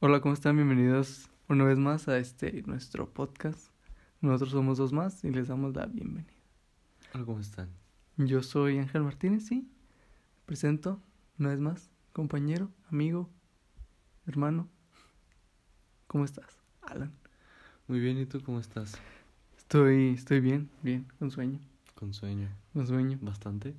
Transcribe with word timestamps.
Hola, 0.00 0.20
¿cómo 0.20 0.34
están? 0.34 0.56
Bienvenidos 0.56 1.28
una 1.48 1.64
vez 1.64 1.78
más 1.78 2.08
a 2.08 2.18
este 2.18 2.62
nuestro 2.62 3.10
podcast. 3.10 3.70
Nosotros 4.20 4.50
somos 4.50 4.78
dos 4.78 4.92
más 4.92 5.22
y 5.24 5.30
les 5.30 5.48
damos 5.48 5.74
la 5.74 5.86
bienvenida. 5.86 6.32
Hola, 7.12 7.24
¿cómo 7.24 7.40
están? 7.40 7.68
Yo 8.16 8.42
soy 8.42 8.78
Ángel 8.78 9.02
Martínez, 9.02 9.44
sí. 9.46 9.68
Presento 10.46 11.02
una 11.38 11.50
vez 11.50 11.60
más, 11.60 11.90
compañero, 12.12 12.70
amigo, 12.90 13.28
hermano. 14.26 14.68
¿Cómo 16.06 16.24
estás, 16.24 16.58
Alan? 16.82 17.12
Muy 17.88 18.00
bien, 18.00 18.18
¿y 18.18 18.26
tú 18.26 18.42
cómo 18.42 18.58
estás? 18.58 18.98
Estoy, 19.58 20.14
estoy 20.14 20.40
bien, 20.40 20.70
bien, 20.82 21.06
con 21.18 21.30
sueño. 21.30 21.60
Con 21.94 22.14
sueño. 22.14 22.48
Con 22.72 22.86
sueño. 22.86 23.18
¿Bastante? 23.20 23.74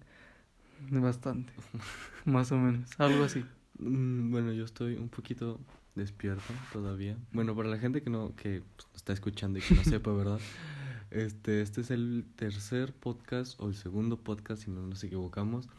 Bastante. 0.91 1.53
Más 2.25 2.51
o 2.51 2.57
menos. 2.57 2.89
Algo 2.99 3.23
así. 3.23 3.43
Mm, 3.79 4.31
bueno, 4.31 4.51
yo 4.53 4.65
estoy 4.65 4.95
un 4.95 5.09
poquito 5.09 5.59
despierto 5.95 6.53
todavía. 6.71 7.17
Bueno, 7.31 7.55
para 7.55 7.69
la 7.69 7.77
gente 7.77 8.01
que 8.01 8.09
no, 8.09 8.35
que 8.35 8.63
pues, 8.75 8.87
está 8.95 9.13
escuchando 9.13 9.59
y 9.59 9.61
que 9.61 9.75
no 9.75 9.83
sepa, 9.83 10.11
¿verdad? 10.13 10.39
Este, 11.09 11.61
este 11.61 11.81
es 11.81 11.91
el 11.91 12.25
tercer 12.35 12.93
podcast 12.93 13.59
o 13.59 13.67
el 13.67 13.75
segundo 13.75 14.17
podcast, 14.17 14.63
si 14.63 14.71
no 14.71 14.85
nos 14.85 15.03
equivocamos, 15.03 15.69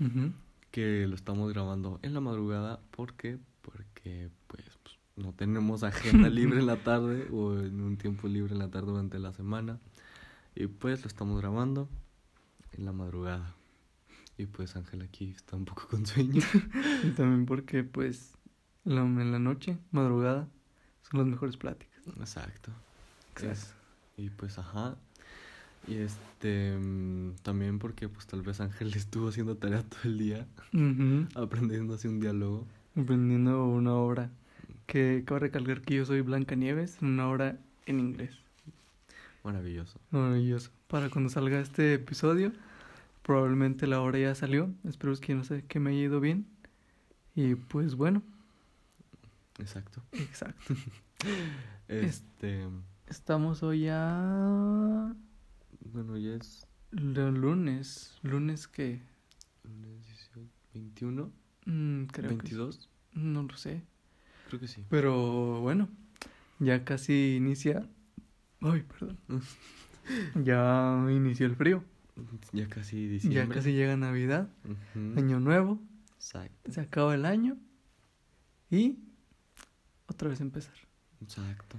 que 0.70 1.06
lo 1.06 1.15
estamos 1.15 1.53
grabando 1.53 2.01
en 2.03 2.15
la 2.15 2.20
madrugada. 2.20 2.80
¿Por 2.91 3.15
qué? 3.15 3.39
Porque, 3.62 4.30
pues, 4.47 4.65
pues, 4.83 4.97
no 5.17 5.33
tenemos 5.33 5.83
agenda 5.83 6.28
libre 6.30 6.61
en 6.61 6.67
la 6.67 6.83
tarde 6.83 7.28
o 7.30 7.59
en 7.59 7.80
un 7.80 7.97
tiempo 7.97 8.28
libre 8.28 8.53
en 8.53 8.59
la 8.59 8.70
tarde 8.70 8.89
durante 8.89 9.19
la 9.19 9.33
semana. 9.33 9.78
Y 10.55 10.67
pues 10.67 11.03
lo 11.03 11.09
estamos 11.09 11.39
grabando 11.41 11.89
en 12.73 12.84
la 12.84 12.92
madrugada. 12.92 13.58
Y 14.38 14.47
pues 14.47 14.77
Ángel 14.77 15.02
aquí 15.02 15.30
está 15.37 15.56
un 15.56 15.65
poco 15.66 15.87
con 15.91 16.06
sueño. 16.06 16.41
Y 17.05 17.10
también 17.10 17.45
porque, 17.45 17.84
pues, 17.84 18.33
la- 18.84 19.02
en 19.02 19.33
la 19.33 19.38
noche, 19.38 19.77
madrugada, 19.91 20.48
son 21.02 21.20
las 21.20 21.28
mejores 21.28 21.56
pláticas. 21.56 22.06
Exacto. 22.19 22.70
Exacto. 23.33 23.53
Es- 23.53 23.75
y 24.16 24.31
pues 24.31 24.59
ajá. 24.59 24.97
Y 25.86 25.94
este 25.97 26.77
mm, 26.77 27.36
también 27.42 27.78
porque 27.78 28.09
pues 28.09 28.27
tal 28.27 28.42
vez 28.42 28.61
Ángel 28.61 28.92
estuvo 28.97 29.28
haciendo 29.28 29.56
tarea 29.56 29.83
todo 29.83 30.00
el 30.05 30.19
día, 30.19 30.47
Ujú. 30.72 31.27
aprendiendo 31.41 31.94
así 31.94 32.09
un 32.09 32.20
diálogo. 32.20 32.66
Aprendiendo 32.97 33.64
una 33.66 33.94
obra 33.94 34.31
que 34.86 35.22
cabe 35.27 35.41
recalcar 35.41 35.83
que 35.83 35.94
yo 35.97 36.05
soy 36.05 36.20
Blanca 36.22 36.56
Nieves, 36.56 36.98
una 37.00 37.28
obra 37.28 37.59
en 37.86 38.00
inglés. 38.00 38.33
Maravilloso. 39.44 39.98
Maravilloso. 40.11 40.70
Para 40.89 41.09
cuando 41.11 41.31
salga 41.31 41.61
este 41.61 41.94
episodio, 41.94 42.53
probablemente 43.29 43.87
la 43.87 44.01
obra 44.01 44.19
ya 44.19 44.34
salió. 44.34 44.73
Espero 44.84 45.15
que 45.21 45.34
no 45.34 45.45
sé 45.45 45.62
que 45.69 45.79
me 45.81 45.91
haya 45.91 46.01
ido 46.01 46.19
bien. 46.19 46.47
Y 47.34 47.57
pues 47.57 47.95
bueno, 47.95 48.23
Exacto. 49.59 50.03
exacto. 50.12 50.75
Este, 51.89 52.67
Estamos 53.06 53.62
hoy 53.62 53.87
a 53.91 55.15
bueno, 55.93 56.17
ya 56.17 56.37
es 56.37 56.67
lunes. 56.91 58.19
Lunes 58.23 58.67
que 58.67 59.03
lunes 59.62 60.06
18, 60.06 60.41
21, 60.73 61.31
mm, 61.67 62.05
creo 62.05 62.31
que 62.31 62.34
22, 62.34 62.89
no 63.12 63.43
lo 63.43 63.56
sé. 63.59 63.83
creo 64.49 64.59
que 64.59 64.69
sí. 64.69 64.87
Pero 64.89 65.61
bueno, 65.61 65.91
ya 66.61 66.83
casi 66.83 67.37
inicia. 67.37 67.87
Ay, 68.62 68.84
perdón. 68.84 69.19
Ya 70.43 71.05
inició 71.11 71.45
el 71.45 71.55
frío. 71.56 71.84
Ya 72.52 72.69
casi 72.69 73.19
Ya 73.20 73.48
casi 73.48 73.72
llega 73.72 73.97
Navidad. 73.97 74.48
Año 75.16 75.41
Nuevo, 75.41 75.80
Exacto. 76.16 76.72
se 76.72 76.80
acaba 76.80 77.14
el 77.14 77.25
año 77.25 77.56
y 78.70 78.98
otra 80.06 80.28
vez 80.28 80.41
empezar. 80.41 80.75
Exacto. 81.22 81.77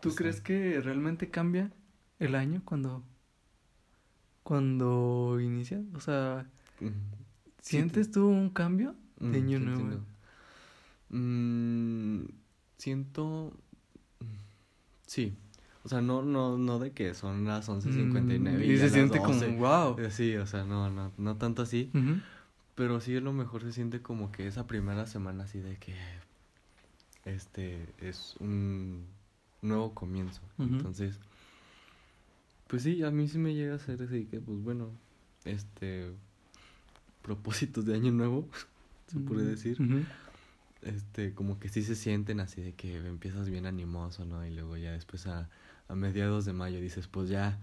¿Tú 0.00 0.10
Exacto. 0.10 0.16
crees 0.16 0.40
que 0.40 0.80
realmente 0.80 1.30
cambia 1.30 1.72
el 2.18 2.34
año 2.34 2.62
cuando 2.64 3.02
cuando 4.42 5.38
inicia? 5.40 5.82
O 5.94 6.00
sea. 6.00 6.46
¿sientes 7.60 8.10
tú 8.10 8.26
un 8.28 8.50
cambio 8.50 8.94
de 9.20 9.26
Mm, 9.40 9.44
año 9.44 9.58
nuevo? 9.58 10.04
Mm, 11.10 12.24
siento. 12.78 13.52
Sí. 15.06 15.34
O 15.88 15.90
sea, 15.90 16.02
no, 16.02 16.20
no, 16.22 16.58
no 16.58 16.78
de 16.78 16.90
que 16.92 17.14
son 17.14 17.46
las 17.46 17.66
11.59 17.70 18.40
Mm, 18.58 18.60
y, 18.62 18.72
y 18.74 18.76
se 18.76 18.90
siente 18.90 19.20
12. 19.20 19.46
como 19.46 19.56
wow. 19.56 19.98
Eh, 19.98 20.10
Sí, 20.10 20.36
o 20.36 20.46
sea, 20.46 20.62
no, 20.64 20.90
no, 20.90 21.12
no 21.16 21.36
tanto 21.38 21.62
así. 21.62 21.90
Pero 22.74 23.00
sí 23.00 23.16
a 23.16 23.20
lo 23.22 23.32
mejor 23.32 23.62
se 23.62 23.72
siente 23.72 24.02
como 24.02 24.30
que 24.30 24.46
esa 24.46 24.66
primera 24.66 25.06
semana 25.06 25.44
así 25.44 25.60
de 25.60 25.76
que. 25.78 25.94
Este 27.24 27.86
es 28.02 28.34
un 28.38 29.06
nuevo 29.62 29.94
comienzo. 29.94 30.42
Entonces. 30.58 31.18
Pues 32.66 32.82
sí, 32.82 33.02
a 33.02 33.10
mí 33.10 33.26
sí 33.26 33.38
me 33.38 33.54
llega 33.54 33.74
a 33.76 33.78
ser 33.78 34.02
así 34.02 34.26
que, 34.26 34.40
pues 34.40 34.58
bueno. 34.62 34.90
Este. 35.46 36.12
Propósitos 37.22 37.86
de 37.86 37.94
año 37.94 38.12
nuevo. 38.12 38.46
se 39.06 39.20
puede 39.20 39.46
decir 39.46 39.80
Ujú. 39.80 40.04
este, 40.82 41.32
como 41.32 41.58
que 41.58 41.70
sí 41.70 41.82
se 41.82 41.94
sienten 41.96 42.40
así 42.40 42.60
de 42.60 42.74
que 42.74 42.94
empiezas 43.06 43.48
bien 43.48 43.64
animoso, 43.64 44.26
¿no? 44.26 44.44
Y 44.46 44.50
luego 44.50 44.76
ya 44.76 44.92
después 44.92 45.26
a, 45.26 45.48
a 45.88 45.94
mediados 45.94 46.44
de 46.44 46.52
mayo 46.52 46.80
dices, 46.80 47.08
pues 47.08 47.28
ya, 47.28 47.58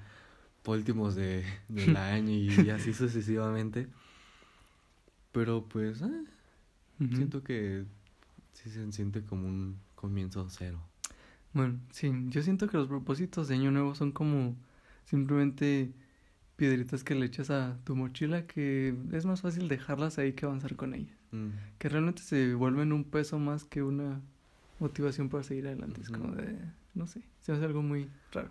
por 0.64 0.78
últimos 0.78 1.16
de, 1.16 1.44
del 1.70 1.96
año 1.98 2.32
y 2.32 2.70
así 2.70 2.94
sucesivamente. 2.94 3.88
Pero 5.32 5.66
pues, 5.68 6.02
Ujú. 7.00 7.16
siento 7.16 7.44
que 7.44 7.86
sí 8.54 8.70
se 8.70 8.92
siente 8.92 9.24
como 9.24 9.48
un 9.48 9.78
comienzo 9.96 10.48
cero. 10.50 10.80
Bueno, 11.54 11.80
sí, 11.92 12.12
yo 12.30 12.42
siento 12.42 12.68
que 12.68 12.78
los 12.78 12.88
propósitos 12.88 13.48
de 13.48 13.56
año 13.56 13.72
nuevo 13.72 13.96
son 13.96 14.12
como 14.12 14.56
simplemente 15.06 15.94
piedritas 16.58 17.04
que 17.04 17.16
le 17.16 17.26
echas 17.26 17.50
a 17.50 17.78
tu 17.86 17.96
mochila 17.96 18.48
que 18.48 18.96
es 19.14 19.26
más 19.26 19.42
fácil 19.42 19.68
dejarlas 19.68 20.18
ahí 20.20 20.34
que 20.34 20.46
avanzar 20.46 20.76
con 20.76 20.94
ellas. 20.94 21.18
Mm, 21.32 21.52
Que 21.80 21.90
realmente 21.90 22.22
se 22.24 22.56
vuelven 22.56 22.94
un 22.94 23.06
peso 23.06 23.40
más 23.40 23.66
que 23.66 23.84
una 23.84 24.22
motivación 24.80 25.30
para 25.30 25.44
seguir 25.44 25.68
adelante. 25.68 26.02
Es 26.02 26.10
como 26.10 26.34
de, 26.36 26.58
no 26.96 27.08
sé, 27.08 27.22
se 27.42 27.52
me 27.52 27.58
hace 27.58 27.66
algo 27.66 27.82
muy 27.82 28.10
raro. 28.32 28.50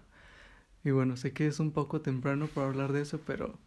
Y 0.85 0.91
bueno, 0.91 1.17
sé 1.17 1.33
que 1.33 1.47
es 1.47 1.61
un 1.61 1.73
poco 1.73 2.01
temprano 2.01 2.47
para 2.47 2.67
hablar 2.69 2.93
de 2.93 3.03
eso, 3.03 3.21
pero 3.27 3.59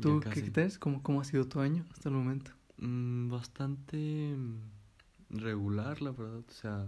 ¿tú 0.00 0.20
qué 0.20 0.50
crees? 0.52 0.78
¿Cómo, 0.78 1.02
¿Cómo 1.02 1.20
ha 1.20 1.24
sido 1.24 1.46
tu 1.46 1.60
año 1.60 1.84
hasta 1.92 2.08
el 2.10 2.14
momento? 2.14 2.52
Mm, 2.76 3.30
bastante 3.30 3.96
mm, 4.36 4.60
regular, 5.30 6.02
la 6.02 6.10
verdad. 6.12 6.44
O 6.46 6.52
sea, 6.52 6.86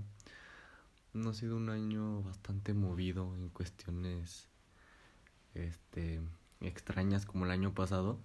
no 1.15 1.31
ha 1.31 1.35
sido 1.35 1.57
un 1.57 1.69
año 1.71 2.23
bastante 2.23 2.75
movido 2.75 3.35
en 3.37 3.49
cuestiones 3.51 4.49
este 5.55 6.21
extrañas 6.61 7.27
como 7.27 7.45
el 7.45 7.51
año 7.51 7.75
pasado, 7.75 8.19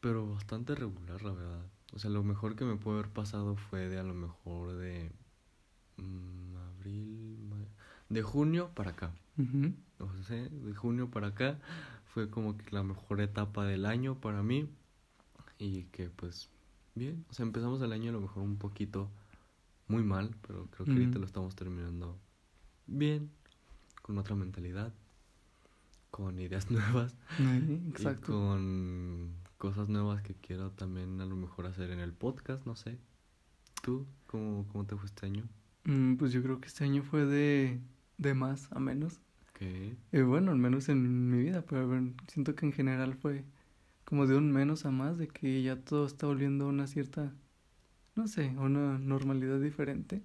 pero 0.00 0.26
bastante 0.32 0.74
regular, 0.74 1.22
la 1.22 1.32
verdad. 1.32 1.66
O 1.92 1.98
sea, 1.98 2.10
lo 2.10 2.22
mejor 2.22 2.56
que 2.56 2.64
me 2.64 2.76
puede 2.76 2.98
haber 2.98 3.10
pasado 3.12 3.56
fue 3.56 3.88
de 3.88 3.98
a 3.98 4.02
lo 4.02 4.14
mejor 4.14 4.76
de 4.76 5.10
mm, 5.96 6.56
abril, 6.56 7.35
de 8.08 8.22
junio 8.22 8.70
para 8.74 8.90
acá. 8.90 9.12
O 9.98 10.22
sea, 10.24 10.42
de 10.42 10.74
junio 10.74 11.10
para 11.10 11.28
acá 11.28 11.58
fue 12.06 12.30
como 12.30 12.56
que 12.56 12.70
la 12.70 12.82
mejor 12.82 13.20
etapa 13.20 13.64
del 13.64 13.86
año 13.86 14.20
para 14.20 14.42
mí. 14.42 14.68
Y 15.58 15.84
que 15.84 16.10
pues 16.10 16.50
bien, 16.94 17.24
o 17.30 17.32
sea, 17.32 17.44
empezamos 17.46 17.80
el 17.80 17.92
año 17.92 18.10
a 18.10 18.12
lo 18.12 18.20
mejor 18.20 18.42
un 18.42 18.56
poquito 18.58 19.10
muy 19.88 20.02
mal, 20.02 20.34
pero 20.46 20.66
creo 20.70 20.84
que 20.86 20.92
ahorita 20.92 21.18
lo 21.18 21.26
estamos 21.26 21.54
terminando 21.54 22.18
bien, 22.86 23.30
con 24.02 24.18
otra 24.18 24.34
mentalidad, 24.34 24.92
con 26.10 26.38
ideas 26.38 26.70
nuevas 26.70 27.16
Ahí, 27.38 27.82
y 27.84 27.90
Exacto. 27.90 28.32
con 28.32 29.34
cosas 29.58 29.88
nuevas 29.88 30.22
que 30.22 30.34
quiero 30.34 30.70
también 30.72 31.20
a 31.20 31.26
lo 31.26 31.36
mejor 31.36 31.66
hacer 31.66 31.90
en 31.90 32.00
el 32.00 32.12
podcast, 32.12 32.66
no 32.66 32.76
sé. 32.76 32.98
¿Tú 33.82 34.06
cómo, 34.26 34.66
cómo 34.72 34.84
te 34.84 34.96
fue 34.96 35.06
este 35.06 35.26
año? 35.26 35.48
Mm, 35.84 36.16
pues 36.16 36.32
yo 36.32 36.42
creo 36.42 36.60
que 36.60 36.66
este 36.66 36.84
año 36.84 37.02
fue 37.02 37.24
de, 37.24 37.80
de 38.18 38.34
más 38.34 38.68
a 38.72 38.78
menos. 38.78 39.20
¿Qué? 39.54 39.96
Eh, 40.12 40.22
bueno, 40.22 40.52
al 40.52 40.58
menos 40.58 40.88
en 40.88 41.30
mi 41.30 41.42
vida, 41.42 41.62
pero 41.62 41.86
bueno, 41.86 42.12
siento 42.28 42.54
que 42.54 42.66
en 42.66 42.72
general 42.72 43.14
fue 43.14 43.44
como 44.04 44.26
de 44.26 44.36
un 44.36 44.52
menos 44.52 44.86
a 44.86 44.90
más, 44.90 45.18
de 45.18 45.28
que 45.28 45.62
ya 45.62 45.76
todo 45.76 46.06
está 46.06 46.26
volviendo 46.26 46.66
a 46.66 46.68
una 46.68 46.86
cierta, 46.86 47.32
no 48.14 48.28
sé, 48.28 48.54
una 48.56 48.98
normalidad 48.98 49.60
diferente. 49.60 50.22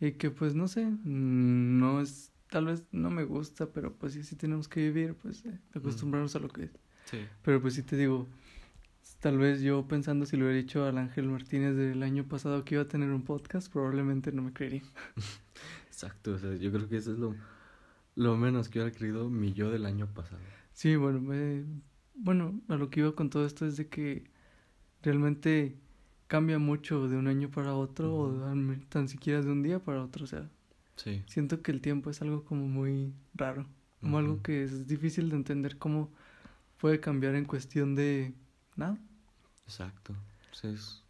Y 0.00 0.12
que 0.12 0.30
pues 0.30 0.54
no 0.54 0.68
sé, 0.68 0.86
mm, 0.86 1.78
no 1.78 2.00
es, 2.00 2.32
tal 2.48 2.66
vez 2.66 2.84
no 2.92 3.10
me 3.10 3.24
gusta, 3.24 3.66
pero 3.66 3.92
pues 3.92 4.14
sí, 4.14 4.22
sí 4.22 4.36
tenemos 4.36 4.68
que 4.68 4.80
vivir, 4.80 5.14
pues 5.14 5.44
eh, 5.44 5.58
acostumbrarnos 5.74 6.34
a 6.34 6.38
lo 6.38 6.48
que 6.48 6.64
es. 6.64 6.70
Sí. 7.04 7.18
Pero 7.42 7.60
pues 7.60 7.74
sí 7.74 7.82
te 7.82 7.96
digo, 7.96 8.26
tal 9.20 9.36
vez 9.36 9.60
yo 9.60 9.86
pensando 9.86 10.24
si 10.24 10.38
lo 10.38 10.46
hubiera 10.46 10.60
dicho 10.60 10.84
al 10.86 10.96
Ángel 10.96 11.28
Martínez 11.28 11.76
del 11.76 12.02
año 12.02 12.24
pasado 12.24 12.64
que 12.64 12.76
iba 12.76 12.84
a 12.84 12.88
tener 12.88 13.10
un 13.10 13.22
podcast, 13.22 13.70
probablemente 13.70 14.32
no 14.32 14.40
me 14.40 14.52
creería. 14.52 14.82
Exacto, 15.94 16.34
o 16.34 16.38
sea, 16.38 16.54
yo 16.56 16.72
creo 16.72 16.88
que 16.88 16.96
eso 16.96 17.12
es 17.12 17.18
lo, 17.18 17.36
lo 18.16 18.36
menos 18.36 18.68
que 18.68 18.80
hubiera 18.80 18.92
creído 18.96 19.30
mi 19.30 19.52
yo 19.52 19.70
del 19.70 19.86
año 19.86 20.08
pasado. 20.08 20.40
Sí, 20.72 20.96
bueno, 20.96 21.32
eh, 21.32 21.64
bueno, 22.16 22.60
a 22.68 22.74
lo 22.74 22.90
que 22.90 23.00
iba 23.00 23.14
con 23.14 23.30
todo 23.30 23.46
esto 23.46 23.64
es 23.64 23.76
de 23.76 23.88
que 23.88 24.24
realmente 25.02 25.76
cambia 26.26 26.58
mucho 26.58 27.08
de 27.08 27.16
un 27.16 27.28
año 27.28 27.48
para 27.48 27.74
otro 27.74 28.12
o 28.12 28.54
tan 28.88 29.08
siquiera 29.08 29.40
de 29.40 29.52
un 29.52 29.62
día 29.62 29.78
para 29.78 30.02
otro, 30.02 30.24
o 30.24 30.26
sea, 30.26 30.50
Sí. 30.96 31.22
siento 31.26 31.62
que 31.62 31.70
el 31.70 31.80
tiempo 31.80 32.10
es 32.10 32.22
algo 32.22 32.44
como 32.44 32.66
muy 32.66 33.12
raro, 33.34 33.66
como 34.00 34.18
algo 34.18 34.42
que 34.42 34.64
es 34.64 34.86
difícil 34.88 35.30
de 35.30 35.36
entender 35.36 35.78
cómo 35.78 36.10
puede 36.78 36.98
cambiar 36.98 37.36
en 37.36 37.44
cuestión 37.44 37.94
de 37.94 38.34
nada. 38.76 38.98
Exacto. 39.64 40.12
O 40.50 40.54
sea, 40.54 40.70
es 40.70 41.02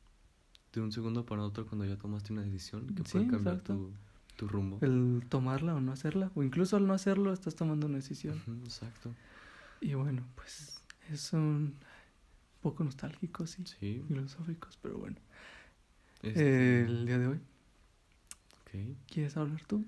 de 0.75 0.81
un 0.81 0.93
segundo 0.93 1.25
para 1.25 1.43
otro 1.43 1.67
cuando 1.67 1.85
ya 1.87 1.97
tomaste 1.97 2.33
una 2.35 2.43
decisión 2.43 2.87
que 2.95 3.03
Sí, 3.05 3.13
puede 3.13 3.27
cambiar 3.29 3.55
exacto. 3.57 3.75
tu, 3.75 3.93
tu 4.37 4.49
rumbo. 4.49 4.79
El 4.83 5.25
tomarla 5.29 5.75
o 5.75 5.81
no 5.81 5.93
hacerla, 5.93 6.31
o 6.35 6.43
incluso 6.43 6.77
al 6.77 6.87
no 6.87 6.95
hacerlo 6.95 7.33
estás 7.33 7.55
tomando 7.55 7.87
una 7.87 7.97
decisión. 7.97 8.41
Exacto. 8.65 9.15
Y 9.81 9.95
bueno, 9.95 10.23
pues 10.35 10.81
es 11.11 11.33
un 11.33 11.75
poco 12.63 12.83
nostálgico, 12.85 13.47
sí, 13.47 13.63
Sí. 13.67 14.03
filosóficos, 14.09 14.79
pero 14.83 14.99
bueno. 14.99 15.17
Este, 16.23 16.83
El 16.85 17.05
día 17.07 17.19
de 17.19 17.27
hoy, 17.27 17.41
ok. 18.63 18.97
¿quieres 19.13 19.37
hablar 19.37 19.63
tú? 19.67 19.85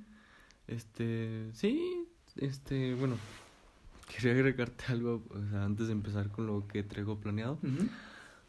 Este, 0.67 1.49
sí, 1.55 2.07
este, 2.37 2.95
bueno, 2.95 3.17
quería 4.15 4.33
agregarte 4.33 4.85
algo, 4.89 5.23
o 5.31 5.51
sea, 5.51 5.65
antes 5.65 5.87
de 5.87 5.93
empezar 5.93 6.29
con 6.31 6.47
lo 6.47 6.67
que 6.69 6.83
traigo 6.83 7.19
planeado, 7.19 7.59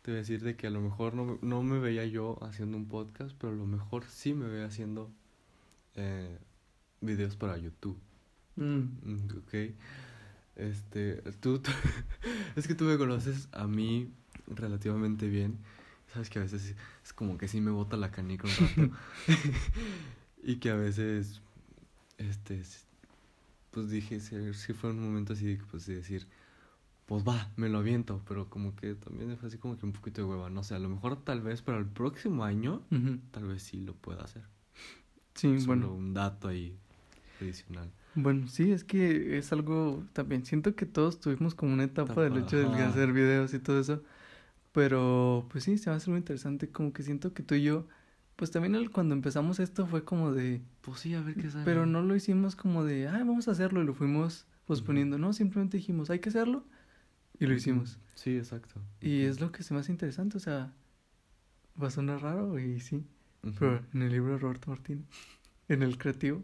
te 0.01 0.11
voy 0.11 0.15
a 0.15 0.21
decir 0.21 0.41
de 0.41 0.55
que 0.57 0.67
a 0.67 0.69
lo 0.69 0.81
mejor 0.81 1.13
no, 1.13 1.25
me- 1.25 1.38
no 1.41 1.63
me 1.63 1.79
veía 1.79 2.05
yo 2.05 2.38
haciendo 2.44 2.75
un 2.77 2.88
podcast, 2.88 3.35
pero 3.39 3.53
a 3.53 3.55
lo 3.55 3.65
mejor 3.65 4.03
sí 4.05 4.33
me 4.33 4.47
veía 4.47 4.65
haciendo 4.65 5.09
eh, 5.97 6.38
videos 7.01 7.35
para 7.35 7.57
YouTube, 7.57 7.97
Mm, 8.55 8.79
Mm, 9.03 9.38
ok. 9.39 9.53
Este, 10.55 11.21
tú, 11.41 11.59
tú- 11.59 11.71
es 12.55 12.67
que 12.67 12.73
tú 12.75 12.85
me 12.85 12.97
conoces 12.97 13.49
a 13.51 13.67
mí 13.67 14.11
relativamente 14.47 15.27
bien, 15.27 15.59
sabes 16.11 16.29
que 16.31 16.39
a 16.39 16.41
veces 16.44 16.75
es 17.03 17.13
como 17.13 17.38
que 17.38 17.47
sí 17.47 17.61
me 17.61 17.69
bota 17.71 17.97
la 17.97 18.09
canica 18.09 18.47
un 18.47 18.55
rato, 18.55 18.91
y 20.44 20.55
que 20.57 20.71
a 20.71 20.75
veces, 20.75 21.41
este, 22.17 22.63
pues 23.71 23.89
dije, 23.91 24.19
sí, 24.19 24.35
sí 24.53 24.73
fue 24.73 24.89
un 24.91 24.99
momento 25.03 25.33
así 25.33 25.45
de, 25.45 25.63
pues, 25.69 25.85
de 25.85 25.95
decir, 25.97 26.27
pues 27.05 27.23
va, 27.23 27.51
me 27.55 27.69
lo 27.69 27.77
aviento, 27.77 28.21
pero 28.27 28.49
como 28.49 28.75
que 28.75 28.95
también 28.95 29.38
fue 29.38 29.49
así 29.49 29.57
como 29.59 29.77
que 29.77 29.85
un 29.85 29.94
poquito 29.94 30.21
de 30.21 30.27
hueva, 30.27 30.49
no 30.49 30.63
sé, 30.63 30.73
a 30.75 30.79
lo 30.79 30.89
mejor 30.89 31.23
tal 31.23 31.41
vez 31.41 31.61
para 31.61 31.77
el 31.77 31.85
próximo 31.85 32.44
año, 32.44 32.81
tal 33.31 33.45
vez 33.45 33.61
sí 33.63 33.81
lo 33.81 33.94
pueda 33.94 34.23
hacer. 34.23 34.44
Sí, 35.38 35.60
Solo 35.60 35.68
bueno. 35.88 35.94
un 35.94 36.13
dato 36.13 36.50
ahí 36.50 36.78
adicional. 37.39 37.89
Bueno, 38.16 38.48
sí, 38.48 38.72
es 38.72 38.84
que 38.84 39.38
es 39.38 39.51
algo 39.54 40.04
también. 40.13 40.44
Siento 40.45 40.75
que 40.75 40.86
todos 40.86 41.19
tuvimos 41.22 41.56
como 41.56 41.74
una 41.74 41.84
etapa 41.86 42.24
del 42.24 42.38
hecho 42.38 42.57
de 42.57 42.84
hacer 42.84 43.13
videos 43.13 43.54
y 43.54 43.60
todo 43.60 43.80
eso. 43.80 44.04
Pero 44.72 45.48
pues 45.51 45.63
sí, 45.63 45.78
se 45.78 45.89
va 45.89 45.95
a 45.95 45.98
hacer 45.98 46.10
muy 46.10 46.19
interesante. 46.19 46.69
Como 46.69 46.94
que 46.94 47.04
siento 47.04 47.34
que 47.34 47.44
tú 47.44 47.56
y 47.56 47.63
yo, 47.63 47.88
pues 48.36 48.51
también 48.51 48.75
el- 48.75 48.92
cuando 48.92 49.13
empezamos 49.16 49.60
esto 49.60 49.86
fue 49.88 50.04
como 50.04 50.31
de. 50.34 50.62
Pues 50.81 51.00
sí, 51.00 51.13
a 51.16 51.22
ver 51.22 51.36
qué 51.36 51.50
sale. 51.50 51.66
Pero 51.66 51.86
no 51.86 52.01
lo 52.01 52.16
hicimos 52.16 52.56
como 52.56 52.83
de, 52.83 53.07
ah, 53.07 53.19
vamos 53.19 53.48
a 53.48 53.51
hacerlo 53.51 53.81
y 53.81 53.86
lo 53.86 53.94
fuimos 53.94 54.45
posponiendo. 54.66 55.18
No, 55.18 55.33
simplemente 55.33 55.78
dijimos, 55.78 56.10
hay 56.10 56.19
que 56.19 56.30
hacerlo 56.30 56.63
y 57.40 57.45
lo 57.45 57.54
hicimos. 57.54 58.00
Sí, 58.16 58.36
exacto. 58.38 58.81
Y 59.00 59.22
es 59.24 59.40
lo 59.40 59.51
que 59.51 59.62
se 59.63 59.74
me 59.74 59.80
hace 59.80 59.92
interesante. 59.92 60.38
O 60.38 60.40
sea, 60.40 60.74
va 61.81 61.88
a 61.88 61.92
sonar 61.92 62.22
raro 62.22 62.60
y 62.60 62.80
sí. 62.80 63.04
Pero 63.42 63.81
en 63.94 64.01
el 64.01 64.12
libro 64.12 64.34
de 64.34 64.39
Roberto 64.39 64.69
Martínez, 64.72 65.06
en 65.69 65.84
el 65.84 65.98
creativo. 65.98 66.44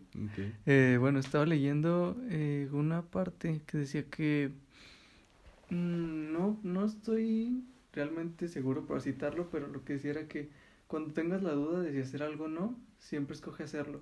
Eh, 0.65 0.97
bueno, 0.99 1.19
estaba 1.19 1.45
leyendo 1.45 2.17
eh, 2.29 2.69
una 2.71 3.01
parte 3.03 3.61
que 3.67 3.77
decía 3.79 4.09
que 4.09 4.51
mm, 5.69 6.31
no, 6.33 6.59
no 6.63 6.85
estoy 6.85 7.63
realmente 7.93 8.47
seguro 8.47 8.85
para 8.85 8.99
citarlo, 8.99 9.49
pero 9.51 9.67
lo 9.67 9.83
que 9.83 9.93
decía 9.93 10.11
era 10.11 10.27
que 10.27 10.49
cuando 10.87 11.13
tengas 11.13 11.43
la 11.43 11.53
duda 11.53 11.81
de 11.81 11.91
si 11.91 11.99
hacer 11.99 12.23
algo 12.23 12.45
o 12.45 12.47
no, 12.47 12.79
siempre 12.99 13.35
escoge 13.35 13.63
hacerlo. 13.63 14.01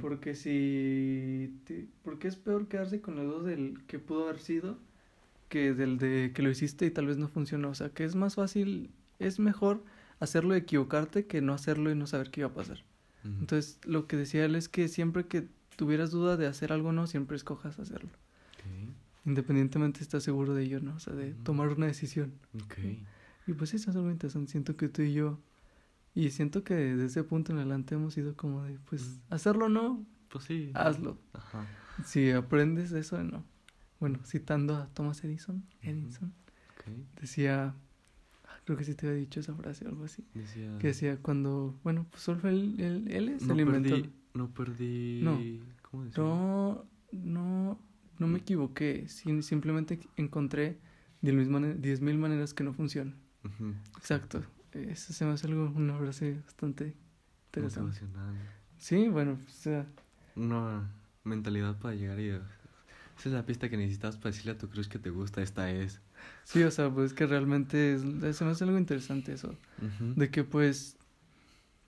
Porque 0.00 0.34
si 0.34 1.60
te- 1.66 1.88
porque 2.02 2.28
es 2.28 2.36
peor 2.36 2.66
quedarse 2.68 3.00
con 3.00 3.16
la 3.16 3.22
duda 3.24 3.50
del 3.50 3.84
que 3.86 3.98
pudo 3.98 4.24
haber 4.24 4.38
sido 4.40 4.78
que 5.48 5.74
del 5.74 5.98
de 5.98 6.32
que 6.34 6.42
lo 6.42 6.50
hiciste 6.50 6.86
y 6.86 6.90
tal 6.90 7.06
vez 7.06 7.18
no 7.18 7.28
funcionó. 7.28 7.70
O 7.70 7.74
sea, 7.74 7.90
que 7.90 8.04
es 8.04 8.14
más 8.16 8.36
fácil, 8.36 8.90
es 9.18 9.38
mejor 9.40 9.84
hacerlo 10.22 10.54
y 10.54 10.58
equivocarte 10.58 11.26
que 11.26 11.40
no 11.40 11.52
hacerlo 11.54 11.90
y 11.90 11.94
no 11.94 12.06
saber 12.06 12.30
qué 12.30 12.40
iba 12.40 12.50
a 12.50 12.54
pasar. 12.54 12.84
Entonces, 13.24 13.78
lo 13.84 14.06
que 14.08 14.16
decía 14.16 14.44
él 14.44 14.56
es 14.56 14.68
que 14.68 14.88
siempre 14.88 15.26
que 15.26 15.46
tuvieras 15.76 16.10
duda 16.10 16.36
de 16.36 16.46
hacer 16.48 16.72
algo 16.72 16.88
o 16.88 16.92
no, 16.92 17.06
siempre 17.06 17.36
escojas 17.36 17.78
hacerlo. 17.78 18.08
Ok. 18.08 18.94
Independientemente 19.26 20.00
estás 20.02 20.24
seguro 20.24 20.54
de 20.54 20.64
ello, 20.64 20.80
¿no? 20.80 20.96
O 20.96 20.98
sea, 20.98 21.12
de 21.14 21.32
tomar 21.34 21.68
una 21.68 21.86
decisión. 21.86 22.32
Ok. 22.64 22.78
Y 23.46 23.52
pues 23.52 23.74
eso 23.74 23.90
es 23.90 23.96
algo 23.96 24.10
interesante. 24.10 24.50
Siento 24.50 24.76
que 24.76 24.88
tú 24.88 25.02
y 25.02 25.12
yo, 25.12 25.38
y 26.14 26.30
siento 26.30 26.64
que 26.64 26.74
desde 26.74 27.06
ese 27.06 27.22
punto 27.24 27.52
en 27.52 27.58
adelante 27.58 27.94
hemos 27.94 28.16
ido 28.18 28.34
como 28.36 28.64
de, 28.64 28.78
pues, 28.90 29.20
hacerlo 29.30 29.66
o 29.66 29.68
no, 29.68 30.04
Pues 30.28 30.44
sí. 30.44 30.70
hazlo. 30.74 31.18
Ajá. 31.32 31.64
Si 32.04 32.30
aprendes 32.32 32.90
de 32.90 33.00
eso, 33.00 33.22
no. 33.22 33.44
Bueno, 34.00 34.18
citando 34.24 34.74
a 34.76 34.88
Thomas 34.88 35.22
Edison, 35.22 35.64
Edison, 35.80 36.32
decía, 37.20 37.74
creo 38.64 38.76
que 38.78 38.84
sí 38.84 38.94
te 38.94 39.06
había 39.08 39.18
dicho 39.20 39.40
esa 39.40 39.54
frase 39.54 39.84
o 39.86 39.88
algo 39.88 40.04
así, 40.04 40.24
Decía. 40.34 40.78
que 40.78 40.88
decía 40.88 41.16
cuando, 41.20 41.78
bueno, 41.82 42.06
pues 42.10 42.22
solo 42.22 42.38
fue 42.40 42.50
él, 42.50 42.76
él, 42.78 43.08
él 43.10 43.28
es 43.30 43.46
no 43.46 43.54
el 43.54 43.60
inventor. 43.60 44.00
perdí. 44.02 44.12
No 44.34 44.48
perdí. 44.54 45.20
No. 45.22 45.40
No, 46.16 46.86
no, 47.12 47.78
no 48.18 48.26
me 48.26 48.38
equivoqué. 48.38 49.06
sim- 49.08 49.42
simplemente 49.42 50.00
encontré 50.16 50.78
diez 51.20 51.34
mil, 51.34 51.48
mane- 51.50 51.74
diez 51.74 52.00
mil 52.00 52.16
maneras 52.18 52.54
que 52.54 52.64
no 52.64 52.72
funcionan. 52.72 53.16
Exacto. 53.96 54.42
Eso 54.72 55.12
se 55.12 55.24
me 55.26 55.32
hace 55.32 55.46
algo, 55.48 55.70
una 55.76 55.98
frase 55.98 56.40
bastante 56.46 56.94
interesante. 57.46 58.00
Sí, 58.78 59.08
bueno, 59.08 59.38
o 59.46 59.50
sea, 59.50 59.86
Una 60.34 60.90
mentalidad 61.24 61.78
para 61.78 61.94
llegar 61.94 62.18
y. 62.20 62.28
Esa 62.30 63.28
es 63.28 63.32
la 63.34 63.44
pista 63.44 63.68
que 63.68 63.76
necesitas 63.76 64.16
para 64.16 64.30
decirle 64.30 64.52
a 64.52 64.58
tu 64.58 64.68
cruz 64.70 64.88
que 64.88 64.98
te 64.98 65.10
gusta. 65.10 65.42
Esta 65.42 65.70
es. 65.70 66.00
Sí, 66.44 66.62
o 66.62 66.70
sea, 66.70 66.90
pues 66.90 67.12
que 67.12 67.26
realmente 67.26 67.94
es- 67.94 68.36
se 68.36 68.44
me 68.44 68.50
hace 68.50 68.64
algo 68.64 68.78
interesante 68.78 69.32
eso. 69.32 69.56
De 70.16 70.30
que 70.30 70.44
pues 70.44 70.96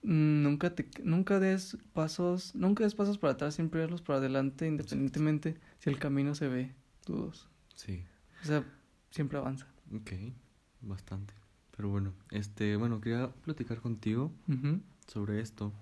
mm, 0.03 0.43
nunca 0.43 0.75
te, 0.75 0.89
nunca 1.03 1.39
des 1.39 1.77
pasos, 1.93 2.53
nunca 2.55 2.83
des 2.83 2.95
pasos 2.95 3.17
para 3.17 3.33
atrás, 3.33 3.55
siempre 3.55 3.81
darlos 3.81 4.01
para 4.01 4.19
adelante, 4.19 4.67
independientemente 4.67 5.57
si 5.79 5.89
el 5.89 5.97
camino 5.99 6.35
se 6.35 6.47
ve 6.47 6.75
dudoso. 7.05 7.47
Sí. 7.75 8.03
O 8.41 8.45
sea, 8.45 8.63
siempre 9.11 9.37
avanza. 9.37 9.67
Ok. 9.93 10.11
Bastante. 10.81 11.33
Pero 11.75 11.89
bueno, 11.89 12.13
este, 12.31 12.75
bueno, 12.75 13.01
quería 13.01 13.29
platicar 13.43 13.81
contigo 13.81 14.31
sobre 15.07 15.41
esto, 15.41 15.73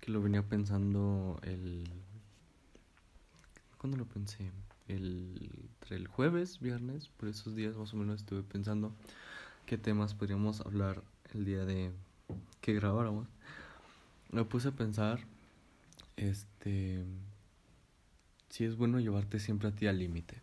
que 0.00 0.10
lo 0.10 0.20
venía 0.22 0.42
pensando 0.42 1.38
el... 1.42 1.84
¿Cuándo 3.78 3.96
lo 3.96 4.06
pensé? 4.06 4.50
El, 4.92 5.68
entre 5.80 5.96
el 5.96 6.06
jueves, 6.06 6.60
viernes, 6.60 7.08
por 7.08 7.28
esos 7.28 7.54
días 7.54 7.76
más 7.76 7.92
o 7.94 7.96
menos 7.96 8.20
estuve 8.20 8.42
pensando 8.42 8.92
qué 9.66 9.78
temas 9.78 10.14
podríamos 10.14 10.60
hablar 10.60 11.02
el 11.34 11.44
día 11.44 11.64
de 11.64 11.92
que 12.60 12.74
grabáramos. 12.74 13.28
Me 14.30 14.44
puse 14.44 14.68
a 14.68 14.72
pensar, 14.72 15.20
este, 16.16 17.04
si 18.50 18.64
es 18.64 18.76
bueno 18.76 19.00
llevarte 19.00 19.38
siempre 19.40 19.68
a 19.68 19.72
ti 19.72 19.86
al 19.86 19.98
límite, 19.98 20.40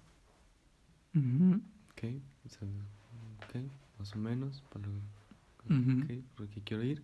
Ujú. 1.15 1.61
¿ok? 1.91 2.03
O 2.45 2.49
sea, 2.49 2.67
ok, 3.45 3.55
más 3.99 4.13
o 4.15 4.17
menos, 4.19 4.63
para 4.69 4.85
lo, 4.87 4.93
por 6.35 6.45
lo 6.45 6.51
que 6.51 6.61
quiero 6.61 6.83
ir. 6.83 7.03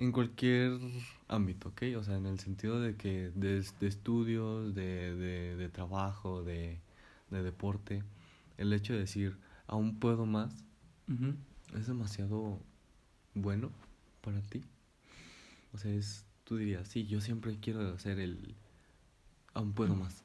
En 0.00 0.12
cualquier 0.12 0.78
ámbito, 1.28 1.68
¿ok? 1.68 1.82
O 1.98 2.02
sea, 2.02 2.16
en 2.16 2.24
el 2.24 2.40
sentido 2.40 2.80
de 2.80 2.96
que 2.96 3.30
de, 3.34 3.62
de 3.80 3.86
estudios, 3.86 4.74
de, 4.74 5.14
de, 5.14 5.56
de 5.56 5.68
trabajo, 5.68 6.42
de, 6.42 6.80
de 7.30 7.42
deporte, 7.42 8.02
el 8.56 8.72
hecho 8.72 8.94
de 8.94 9.00
decir, 9.00 9.36
aún 9.66 9.98
puedo 10.00 10.24
más, 10.24 10.64
es 11.76 11.86
demasiado 11.86 12.58
bueno 13.34 13.70
para 14.22 14.40
ti. 14.40 14.64
O 15.74 15.76
sea, 15.76 15.92
es, 15.92 16.24
tú 16.44 16.56
dirías, 16.56 16.88
sí, 16.88 17.06
yo 17.06 17.20
siempre 17.20 17.58
quiero 17.60 17.86
hacer 17.92 18.20
el, 18.20 18.54
aún 19.52 19.74
puedo 19.74 19.94
más. 19.94 20.24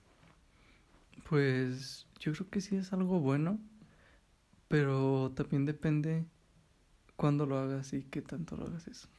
Pues 1.30 2.06
yo 2.22 2.32
creo 2.32 2.50
que 2.50 2.62
sí 2.62 2.78
es 2.78 2.94
algo 2.94 3.20
bueno, 3.20 3.60
pero 4.70 5.34
también 5.36 5.66
depende 5.66 6.24
cuándo 7.18 7.46
lo 7.46 7.58
hagas 7.58 7.92
y 7.92 8.04
qué 8.04 8.22
tanto 8.22 8.56
lo 8.56 8.68
hagas 8.68 8.88
eso. 8.88 9.10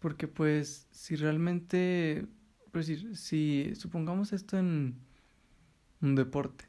Porque 0.00 0.26
pues 0.26 0.88
si 0.90 1.14
realmente, 1.14 2.26
por 2.72 2.80
decir, 2.80 3.16
si 3.16 3.72
supongamos 3.76 4.32
esto 4.32 4.58
en 4.58 4.96
un 6.00 6.14
deporte, 6.14 6.64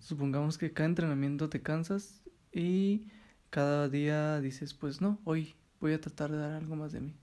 supongamos 0.00 0.58
que 0.58 0.72
cada 0.72 0.88
entrenamiento 0.88 1.48
te 1.48 1.60
cansas 1.60 2.22
y 2.52 3.06
cada 3.50 3.88
día 3.88 4.40
dices, 4.40 4.74
pues 4.74 5.00
no, 5.00 5.20
hoy 5.24 5.54
voy 5.80 5.92
a 5.92 6.00
tratar 6.00 6.32
de 6.32 6.38
dar 6.38 6.52
algo 6.52 6.74
más 6.74 6.92
de 6.92 7.00
mí. 7.00 7.14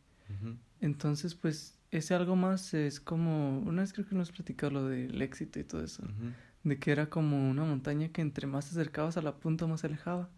Entonces, 0.80 1.36
pues 1.36 1.78
ese 1.92 2.14
algo 2.16 2.36
más 2.36 2.74
es 2.74 3.00
como, 3.00 3.60
una 3.60 3.82
vez 3.82 3.92
creo 3.94 4.08
que 4.08 4.16
nos 4.16 4.30
has 4.30 4.36
platicado 4.36 4.72
lo 4.72 4.86
del 4.88 5.22
éxito 5.22 5.60
y 5.60 5.64
todo 5.64 5.84
eso. 5.84 6.04
de 6.64 6.78
que 6.78 6.92
era 6.92 7.10
como 7.10 7.50
una 7.50 7.64
montaña 7.64 8.10
que 8.10 8.22
entre 8.22 8.46
más 8.48 8.66
te 8.70 8.72
acercabas 8.80 9.18
a 9.18 9.22
la 9.22 9.36
punta 9.36 9.66
más 9.68 9.82
se 9.82 9.88
alejaba. 9.88 10.30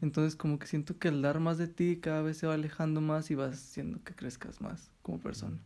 Entonces 0.00 0.34
como 0.34 0.58
que 0.58 0.66
siento 0.66 0.98
que 0.98 1.08
el 1.08 1.20
dar 1.20 1.40
más 1.40 1.58
de 1.58 1.68
ti 1.68 1.98
cada 2.00 2.22
vez 2.22 2.38
se 2.38 2.46
va 2.46 2.54
alejando 2.54 3.00
más 3.00 3.30
y 3.30 3.34
vas 3.34 3.54
haciendo 3.54 4.02
que 4.02 4.14
crezcas 4.14 4.60
más 4.60 4.90
como 5.02 5.20
persona. 5.20 5.58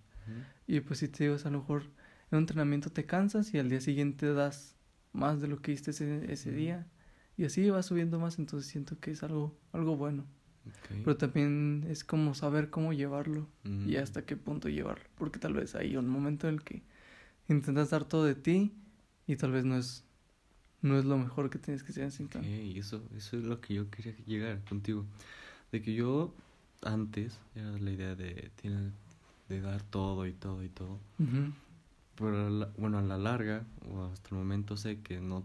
Y 0.66 0.80
pues 0.80 1.00
si 1.00 1.08
te 1.08 1.24
digo, 1.24 1.36
a 1.42 1.50
lo 1.50 1.60
mejor 1.60 1.82
en 2.30 2.38
un 2.38 2.38
entrenamiento 2.38 2.90
te 2.90 3.04
cansas 3.04 3.52
y 3.54 3.58
al 3.58 3.68
día 3.68 3.80
siguiente 3.80 4.32
das 4.32 4.76
más 5.12 5.40
de 5.40 5.48
lo 5.48 5.60
que 5.60 5.72
hiciste 5.72 5.90
ese, 5.92 6.32
ese 6.32 6.50
día. 6.52 6.86
Y 7.36 7.44
así 7.44 7.68
vas 7.70 7.86
subiendo 7.86 8.18
más, 8.18 8.38
entonces 8.38 8.70
siento 8.70 8.98
que 8.98 9.10
es 9.10 9.22
algo, 9.22 9.56
algo 9.72 9.96
bueno. 9.96 10.24
Pero 10.88 11.16
también 11.16 11.84
es 11.88 12.04
como 12.04 12.34
saber 12.34 12.70
cómo 12.70 12.92
llevarlo 12.92 13.48
y 13.64 13.96
hasta 13.96 14.24
qué 14.24 14.36
punto 14.36 14.68
llevarlo. 14.68 15.04
Porque 15.16 15.38
tal 15.38 15.54
vez 15.54 15.74
hay 15.74 15.96
un 15.96 16.08
momento 16.08 16.48
en 16.48 16.54
el 16.54 16.62
que 16.62 16.82
intentas 17.48 17.90
dar 17.90 18.04
todo 18.04 18.24
de 18.24 18.34
ti 18.34 18.72
y 19.26 19.36
tal 19.36 19.52
vez 19.52 19.64
no 19.64 19.76
es, 19.76 20.04
no 20.82 20.98
es 20.98 21.04
lo 21.04 21.16
mejor 21.18 21.48
que 21.50 21.58
tienes 21.58 21.82
que 21.82 21.92
hacer 21.92 22.04
en 22.04 22.08
instante. 22.10 22.78
eso, 22.78 23.02
eso 23.16 23.36
es 23.38 23.44
lo 23.44 23.60
que 23.60 23.74
yo 23.74 23.90
quería 23.90 24.14
llegar 24.26 24.60
contigo. 24.64 25.04
De 25.70 25.80
que 25.82 25.94
yo 25.94 26.32
antes 26.82 27.38
era 27.54 27.70
la 27.78 27.90
idea 27.90 28.14
de, 28.14 28.50
de 29.48 29.60
dar 29.60 29.82
todo 29.82 30.26
y 30.26 30.32
todo 30.32 30.62
y 30.62 30.68
todo. 30.68 30.98
Pero 32.16 32.50
la- 32.50 32.70
bueno, 32.76 32.98
a 32.98 33.02
la 33.02 33.16
larga, 33.16 33.64
o 33.90 34.04
hasta 34.04 34.28
el 34.30 34.36
momento 34.36 34.76
sé 34.76 35.00
que 35.00 35.20
no, 35.20 35.44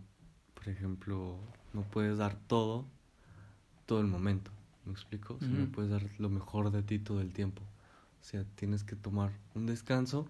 por 0.53 0.67
ejemplo, 0.70 1.38
no 1.74 1.82
puedes 1.84 2.17
dar 2.17 2.36
todo 2.48 2.86
todo 3.86 4.01
el 4.01 4.08
momento. 4.08 4.51
¿Me 4.86 4.91
explico? 4.91 5.36
O 5.36 5.39
sea, 5.39 5.50
no 5.50 5.65
puedes 5.72 5.91
dar 5.91 6.03
lo 6.20 6.29
mejor 6.29 6.72
de 6.72 6.84
ti 6.84 7.00
todo 7.00 7.22
el 7.22 7.32
tiempo. 7.32 7.62
O 8.22 8.24
sea, 8.24 8.44
tienes 8.56 8.84
que 8.84 8.96
tomar 8.98 9.32
un 9.56 9.65
descanso, 9.65 10.27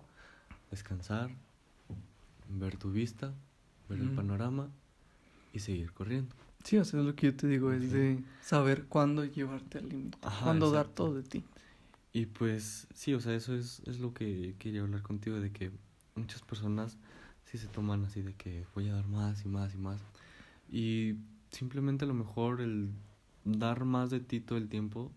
descansar, 0.70 1.32
ver 2.50 2.78
tu 2.78 2.92
vista, 2.92 3.34
ver 3.90 4.00
el 4.00 4.10
panorama 4.16 4.70
y 5.58 5.60
seguir 5.60 5.92
corriendo. 5.92 6.34
Sí, 6.64 6.78
o 6.78 6.86
sea, 6.86 7.00
es 7.00 7.06
lo 7.06 7.16
que 7.16 7.28
yo 7.28 7.36
te 7.36 7.48
digo, 7.48 7.72
es 7.72 7.92
de 7.92 8.24
saber 8.42 8.86
cuándo 8.86 9.26
llevarte 9.26 9.80
al 9.80 9.90
límite, 9.90 10.18
cuándo 10.44 10.72
dar 10.72 10.88
todo 10.88 11.16
de 11.16 11.24
ti. 11.24 11.44
Y 12.14 12.26
pues 12.26 12.88
sí, 12.94 13.14
o 13.14 13.20
sea, 13.20 13.36
eso 13.36 13.56
es, 13.56 13.82
es 13.86 14.00
lo 14.00 14.14
que 14.14 14.56
quería 14.60 14.82
hablar 14.82 15.02
contigo, 15.02 15.40
de 15.40 15.52
que 15.52 15.72
muchas 16.16 16.42
personas 16.42 16.98
sí 17.46 17.58
se 17.58 17.68
toman 17.68 18.04
así 18.06 18.22
de 18.22 18.34
que 18.34 18.66
voy 18.74 18.90
a 18.90 18.94
dar 18.94 19.08
más 19.08 19.46
y 19.46 19.48
más 19.48 19.74
y 19.74 19.78
más. 19.78 20.02
Y 20.70 21.16
simplemente 21.52 22.06
a 22.06 22.08
lo 22.08 22.14
mejor 22.14 22.62
el 22.62 22.90
dar 23.46 23.86
más 23.86 24.10
de 24.10 24.20
ti 24.20 24.40
todo 24.40 24.58
el 24.58 24.68
tiempo 24.68 25.12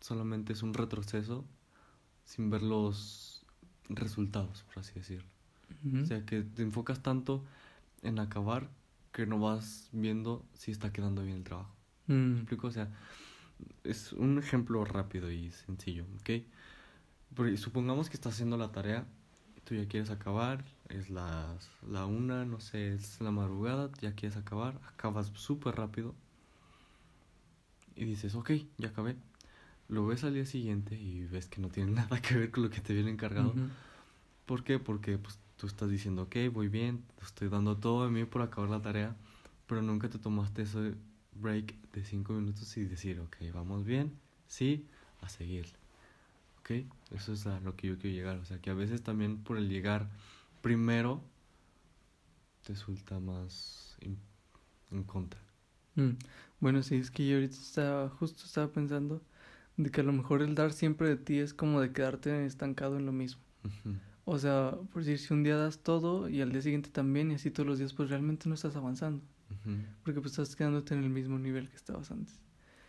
solamente 0.00 0.52
es 0.52 0.62
un 0.62 0.74
retroceso 0.74 1.44
sin 2.24 2.50
ver 2.50 2.62
los 2.62 3.44
resultados, 3.88 4.64
por 4.64 4.80
así 4.80 4.94
decirlo. 4.94 5.28
Ujú. 5.84 6.02
O 6.02 6.06
sea, 6.06 6.24
que 6.24 6.42
te 6.42 6.62
enfocas 6.62 7.02
tanto 7.02 7.44
en 8.02 8.18
acabar 8.18 8.68
que 9.14 9.26
no 9.26 9.40
vas 9.40 9.88
viendo 9.92 10.46
si 10.54 10.72
está 10.72 10.92
quedando 10.92 11.24
bien 11.24 11.38
el 11.38 11.44
trabajo. 11.44 11.74
¿Me 12.32 12.36
Mm, 12.36 12.36
explico? 12.40 12.68
O 12.68 12.72
sea, 12.72 12.90
es 13.84 14.12
un 14.14 14.38
ejemplo 14.38 14.84
rápido 14.84 15.30
y 15.32 15.50
sencillo, 15.52 16.06
¿ok? 16.20 16.30
Pero 17.36 17.56
supongamos 17.56 18.08
que 18.10 18.16
estás 18.16 18.34
haciendo 18.34 18.56
la 18.56 18.72
tarea, 18.72 19.06
tú 19.64 19.74
ya 19.74 19.88
quieres 19.88 20.10
acabar, 20.10 20.64
es 20.88 21.10
las, 21.10 21.70
la 21.88 22.06
una, 22.06 22.44
no 22.44 22.60
sé, 22.60 22.94
es 22.94 23.20
la 23.20 23.30
madrugada, 23.32 23.90
ya 24.00 24.14
quieres 24.14 24.36
acabar, 24.38 24.80
acabas 24.88 25.32
súper 25.34 25.76
rápido 25.76 26.14
y 27.96 28.04
dices, 28.04 28.34
ok, 28.34 28.50
ya 28.78 28.88
acabé. 28.88 29.16
Lo 29.88 30.06
ves 30.06 30.24
al 30.24 30.34
día 30.34 30.46
siguiente 30.46 30.96
y 30.96 31.24
ves 31.26 31.48
que 31.48 31.60
no 31.60 31.68
tiene 31.70 31.92
nada 31.94 32.20
que 32.22 32.36
ver 32.36 32.52
con 32.52 32.64
lo 32.64 32.70
que 32.70 32.80
te 32.80 32.94
viene 32.94 33.10
encargado. 33.12 33.56
¿Por 34.46 34.64
qué? 34.64 34.78
Porque 34.78 35.18
pues, 35.18 35.38
tú 35.64 35.68
estás 35.68 35.90
diciendo, 35.90 36.22
ok, 36.24 36.36
voy 36.52 36.68
bien, 36.68 37.02
estoy 37.22 37.48
dando 37.48 37.76
todo 37.78 38.04
de 38.04 38.10
mí 38.10 38.24
por 38.24 38.42
acabar 38.42 38.68
la 38.70 38.82
tarea, 38.82 39.16
pero 39.66 39.82
nunca 39.82 40.08
te 40.10 40.18
tomaste 40.18 40.62
ese 40.62 40.94
break 41.40 41.74
de 41.92 42.04
cinco 42.04 42.32
minutos 42.34 42.76
y 42.76 42.84
decir, 42.84 43.20
ok, 43.20 43.36
vamos 43.54 43.84
bien, 43.84 44.12
sí, 44.46 44.86
a 45.22 45.28
seguir. 45.28 45.66
¿Ok? 46.60 46.70
Eso 47.12 47.32
es 47.32 47.46
a 47.46 47.60
lo 47.60 47.76
que 47.76 47.88
yo 47.88 47.98
quiero 47.98 48.14
llegar. 48.16 48.38
O 48.38 48.44
sea, 48.44 48.60
que 48.60 48.70
a 48.70 48.74
veces 48.74 49.02
también 49.02 49.38
por 49.38 49.56
el 49.58 49.68
llegar 49.68 50.08
primero 50.62 51.22
te 52.62 52.72
resulta 52.72 53.20
más 53.20 53.96
in- 54.00 54.18
en 54.90 55.04
contra. 55.04 55.40
Mm, 55.96 56.10
Bueno, 56.60 56.82
sí, 56.82 56.96
es 56.96 57.10
que 57.10 57.26
yo 57.28 57.36
ahorita 57.36 57.56
estaba, 57.56 58.08
justo 58.08 58.44
estaba 58.46 58.68
pensando 58.72 59.22
de 59.76 59.90
que 59.90 60.00
a 60.00 60.04
lo 60.04 60.12
mejor 60.12 60.42
el 60.42 60.54
dar 60.54 60.72
siempre 60.72 61.08
de 61.08 61.16
ti 61.16 61.38
es 61.40 61.54
como 61.54 61.80
de 61.80 61.92
quedarte 61.92 62.46
estancado 62.46 62.96
en 62.98 63.06
lo 63.06 63.12
mismo. 63.12 63.42
Ujú. 63.64 63.94
O 64.24 64.38
sea, 64.38 64.76
por 64.92 65.04
decir, 65.04 65.18
si 65.18 65.34
un 65.34 65.42
día 65.42 65.56
das 65.56 65.78
todo 65.80 66.28
y 66.28 66.40
al 66.40 66.50
día 66.50 66.62
siguiente 66.62 66.90
también 66.90 67.30
y 67.30 67.34
así 67.34 67.50
todos 67.50 67.66
los 67.66 67.78
días, 67.78 67.92
pues 67.92 68.08
realmente 68.08 68.48
no 68.48 68.54
estás 68.54 68.76
avanzando. 68.76 69.22
Porque 70.02 70.20
pues 70.20 70.32
estás 70.32 70.56
quedándote 70.56 70.94
en 70.94 71.04
el 71.04 71.10
mismo 71.10 71.38
nivel 71.38 71.68
que 71.68 71.76
estabas 71.76 72.10
antes. 72.10 72.40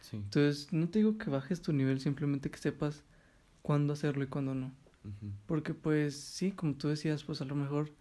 Sí. 0.01 0.18
Entonces, 0.18 0.74
no 0.74 0.89
te 0.89 1.00
digo 1.00 1.18
que 1.18 1.30
bajes 1.30 1.62
tu 1.62 1.74
nivel, 1.74 2.00
simplemente 2.00 2.50
que 2.50 2.58
sepas 2.58 3.04
cuándo 3.62 3.94
hacerlo 3.94 4.24
y 4.24 4.27
cuándo 4.27 4.56
no. 4.56 4.72
Porque 5.46 5.74
pues 5.74 6.15
sí, 6.15 6.51
como 6.51 6.75
tú 6.75 6.88
decías, 6.88 7.24
pues 7.24 7.42
a 7.42 7.46
lo 7.46 7.56
mejor 7.56 7.92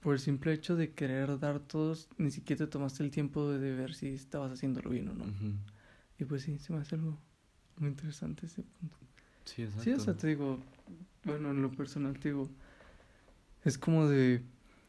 por 0.00 0.14
el 0.14 0.20
simple 0.20 0.52
hecho 0.52 0.76
de 0.76 0.92
querer 0.92 1.38
dar 1.38 1.60
todos, 1.60 2.08
ni 2.18 2.30
siquiera 2.30 2.66
te 2.66 2.70
tomaste 2.70 3.02
el 3.04 3.10
tiempo 3.10 3.50
de, 3.50 3.74
ver 3.74 3.94
si 3.94 4.08
estabas 4.08 4.52
haciéndolo 4.52 4.90
bien 4.90 5.08
o 5.08 5.14
no. 5.14 5.24
Y 6.18 6.24
pues 6.24 6.42
sí, 6.42 6.58
se 6.58 6.72
me 6.72 6.80
hace 6.80 6.96
algo 6.96 7.18
muy 7.78 7.88
interesante 7.88 8.46
ese 8.46 8.62
punto. 8.62 8.96
Sí, 9.44 9.62
exacto. 9.62 9.84
Sí, 9.84 9.92
o 9.92 10.00
sea, 10.00 10.14
te 10.14 10.26
digo, 10.28 10.58
bueno, 11.24 11.50
en 11.50 11.62
lo 11.62 11.70
personal 11.70 12.18
te 12.18 12.28
digo, 12.28 12.50
es 13.64 13.78
como 13.78 14.08
de 14.08 14.42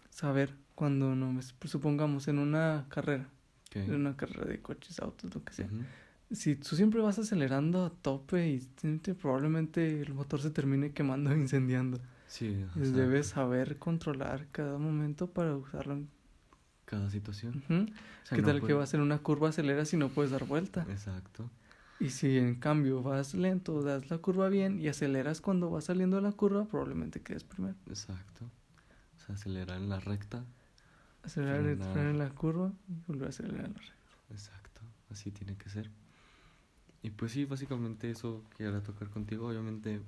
saber 0.09 0.55
cuando 0.75 1.15
no, 1.15 1.39
pues, 1.59 1.71
supongamos 1.71 2.27
en 2.27 2.39
una 2.39 2.85
carrera, 2.89 3.29
en 3.73 3.93
una 3.95 4.15
carrera 4.15 4.45
de 4.45 4.61
coches, 4.61 4.99
autos, 4.99 5.33
lo 5.33 5.43
que 5.43 5.53
sea. 5.53 5.69
Si 6.31 6.55
tú 6.55 6.75
siempre 6.75 7.01
vas 7.01 7.19
acelerando 7.19 7.85
a 7.85 7.89
tope 7.91 8.47
y 8.49 8.59
probablemente 9.13 10.01
el 10.01 10.13
motor 10.13 10.41
se 10.41 10.49
termine 10.49 10.91
quemando 10.91 11.31
e 11.31 11.37
incendiando. 11.39 11.99
Sí, 12.27 12.65
Pues 12.73 12.87
exacto. 12.89 12.97
Debes 12.97 13.27
saber 13.27 13.77
controlar 13.77 14.47
cada 14.51 14.77
momento 14.79 15.27
para 15.27 15.55
usarlo. 15.55 15.93
en- 15.93 16.09
Cada 16.85 17.09
situación. 17.11 17.57
Ujú. 17.69 17.83
O 17.83 18.25
sea, 18.25 18.35
¿Qué 18.35 18.41
no 18.41 18.47
tal 18.47 18.61
que 18.63 18.73
vas 18.73 18.93
en 18.95 19.01
una 19.01 19.19
curva, 19.19 19.49
aceleras 19.49 19.93
y 19.93 19.97
no 19.97 20.09
puedes 20.09 20.31
dar 20.31 20.45
vuelta? 20.45 20.85
Exacto. 20.89 21.49
Y 21.99 22.09
si 22.09 22.37
en 22.39 22.55
cambio 22.55 23.03
vas 23.03 23.35
lento, 23.35 23.81
das 23.83 24.09
la 24.09 24.17
curva 24.17 24.49
bien 24.49 24.79
y 24.79 24.87
aceleras 24.87 25.39
cuando 25.39 25.69
vas 25.69 25.85
saliendo 25.85 26.15
de 26.17 26.23
la 26.23 26.31
curva, 26.31 26.65
probablemente 26.65 27.21
quedes 27.21 27.43
primero. 27.43 27.75
Exacto. 27.87 28.49
O 29.23 29.25
sea, 29.25 29.35
acelerar 29.35 29.77
en 29.77 29.89
la 29.89 29.99
recta. 29.99 30.45
Acelerar, 31.23 31.63
Frenar. 31.63 31.77
frenar 31.77 32.11
en 32.11 32.19
la 32.19 32.29
curva 32.29 32.71
y 32.87 32.93
volver 33.07 33.25
a 33.27 33.29
acelerar 33.29 33.65
en 33.65 33.73
la 33.73 33.79
recta. 33.79 33.93
Exacto. 34.29 34.81
Así 35.09 35.31
tiene 35.31 35.55
que 35.57 35.69
ser. 35.69 35.89
Y 37.03 37.11
pues 37.11 37.31
sí, 37.33 37.45
básicamente 37.45 38.09
eso 38.09 38.43
quería 38.57 38.81
tocar 38.81 39.09
contigo. 39.09 39.47
Obviamente 39.47 40.01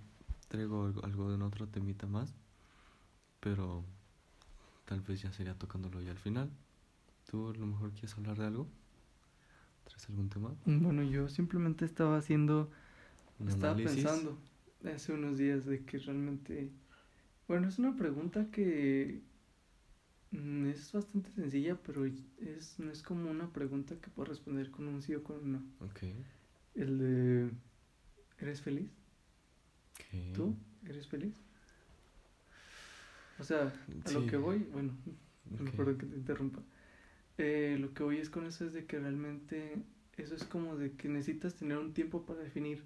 traigo 0.47 0.85
algo, 0.85 1.03
algo 1.05 1.29
de 1.29 1.35
un 1.35 1.43
otro 1.43 1.67
temita 1.67 2.07
más. 2.07 2.33
Pero 3.39 3.83
tal 4.85 5.01
vez 5.01 5.21
ya 5.21 5.31
sería 5.33 5.55
tocándolo 5.55 6.01
ya 6.01 6.11
al 6.11 6.17
final. 6.19 6.49
¿Tú 7.29 7.49
a 7.49 7.53
lo 7.53 7.67
mejor 7.67 7.91
quieres 7.93 8.15
hablar 8.17 8.37
de 8.37 8.45
algo? 8.47 8.67
¿Traes 9.85 10.09
algún 10.09 10.29
tema? 10.29 10.51
Bueno, 10.65 11.03
yo 11.03 11.29
simplemente 11.29 11.85
estaba 11.85 12.17
haciendo, 12.17 12.69
¿Un 13.39 13.47
estaba 13.49 13.73
análisis? 13.73 13.95
pensando 13.95 14.37
hace 14.85 15.13
unos 15.13 15.37
días 15.37 15.65
de 15.65 15.83
que 15.85 15.97
realmente, 15.99 16.71
bueno, 17.47 17.67
es 17.67 17.79
una 17.79 17.95
pregunta 17.95 18.49
que 18.51 19.21
mm, 20.31 20.67
es 20.67 20.91
bastante 20.91 21.31
sencilla, 21.31 21.75
pero 21.83 22.05
es, 22.05 22.77
no 22.79 22.91
es 22.91 23.01
como 23.01 23.31
una 23.31 23.51
pregunta 23.51 23.95
que 23.99 24.09
puedo 24.11 24.29
responder 24.29 24.69
con 24.69 24.87
un 24.87 25.01
sí 25.01 25.15
o 25.15 25.23
con 25.23 25.37
un 25.37 25.51
no. 25.53 25.63
Ok. 25.79 26.03
El 26.75 26.99
de, 26.99 27.51
¿eres 28.39 28.61
feliz? 28.61 28.91
¿Tú? 30.33 30.55
¿Eres 30.87 31.07
feliz? 31.07 31.33
O 33.39 33.43
sea, 33.43 33.73
a 34.05 34.11
lo 34.11 34.25
que 34.25 34.37
voy, 34.37 34.59
bueno, 34.71 34.93
Ok. 35.53 35.71
perdón 35.75 35.97
que 35.97 36.05
te 36.05 36.15
interrumpa. 36.15 36.61
Eh, 37.37 37.77
lo 37.79 37.93
que 37.93 38.03
voy 38.03 38.19
es 38.19 38.29
con 38.29 38.45
eso 38.47 38.65
es 38.65 38.73
de 38.73 38.85
que 38.85 38.99
realmente 38.99 39.77
eso 40.17 40.35
es 40.35 40.45
como 40.45 40.77
de 40.77 40.93
que 40.93 41.09
necesitas 41.09 41.55
tener 41.55 41.77
un 41.77 41.93
tiempo 41.93 42.25
para 42.25 42.41
definir. 42.41 42.83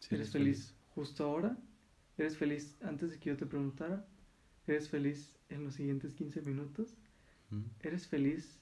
Sí, 0.00 0.14
¿Eres 0.14 0.30
feliz 0.30 0.74
justo 0.94 1.24
ahora? 1.24 1.58
¿Eres 2.16 2.36
feliz 2.36 2.76
antes 2.82 3.10
de 3.10 3.18
que 3.18 3.30
yo 3.30 3.36
te 3.36 3.46
preguntara? 3.46 4.06
¿Eres 4.66 4.88
feliz 4.88 5.36
en 5.48 5.64
los 5.64 5.74
siguientes 5.74 6.14
15 6.14 6.42
minutos? 6.42 6.96
Mm, 7.50 7.62
¿Eres 7.80 8.06
feliz 8.06 8.60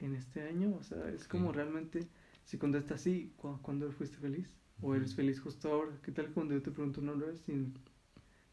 en 0.00 0.14
este 0.14 0.42
año? 0.42 0.74
O 0.76 0.82
sea, 0.82 1.08
es 1.10 1.26
como 1.28 1.52
realmente, 1.52 2.08
si 2.44 2.58
contestas 2.58 3.00
sí, 3.02 3.32
¿cu 3.36 3.58
¿cuándo 3.62 3.90
fuiste 3.92 4.18
feliz? 4.18 4.56
¿O 4.80 4.94
eres 4.94 5.14
feliz 5.14 5.40
justo 5.40 5.70
ahora? 5.72 5.98
¿Qué 6.02 6.12
tal 6.12 6.32
cuando 6.32 6.54
yo 6.54 6.62
te 6.62 6.70
pregunto 6.70 7.00
no 7.00 7.14
lo 7.14 7.26
eres? 7.26 7.40
Sin 7.40 7.74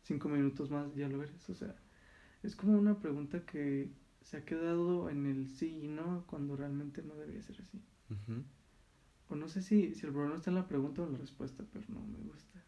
cinco 0.03 0.29
minutos 0.29 0.69
más 0.71 0.95
ya 0.95 1.07
lo 1.09 1.23
eres. 1.23 1.49
O 1.49 1.55
sea, 1.55 1.75
es 2.43 2.55
como 2.55 2.77
una 2.77 2.99
pregunta 2.99 3.45
que 3.45 3.91
se 4.21 4.37
ha 4.37 4.45
quedado 4.45 5.09
en 5.09 5.25
el 5.25 5.47
sí 5.47 5.79
y 5.83 5.87
no 5.87 6.25
cuando 6.27 6.55
realmente 6.55 7.01
no 7.03 7.15
debería 7.15 7.41
ser 7.43 7.61
así. 7.61 7.81
O 9.29 9.35
no 9.35 9.47
sé 9.47 9.61
si, 9.61 9.93
si 9.95 10.05
el 10.05 10.11
problema 10.11 10.35
está 10.35 10.49
en 10.49 10.55
la 10.55 10.67
pregunta 10.67 11.01
o 11.01 11.05
en 11.05 11.13
la 11.13 11.19
respuesta, 11.19 11.63
pero 11.71 11.85
no 11.87 12.01
me 12.05 12.19
gusta. 12.19 12.61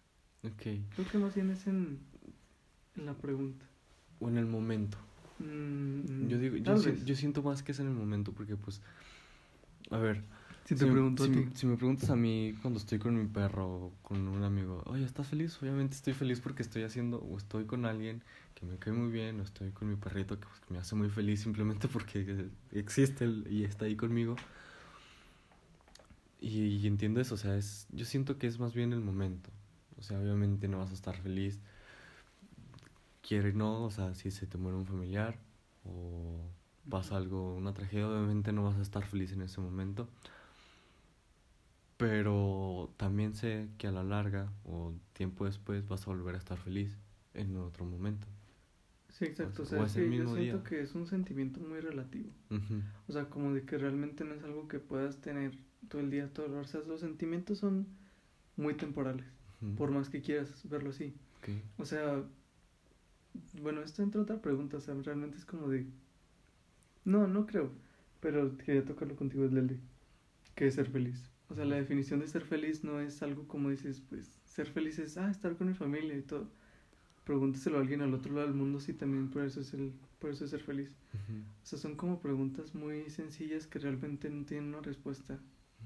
Ok. 0.43 0.61
Creo 0.95 1.07
que 1.11 1.17
más 1.17 1.35
bien 1.35 1.49
es 1.51 1.67
en, 1.67 1.99
en 2.95 3.05
la 3.05 3.13
pregunta. 3.13 3.65
O 4.19 4.29
en 4.29 4.37
el 4.37 4.45
momento. 4.45 4.97
Mm, 5.39 6.27
Yo 6.29 6.37
digo, 6.37 6.57
yo, 6.57 6.77
si- 6.77 7.15
siento 7.15 7.41
más 7.41 7.63
que 7.63 7.71
es 7.71 7.79
en 7.79 7.87
el 7.87 7.93
momento 7.93 8.31
porque 8.33 8.55
pues, 8.55 8.81
a 9.89 9.97
ver, 9.97 10.23
Si 10.65 10.75
te 10.75 10.85
pregunto 10.85 11.25
si, 11.25 11.31
a 11.31 11.33
ti. 11.33 11.49
Si 11.55 11.65
me 11.65 11.75
preguntas 11.75 12.09
a 12.09 12.15
mí 12.15 12.55
cuando 12.61 12.79
estoy 12.79 12.99
con 12.99 13.17
mi 13.17 13.25
perro 13.27 13.65
o 13.67 13.93
con 14.03 14.27
un 14.27 14.43
amigo, 14.43 14.83
oye, 14.85 15.03
¿estás 15.03 15.27
feliz? 15.27 15.57
Obviamente 15.61 15.95
estoy 15.95 16.13
feliz 16.13 16.39
porque 16.39 16.61
estoy 16.61 16.83
haciendo 16.83 17.17
o 17.19 17.37
estoy 17.37 17.65
con 17.65 17.85
alguien 17.85 18.21
que 18.55 18.65
me 18.65 18.77
cae 18.77 18.93
muy 18.93 19.11
bien 19.11 19.39
o 19.39 19.43
estoy 19.43 19.71
con 19.71 19.89
mi 19.89 19.95
perrito 19.95 20.39
que, 20.39 20.45
pues, 20.47 20.59
que 20.59 20.73
me 20.73 20.79
hace 20.79 20.95
muy 20.95 21.09
feliz 21.09 21.41
simplemente 21.41 21.87
porque 21.91 22.47
existe 22.71 23.25
y 23.49 23.63
está 23.63 23.85
ahí 23.85 23.95
conmigo. 23.95 24.35
Y, 26.39 26.63
y 26.77 26.87
entiendo 26.87 27.21
eso, 27.21 27.35
o 27.35 27.37
sea, 27.37 27.55
es, 27.55 27.87
yo 27.91 28.05
siento 28.05 28.37
que 28.37 28.47
es 28.47 28.59
más 28.59 28.73
bien 28.73 28.93
el 28.93 29.01
momento. 29.01 29.49
O 30.01 30.03
sea, 30.03 30.19
obviamente 30.19 30.67
no 30.67 30.79
vas 30.79 30.89
a 30.89 30.95
estar 30.95 31.15
feliz. 31.15 31.59
Quiere 33.21 33.53
no, 33.53 33.83
o 33.85 33.91
sea, 33.91 34.15
si 34.15 34.31
se 34.31 34.47
te 34.47 34.57
muere 34.57 34.77
un 34.77 34.85
familiar 34.87 35.37
o 35.85 36.39
pasa 36.89 37.17
algo, 37.17 37.55
una 37.55 37.73
tragedia, 37.73 38.09
obviamente 38.09 38.51
no 38.51 38.63
vas 38.63 38.77
a 38.77 38.81
estar 38.81 39.05
feliz 39.05 39.31
en 39.31 39.43
ese 39.43 39.61
momento. 39.61 40.09
Pero 41.97 42.91
también 42.97 43.35
sé 43.35 43.69
que 43.77 43.87
a 43.87 43.91
la 43.91 44.03
larga 44.03 44.51
o 44.65 44.93
tiempo 45.13 45.45
después 45.45 45.87
vas 45.87 46.07
a 46.07 46.09
volver 46.09 46.33
a 46.33 46.39
estar 46.39 46.57
feliz 46.57 46.97
en 47.35 47.55
otro 47.57 47.85
momento. 47.85 48.27
Sí, 49.09 49.25
exacto. 49.25 49.61
O 49.63 49.65
sea, 49.65 49.83
es 49.83 49.91
es 49.91 49.97
el 49.97 50.09
que 50.09 50.17
yo 50.17 50.25
siento 50.25 50.57
día. 50.57 50.63
que 50.63 50.81
es 50.81 50.95
un 50.95 51.05
sentimiento 51.05 51.59
muy 51.59 51.79
relativo. 51.79 52.31
O 53.07 53.11
sea, 53.11 53.29
como 53.29 53.53
de 53.53 53.65
que 53.65 53.77
realmente 53.77 54.23
no 54.23 54.33
es 54.33 54.43
algo 54.43 54.67
que 54.67 54.79
puedas 54.79 55.21
tener 55.21 55.51
todo 55.89 56.01
el 56.01 56.09
día, 56.09 56.33
todo 56.33 56.47
el 56.47 56.53
O 56.53 56.63
sea, 56.63 56.81
los 56.87 57.01
sentimientos 57.01 57.59
son 57.59 57.87
muy 58.55 58.75
temporales, 58.75 59.25
por 59.77 59.91
más 59.91 60.09
que 60.09 60.21
quieras 60.21 60.67
verlo 60.69 60.89
así. 60.89 61.13
O 61.77 61.85
sea, 61.85 62.23
bueno, 63.61 63.81
esto 63.81 64.03
entra 64.03 64.21
otra 64.21 64.41
pregunta, 64.41 64.77
o 64.77 64.81
sea, 64.81 64.93
realmente 64.95 65.37
es 65.37 65.45
como 65.45 65.69
de... 65.69 65.85
No, 67.03 67.27
no 67.27 67.45
creo, 67.45 67.71
pero 68.19 68.57
quería 68.57 68.85
tocarlo 68.85 69.15
contigo, 69.15 69.47
de 69.47 69.79
que 70.55 70.67
es 70.67 70.75
ser 70.75 70.89
feliz. 70.89 71.31
O 71.49 71.55
sea, 71.55 71.65
la 71.65 71.75
definición 71.75 72.19
de 72.19 72.27
ser 72.27 72.45
feliz 72.45 72.83
no 72.83 72.99
es 72.99 73.21
algo 73.23 73.47
como 73.47 73.69
dices, 73.69 74.01
pues, 74.09 74.39
ser 74.45 74.67
feliz 74.67 74.99
es, 74.99 75.17
ah, 75.17 75.29
estar 75.29 75.55
con 75.57 75.67
mi 75.67 75.73
familia 75.73 76.15
y 76.15 76.21
todo. 76.21 76.47
Pregúntaselo 77.25 77.77
a 77.77 77.81
alguien 77.81 78.01
al 78.01 78.13
otro 78.13 78.33
lado 78.33 78.47
del 78.47 78.55
mundo 78.55 78.79
si 78.79 78.93
también 78.93 79.29
por 79.29 79.43
eso 79.43 79.61
es, 79.61 79.73
el, 79.73 79.93
por 80.19 80.31
eso 80.31 80.45
es 80.45 80.51
ser 80.51 80.61
feliz. 80.63 80.95
O 81.63 81.65
sea, 81.65 81.77
son 81.79 81.95
como 81.95 82.19
preguntas 82.19 82.73
muy 82.73 83.09
sencillas 83.09 83.67
que 83.67 83.79
realmente 83.79 84.29
no 84.29 84.45
tienen 84.45 84.69
una 84.69 84.81
respuesta 84.81 85.39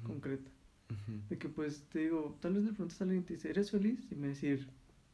concreta. 0.04 0.52
Ujú. 0.90 1.20
De 1.30 1.38
que 1.38 1.50
pues 1.50 1.84
te 1.92 2.00
digo, 2.00 2.38
tal 2.42 2.54
vez 2.54 2.64
preguntas 2.72 3.00
a 3.02 3.04
alguien 3.06 3.22
y 3.24 3.26
te 3.26 3.34
dice, 3.36 3.50
¿eres 3.50 3.72
feliz? 3.72 4.00
Y 4.12 4.16
me 4.16 4.28
decir, 4.30 4.68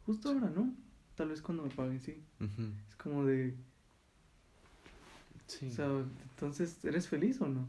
justo 0.05 0.29
ahora, 0.29 0.49
¿no? 0.49 0.73
Tal 1.15 1.29
vez 1.29 1.41
cuando 1.41 1.63
me 1.63 1.69
paguen, 1.69 1.99
sí. 1.99 2.21
Ujú. 2.39 2.63
Es 2.89 2.95
como 2.95 3.25
de, 3.25 3.53
Sí. 5.47 5.67
o 5.67 5.71
sea, 5.71 5.87
entonces, 6.31 6.83
¿eres 6.85 7.07
feliz 7.07 7.41
o 7.41 7.47
no? 7.47 7.67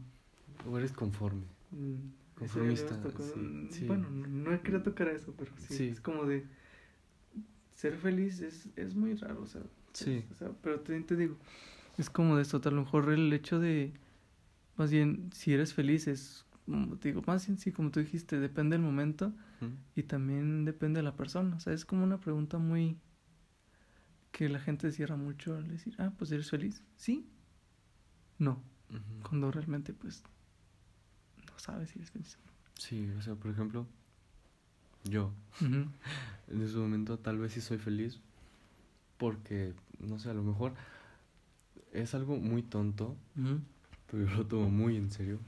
O 0.69 0.77
eres 0.77 0.91
conforme. 0.93 1.43
Mm, 1.71 1.95
Conformista, 2.35 2.99
sí, 3.21 3.39
Mm, 3.39 3.69
sí. 3.69 3.85
Bueno, 3.87 4.09
no, 4.09 4.51
no 4.51 4.61
quería 4.63 4.81
tocar 4.81 5.07
eso, 5.09 5.33
pero 5.37 5.51
sí. 5.67 5.87
Es 5.89 6.01
como 6.01 6.25
de, 6.25 6.45
ser 7.75 7.95
feliz 7.97 8.41
es, 8.41 8.67
es 8.75 8.95
muy 8.95 9.13
raro, 9.15 9.41
o 9.43 9.47
sea. 9.47 9.61
Sí. 9.93 10.23
es- 10.25 10.31
o 10.31 10.35
sea, 10.35 10.51
pero 10.61 10.79
te, 10.79 10.99
te 11.01 11.15
digo, 11.15 11.37
es 11.97 12.09
como 12.09 12.35
de 12.37 12.41
esto, 12.41 12.59
a 12.63 12.71
lo 12.71 12.81
mejor 12.81 13.11
el 13.11 13.31
hecho 13.33 13.59
de, 13.59 13.91
más 14.77 14.89
bien, 14.91 15.29
si 15.33 15.53
eres 15.53 15.73
feliz 15.73 16.07
es, 16.07 16.45
te 16.99 17.09
digo, 17.09 17.21
más 17.25 17.45
bien, 17.45 17.57
sí, 17.57 17.71
como 17.71 17.91
tú 17.91 17.99
dijiste, 17.99 18.39
depende 18.39 18.75
del 18.75 18.85
momento. 18.85 19.33
Y 19.95 20.03
también 20.03 20.65
depende 20.65 20.99
de 20.99 21.03
la 21.03 21.15
persona. 21.15 21.55
O 21.55 21.59
sea, 21.59 21.71
es 21.71 21.85
como 21.85 22.03
una 22.03 22.19
pregunta 22.19 22.57
muy. 22.57 22.97
que 24.31 24.49
la 24.49 24.59
gente 24.59 24.91
cierra 24.91 25.15
mucho 25.15 25.55
al 25.55 25.67
decir, 25.69 25.95
ah, 25.99 26.11
pues 26.17 26.31
eres 26.31 26.49
feliz. 26.49 26.83
Sí. 26.97 27.29
No. 28.39 28.61
Cuando 29.21 29.51
realmente, 29.51 29.93
pues. 29.93 30.23
no 31.47 31.57
sabes 31.57 31.91
si 31.91 31.99
eres 31.99 32.11
feliz 32.11 32.37
o 32.37 32.53
Sí, 32.81 33.09
o 33.17 33.21
sea, 33.21 33.35
por 33.35 33.51
ejemplo, 33.51 33.87
yo 35.05 35.31
en 35.61 36.61
ese 36.61 36.77
momento 36.77 37.19
tal 37.19 37.37
vez 37.37 37.53
sí 37.53 37.61
soy 37.61 37.77
feliz 37.77 38.19
porque, 39.17 39.73
no 39.99 40.19
sé, 40.19 40.29
a 40.29 40.33
lo 40.33 40.43
mejor 40.43 40.73
es 41.93 42.13
algo 42.15 42.37
muy 42.37 42.63
tonto, 42.63 43.15
pero 44.09 44.25
yo 44.25 44.35
lo 44.35 44.47
tomo 44.47 44.69
muy 44.69 44.97
en 44.97 45.11
serio. 45.11 45.39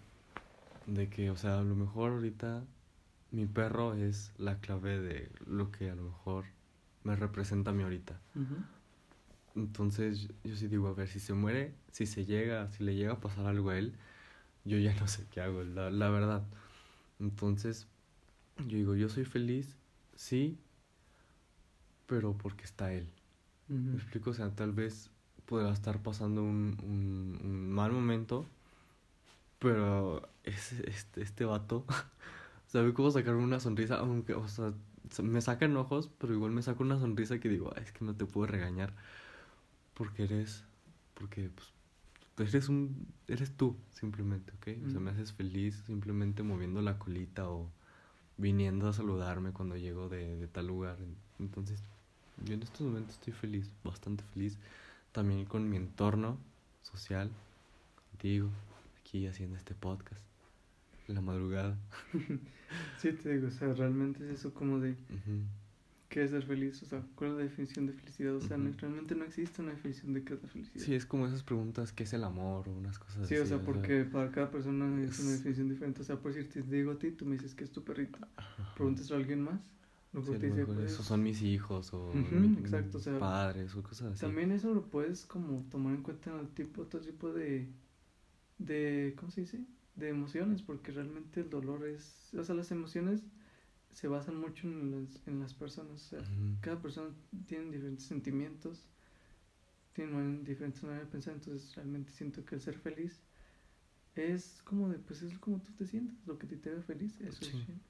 De 0.87 1.09
que, 1.09 1.29
o 1.31 1.35
sea, 1.35 1.59
a 1.59 1.63
lo 1.63 1.75
mejor 1.75 2.11
ahorita 2.13 2.63
mi 3.31 3.45
perro 3.47 3.95
es 3.95 4.33
la 4.37 4.59
clave 4.61 4.99
de 4.99 5.31
lo 5.47 5.71
que 5.71 5.89
a 5.91 5.95
lo 5.95 6.03
mejor 6.03 6.45
me 7.03 7.15
representa 7.15 7.71
a 7.71 7.73
mí 7.73 7.83
ahorita. 7.83 8.19
Entonces 9.55 10.27
yo- 10.43 10.55
sí 10.55 10.67
digo, 10.67 10.87
a 10.87 10.93
ver, 10.93 11.07
si 11.07 11.19
se 11.19 11.33
muere, 11.33 11.73
si 11.91 12.05
se 12.05 12.25
llega, 12.25 12.69
si 12.71 12.83
le 12.83 12.95
llega 12.95 13.13
a 13.13 13.19
pasar 13.21 13.45
algo 13.47 13.69
a 13.69 13.77
él, 13.77 13.95
yo 14.65 14.77
ya 14.79 14.93
no 15.01 15.07
sé 15.07 15.27
qué 15.31 15.41
hago, 15.41 15.63
la, 15.63 15.89
la 15.91 16.09
verdad. 16.09 16.43
Entonces 17.19 17.87
yo 18.59 18.77
digo, 18.77 18.95
yo 18.95 19.09
soy 19.09 19.25
feliz, 19.25 19.77
sí, 20.15 20.59
pero 22.07 22.33
porque 22.37 22.65
está 22.65 22.93
él. 22.93 23.07
¿Me 23.91 23.99
explico? 23.99 24.31
O 24.31 24.33
sea, 24.33 24.51
tal 24.55 24.73
vez 24.73 25.11
pueda 25.45 25.73
estar 25.73 26.01
pasando 26.03 26.43
un, 26.43 26.77
un, 26.83 27.39
un 27.43 27.71
mal 27.71 27.91
momento, 27.91 28.47
pero 29.59 30.21
ese- 30.45 30.89
este, 30.89 31.21
este 31.21 31.45
vato 31.45 31.85
sabe 32.67 32.93
cómo 32.93 33.11
sacarme 33.11 33.43
una 33.43 33.59
sonrisa, 33.59 33.95
aunque, 33.97 34.33
o 34.33 34.47
sea, 34.47 34.73
se- 35.09 35.23
me 35.23 35.41
saca 35.41 35.65
enojos, 35.65 36.09
pero 36.19 36.33
igual 36.33 36.51
me 36.51 36.61
saca 36.61 36.83
una 36.83 36.99
sonrisa 36.99 37.39
que 37.39 37.49
digo, 37.49 37.71
"Ay, 37.75 37.83
es 37.83 37.91
que 37.91 38.05
no 38.05 38.15
te 38.15 38.25
puedo 38.25 38.47
regañar, 38.47 38.93
porque 39.93 40.23
eres, 40.23 40.63
porque 41.13 41.49
pues, 42.35 42.49
eres 42.53 42.67
un, 42.69 43.07
eres 43.27 43.51
tú, 43.55 43.77
simplemente, 43.93 44.51
¿ok? 44.57 44.85
O 44.87 44.89
sea, 44.89 44.99
me 44.99 45.11
haces 45.11 45.31
feliz 45.33 45.81
simplemente 45.87 46.43
moviendo 46.43 46.81
la 46.81 46.97
colita 46.99 47.49
o 47.49 47.69
viniendo 48.37 48.89
a 48.89 48.93
saludarme 48.93 49.51
cuando 49.53 49.77
llego 49.77 50.09
de, 50.09 50.35
de 50.35 50.47
tal 50.47 50.67
lugar. 50.67 50.97
Entonces, 51.39 51.81
yo 52.43 52.53
en 52.55 52.63
estos 52.63 52.81
momentos 52.81 53.15
estoy 53.15 53.31
feliz, 53.33 53.71
bastante 53.83 54.23
feliz. 54.33 54.57
También 55.13 55.45
con 55.45 55.69
mi 55.69 55.77
entorno 55.77 56.37
social, 56.83 57.31
contigo, 58.11 58.49
aquí 58.99 59.27
haciendo 59.27 59.55
este 59.55 59.73
podcast, 59.73 60.21
la 61.07 61.21
madrugada. 61.21 61.77
Sí, 62.97 63.11
te 63.13 63.33
digo, 63.35 63.47
o 63.47 63.51
sea, 63.51 63.73
realmente 63.73 64.23
es 64.25 64.39
eso 64.39 64.53
como 64.53 64.79
de. 64.79 64.91
Ujú, 64.91 65.43
¿Qué 66.09 66.23
es 66.23 66.31
ser 66.31 66.43
feliz? 66.43 66.81
O 66.83 66.85
sea, 66.85 67.03
¿cuál 67.15 67.31
es 67.31 67.37
la 67.37 67.43
definición 67.43 67.87
de 67.87 67.93
felicidad? 67.93 68.35
O 68.35 68.41
sea, 68.41 68.57
no- 68.57 68.69
Ujú. 68.69 68.77
realmente 68.79 69.15
no 69.15 69.25
existe 69.25 69.61
una 69.61 69.71
definición 69.71 70.13
de 70.13 70.23
qué 70.23 70.33
es 70.35 70.41
la 70.43 70.49
felicidad. 70.49 70.85
Sí, 70.85 70.93
es 70.95 71.05
como 71.05 71.27
esas 71.27 71.43
preguntas, 71.43 71.91
¿qué 71.91 72.03
es 72.03 72.13
el 72.13 72.23
amor? 72.23 72.69
O 72.69 72.71
unas 72.71 72.99
cosas 72.99 73.27
Sí, 73.27 73.35
así. 73.35 73.43
o 73.43 73.45
sea, 73.45 73.59
porque 73.59 74.05
para 74.05 74.31
cada 74.31 74.49
persona 74.49 74.85
es 75.03 75.19
una 75.19 75.31
definición 75.31 75.69
diferente. 75.69 76.01
O 76.01 76.05
sea, 76.05 76.17
por 76.17 76.33
decir, 76.33 76.51
te 76.51 76.61
digo 76.75 76.91
a 76.91 76.99
ti, 76.99 77.11
tú 77.11 77.25
me 77.25 77.33
dices 77.33 77.53
que 77.53 77.63
es 77.65 77.71
tu 77.71 77.83
perrito. 77.83 78.19
Preguntas 78.75 79.11
a 79.11 79.15
alguien 79.15 79.41
más, 79.41 79.59
Sí, 79.59 80.13
luego 80.13 80.31
a 80.33 80.37
te 80.39 80.47
lo 80.47 80.55
dice, 80.55 80.65
pues, 80.65 80.91
esos 80.91 81.05
son 81.05 81.23
mis 81.23 81.41
hijos 81.41 81.93
o 81.93 82.13
Ujú, 82.13 82.35
mi- 82.35 82.59
exacto, 82.59 82.97
o 82.97 83.01
sea, 83.01 83.19
padres 83.19 83.75
o 83.75 83.83
cosas 83.83 84.13
así. 84.13 84.21
También 84.21 84.51
eso 84.51 84.73
lo 84.73 84.83
puedes 84.89 85.25
como 85.25 85.65
tomar 85.69 85.95
en 85.95 86.01
cuenta 86.03 86.29
en 86.31 86.39
el 86.39 86.47
tipo, 86.49 86.81
otro 86.83 86.99
tipo 87.01 87.33
de, 87.33 87.67
de, 88.57 89.13
¿cómo 89.17 89.31
se 89.31 89.41
dice? 89.41 89.65
De 89.95 90.09
emociones, 90.09 90.61
porque 90.61 90.91
realmente 90.91 91.39
el 91.41 91.49
dolor 91.49 91.87
es, 91.87 92.33
o 92.33 92.43
sea, 92.43 92.53
las 92.55 92.71
emociones 92.71 93.23
se 93.91 94.07
basan 94.09 94.37
mucho 94.39 94.67
en 94.67 94.91
las, 94.91 95.25
en 95.27 95.39
las 95.39 95.53
personas, 95.53 95.93
o 95.93 96.09
sea, 96.09 96.23
cada 96.61 96.81
persona 96.81 97.11
tiene 97.47 97.71
diferentes 97.71 98.05
sentimientos, 98.05 98.89
tiene 99.93 100.39
diferentes 100.43 100.83
maneras 100.83 101.05
de 101.07 101.11
pensar, 101.11 101.33
entonces 101.35 101.73
realmente 101.75 102.11
siento 102.11 102.43
que 102.45 102.55
el 102.55 102.61
ser 102.61 102.77
feliz 102.77 103.21
es 104.15 104.61
como 104.63 104.89
de, 104.89 104.99
pues 104.99 105.21
es 105.21 105.37
como 105.39 105.59
tú 105.59 105.71
te 105.73 105.85
sientes, 105.85 106.15
lo 106.27 106.37
que 106.37 106.47
ti 106.47 106.57
te 106.57 106.69
haga 106.71 106.81
feliz, 106.81 107.19
eso 107.21 107.45
Sí. 107.45 107.47
es 107.47 107.67
bien. 107.67 107.81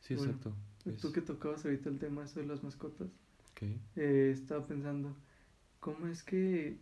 Sí, 0.00 0.14
Bueno, 0.14 0.32
exacto. 0.32 0.56
Tú 0.84 0.90
Es- 0.90 1.12
que 1.12 1.22
tocabas 1.22 1.64
ahorita 1.64 1.88
el 1.88 1.98
tema 1.98 2.24
eso 2.24 2.40
de 2.40 2.46
las 2.46 2.62
mascotas, 2.62 3.08
eh, 3.96 4.30
estaba 4.32 4.66
pensando, 4.66 5.16
¿cómo 5.80 6.06
es 6.08 6.22
que 6.22 6.78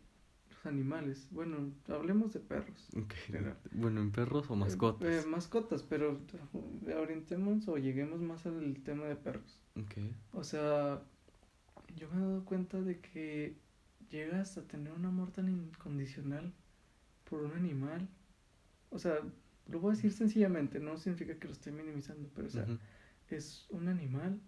animales, 0.66 1.28
bueno, 1.30 1.72
hablemos 1.88 2.32
de 2.32 2.40
perros. 2.40 2.88
Pero- 3.30 3.56
Bueno, 3.72 4.00
en 4.00 4.10
perros 4.12 4.50
o 4.50 4.54
eh, 4.54 4.56
mascotas. 4.58 5.24
eh, 5.24 5.28
mascotas, 5.28 5.82
pero 5.82 6.20
eh, 6.86 6.94
orientemos 6.94 7.66
o 7.68 7.76
lleguemos 7.78 8.20
más 8.20 8.46
al 8.46 8.80
tema 8.82 9.04
de 9.06 9.16
perros. 9.16 9.58
O 10.32 10.44
sea, 10.44 11.02
yo 11.96 12.08
me 12.10 12.16
he 12.16 12.20
dado 12.20 12.44
cuenta 12.44 12.80
de 12.80 13.00
que 13.00 13.56
llegas 14.10 14.58
a 14.58 14.62
tener 14.66 14.92
un 14.92 15.04
amor 15.06 15.30
tan 15.32 15.48
incondicional 15.48 16.52
por 17.28 17.42
un 17.42 17.52
animal. 17.52 18.08
O 18.90 18.98
sea, 18.98 19.16
lo 19.68 19.80
voy 19.80 19.92
a 19.92 19.96
decir 19.96 20.12
sencillamente, 20.12 20.78
no 20.80 20.96
significa 20.98 21.38
que 21.38 21.46
lo 21.46 21.52
estoy 21.52 21.72
minimizando, 21.72 22.28
pero 22.34 22.48
o 22.48 22.50
sea, 22.50 22.66
es 23.28 23.66
un 23.70 23.88
animal 23.88 24.38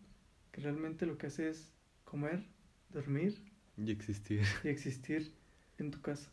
que 0.53 0.61
realmente 0.61 1.07
lo 1.07 1.17
que 1.17 1.29
hace 1.29 1.49
es 1.49 1.73
comer, 2.05 2.45
dormir 2.91 3.41
Y 3.79 3.91
existir. 3.91 4.43
y 4.63 4.69
existir 4.69 5.35
en 5.79 5.91
tu 5.91 6.01
casa. 6.01 6.31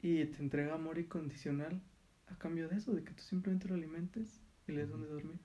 Y 0.00 0.24
te 0.26 0.42
entrega 0.42 0.74
amor 0.74 0.98
incondicional 0.98 1.80
a 2.26 2.36
cambio 2.38 2.68
de 2.68 2.76
eso, 2.76 2.92
de 2.92 3.02
que 3.02 3.12
tú 3.12 3.22
simplemente 3.22 3.68
lo 3.68 3.74
alimentes 3.74 4.40
y 4.66 4.72
le 4.72 4.82
des 4.82 4.90
donde 4.90 5.08
dormir. 5.08 5.38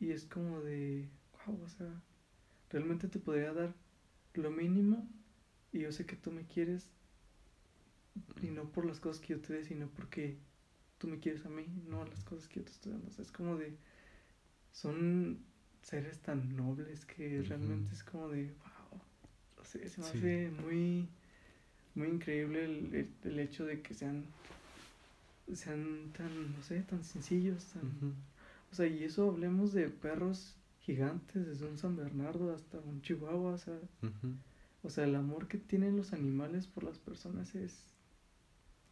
Y 0.00 0.10
es 0.10 0.24
como 0.26 0.60
de, 0.60 1.08
wow, 1.46 1.60
o 1.62 1.68
sea, 1.68 2.02
realmente 2.70 3.08
te 3.08 3.18
podría 3.18 3.52
dar 3.52 3.74
lo 4.34 4.50
mínimo 4.50 5.08
y 5.72 5.80
yo 5.80 5.92
sé 5.92 6.06
que 6.06 6.16
tú 6.16 6.30
me 6.30 6.46
quieres 6.46 6.90
y 8.42 8.48
no 8.48 8.70
por 8.70 8.86
las 8.86 9.00
cosas 9.00 9.20
que 9.20 9.34
yo 9.34 9.40
te 9.40 9.54
dé, 9.54 9.64
sino 9.64 9.88
porque 9.88 10.38
tú 10.98 11.08
me 11.08 11.18
quieres 11.18 11.44
a 11.46 11.48
mí, 11.48 11.66
no 11.88 12.04
las 12.04 12.22
cosas 12.24 12.48
que 12.48 12.60
yo 12.60 12.64
te 12.64 12.72
estoy 12.72 12.92
dando. 12.92 13.08
O 13.08 13.12
sea, 13.12 13.24
es 13.24 13.32
como 13.32 13.56
de, 13.56 13.76
son 14.72 15.44
seres 15.82 16.20
tan 16.20 16.56
nobles 16.56 17.04
que 17.04 17.42
realmente 17.42 17.92
es 17.92 18.02
como 18.04 18.28
de, 18.28 18.52
wow, 18.52 18.73
o 19.64 19.66
sea, 19.66 19.88
se 19.88 20.00
me 20.00 20.06
hace 20.06 20.50
muy, 20.62 21.08
muy 21.94 22.08
increíble 22.08 22.64
el, 22.64 23.08
el, 23.24 23.38
hecho 23.38 23.64
de 23.64 23.80
que 23.80 23.94
sean, 23.94 24.24
sean 25.52 26.12
tan, 26.16 26.54
no 26.54 26.62
sé, 26.62 26.80
tan 26.82 27.02
sencillos, 27.02 27.64
tan... 27.66 28.14
O 28.70 28.74
sea, 28.74 28.86
y 28.86 29.04
eso 29.04 29.30
hablemos 29.30 29.72
de 29.72 29.88
perros 29.88 30.56
gigantes, 30.80 31.46
desde 31.46 31.66
un 31.66 31.78
San 31.78 31.96
Bernardo 31.96 32.52
hasta 32.54 32.78
un 32.78 33.00
Chihuahua, 33.02 33.52
o 33.52 33.58
sea, 33.58 33.78
o 34.82 34.90
sea, 34.90 35.04
el 35.04 35.14
amor 35.14 35.48
que 35.48 35.58
tienen 35.58 35.96
los 35.96 36.12
animales 36.12 36.66
por 36.66 36.84
las 36.84 36.98
personas 36.98 37.54
es 37.54 37.94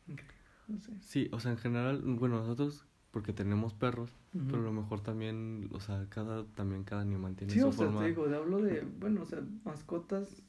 increíble, 0.07 0.39
no 0.69 0.81
sé. 0.81 0.93
Sí, 1.01 1.29
o 1.33 1.41
sea, 1.41 1.51
en 1.51 1.59
general, 1.59 2.01
bueno, 2.03 2.39
nosotros 2.39 2.87
porque 3.11 3.35
tenemos 3.35 3.75
perros, 3.75 4.11
pero 4.33 4.59
a 4.59 4.63
lo 4.63 4.73
mejor 4.73 5.03
también, 5.03 5.69
o 5.73 5.81
sea, 5.81 6.07
cada 6.09 6.47
también 6.55 6.83
cada 6.83 7.03
animal 7.03 7.37
tiene 7.37 7.53
sí, 7.53 7.61
su 7.61 7.69
o 7.69 7.73
sea, 7.73 7.91
te 7.99 8.07
digo, 8.07 8.25
hablo 8.25 8.63
de, 8.63 8.87
bueno, 9.01 9.23
o 9.23 9.27
sea, 9.27 9.43
mascotas 9.65 10.43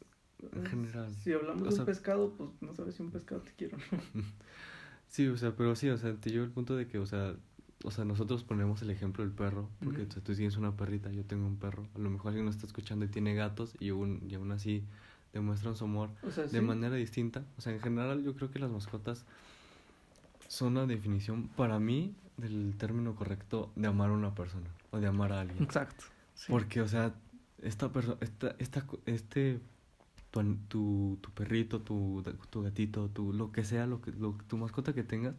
en 0.54 0.66
general. 0.66 1.14
Si 1.16 1.34
hablamos 1.34 1.74
de 1.74 1.80
un 1.80 1.86
pescado, 1.86 2.34
pues 2.34 2.50
no 2.62 2.74
sabes 2.74 2.96
si 2.96 3.04
un 3.04 3.12
pescado 3.12 3.42
te 3.42 3.52
quiere 3.54 3.76
o 3.76 3.78
no. 3.78 4.24
sí, 5.08 5.28
o 5.28 5.38
sea, 5.38 5.56
pero 5.56 5.76
sí, 5.76 5.90
o 5.90 5.98
sea, 5.98 6.14
te 6.16 6.30
llevo 6.30 6.46
el 6.46 6.52
punto 6.52 6.76
de 6.76 6.88
que, 6.88 7.00
o 7.00 7.06
sea, 7.06 7.36
o 7.84 7.92
sea, 7.92 8.06
nosotros 8.06 8.44
ponemos 8.44 8.82
el 8.82 8.90
ejemplo 8.90 9.24
del 9.24 9.34
perro, 9.34 9.70
porque 9.84 10.06
tú 10.06 10.22
tienes 10.22 10.58
una 10.58 10.76
perrita, 10.76 11.12
yo 11.12 11.24
tengo 11.26 11.46
un 11.46 11.58
perro. 11.58 11.86
A 11.96 12.00
lo 12.00 12.10
mejor 12.10 12.30
alguien 12.30 12.46
nos 12.46 12.56
está 12.56 12.68
escuchando 12.68 13.06
y 13.06 13.10
tiene 13.10 13.36
gatos 13.36 13.76
y 13.80 13.90
aún, 13.90 14.22
y 14.28 14.36
aún 14.36 14.52
así 14.52 14.84
demuestran 15.34 15.76
su 15.76 15.86
amor 15.86 16.10
de 16.52 16.62
manera 16.62 16.96
distinta. 16.96 17.44
O 17.58 17.62
sea, 17.62 17.74
en 17.74 17.82
general 17.82 18.24
yo 18.24 18.36
creo 18.36 18.52
que 18.52 18.60
las 18.60 18.72
mascotas 18.72 19.26
son 20.48 20.76
la 20.76 20.86
definición 20.86 21.50
para 21.50 21.80
mí 21.80 22.16
del 22.38 22.76
término 22.78 23.16
correcto 23.16 23.72
de 23.76 23.88
amar 23.88 24.10
a 24.10 24.14
una 24.14 24.34
persona 24.34 24.70
o 24.92 25.00
de 25.00 25.08
amar 25.08 25.34
a 25.34 25.42
alguien. 25.42 25.64
Exacto. 25.64 26.06
Porque, 26.48 26.82
o 26.82 26.88
sea, 26.88 27.14
esta 27.62 27.92
persona, 27.92 28.18
esta, 28.22 28.56
esta, 28.60 28.86
este, 29.06 29.60
tu, 30.34 30.58
tu, 30.67 31.19
tu 31.22 31.32
perrito, 31.32 31.82
tu, 31.82 32.24
tu 32.50 32.63
gatito, 32.63 33.10
tu, 33.10 33.34
lo 33.34 33.52
que 33.52 33.63
sea, 33.63 33.86
lo 33.88 34.02
que, 34.02 34.12
lo, 34.12 34.36
tu 34.48 34.58
mascota 34.58 34.93
que 34.93 35.04
tengas, 35.04 35.36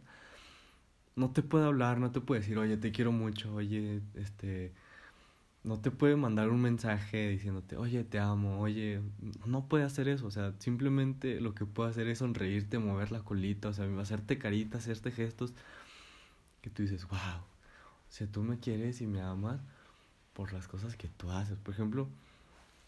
no 1.15 1.31
te 1.31 1.43
puede 1.43 1.65
hablar, 1.65 1.99
no 1.99 2.11
te 2.11 2.21
puede 2.21 2.41
decir, 2.41 2.57
oye, 2.57 2.77
te 2.77 2.91
quiero 2.91 3.11
mucho, 3.11 3.53
oye, 3.55 4.01
este, 4.15 4.73
no 5.63 5.79
te 5.79 5.91
puede 5.91 6.15
mandar 6.15 6.49
un 6.49 6.61
mensaje 6.61 7.29
diciéndote, 7.29 7.77
oye, 7.77 8.03
te 8.05 8.19
amo, 8.19 8.61
oye, 8.61 9.01
no 9.45 9.67
puede 9.67 9.83
hacer 9.83 10.07
eso, 10.07 10.27
o 10.27 10.31
sea, 10.31 10.53
simplemente 10.59 11.41
lo 11.41 11.53
que 11.55 11.65
puede 11.65 11.89
hacer 11.91 12.07
es 12.07 12.19
sonreírte, 12.19 12.79
mover 12.79 13.11
la 13.11 13.21
colita, 13.21 13.69
o 13.69 13.73
sea, 13.73 13.85
hacerte 13.99 14.37
caritas, 14.37 14.83
hacerte 14.83 15.11
gestos, 15.11 15.53
que 16.61 16.69
tú 16.69 16.83
dices, 16.83 17.07
wow, 17.09 17.19
o 17.19 18.11
sea, 18.11 18.27
tú 18.27 18.43
me 18.43 18.59
quieres 18.59 19.01
y 19.01 19.07
me 19.07 19.21
amas 19.21 19.59
por 20.33 20.53
las 20.53 20.67
cosas 20.67 20.95
que 20.95 21.09
tú 21.09 21.31
haces, 21.31 21.57
por 21.57 21.73
ejemplo, 21.73 22.07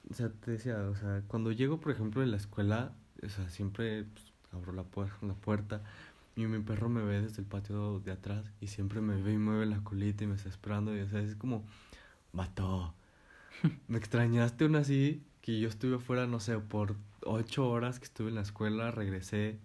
o 0.09 0.13
sea, 0.13 0.29
te 0.29 0.51
decía, 0.51 0.77
o 0.89 0.95
sea, 0.95 1.23
cuando 1.27 1.51
llego, 1.51 1.79
por 1.79 1.91
ejemplo, 1.91 2.23
en 2.23 2.31
la 2.31 2.37
escuela, 2.37 2.93
o 3.23 3.29
sea, 3.29 3.49
siempre 3.49 4.05
pues, 4.05 4.33
abro 4.51 4.73
la, 4.73 4.85
la 5.21 5.33
puerta, 5.35 5.81
y 6.37 6.45
mi 6.45 6.59
perro 6.59 6.87
me 6.87 7.01
ve 7.03 7.23
desde 7.23 7.41
el 7.41 7.47
patio 7.47 7.99
de 7.99 8.11
atrás 8.11 8.45
y 8.61 8.67
siempre 8.67 9.01
me 9.01 9.19
ve 9.19 9.33
y 9.33 9.37
mueve 9.39 9.65
la 9.65 9.83
colita 9.83 10.23
y 10.23 10.27
me 10.27 10.35
está 10.35 10.49
esperando. 10.49 10.95
Y 10.95 10.99
o 10.99 11.09
sea, 11.09 11.19
es 11.19 11.35
como, 11.35 11.65
mató. 12.31 12.93
me 13.87 13.97
extrañaste 13.97 14.65
aún 14.65 14.75
así 14.75 15.23
que 15.41 15.59
yo 15.59 15.67
estuve 15.67 15.95
afuera, 15.95 16.27
no 16.27 16.39
sé, 16.39 16.59
por 16.59 16.95
ocho 17.23 17.67
horas 17.67 17.97
que 17.97 18.05
estuve 18.05 18.29
en 18.29 18.35
la 18.35 18.41
escuela, 18.41 18.91
regresé. 18.91 19.57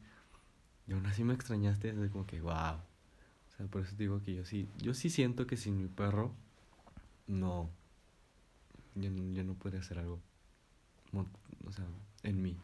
Y 0.86 0.94
aún 0.94 1.04
así 1.04 1.24
me 1.24 1.34
extrañaste. 1.34 1.90
Es 1.90 2.10
como 2.10 2.26
que, 2.26 2.40
wow. 2.40 2.54
O 2.54 3.56
sea, 3.56 3.66
por 3.66 3.82
eso 3.82 3.94
digo 3.98 4.22
que 4.22 4.34
yo 4.34 4.46
sí, 4.46 4.66
yo 4.78 4.94
sí 4.94 5.10
siento 5.10 5.46
que 5.46 5.58
sin 5.58 5.76
mi 5.76 5.88
perro, 5.88 6.32
no. 7.26 7.68
Yo, 8.94 9.10
yo 9.34 9.44
no 9.44 9.54
podría 9.54 9.80
hacer 9.80 9.98
algo. 9.98 10.20
O 11.12 11.72
sea, 11.72 11.86
en 12.22 12.42
mí. 12.42 12.58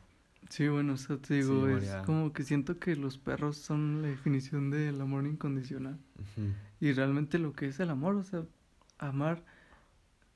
Sí, 0.49 0.67
bueno, 0.69 0.95
eso 0.95 1.19
te 1.19 1.35
digo, 1.35 1.69
es 1.69 1.95
como 2.07 2.33
que 2.33 2.43
siento 2.43 2.79
que 2.79 2.97
los 2.97 3.19
perros 3.19 3.59
son 3.59 4.01
la 4.03 4.09
definición 4.09 4.71
del 4.71 5.01
amor 5.01 5.27
incondicional. 5.27 5.99
Y 6.81 6.93
realmente 6.93 7.39
lo 7.39 7.53
que 7.53 7.67
es 7.67 7.81
el 7.81 7.91
amor, 7.91 8.17
o 8.17 8.25
sea, 8.25 8.45
amar, 8.99 9.45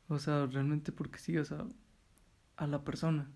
o 0.08 0.18
sea, 0.18 0.46
realmente 0.46 0.92
porque 0.92 1.18
sí, 1.18 1.36
o 1.38 1.44
sea, 1.44 1.64
a 2.56 2.66
la 2.66 2.84
persona. 2.84 3.30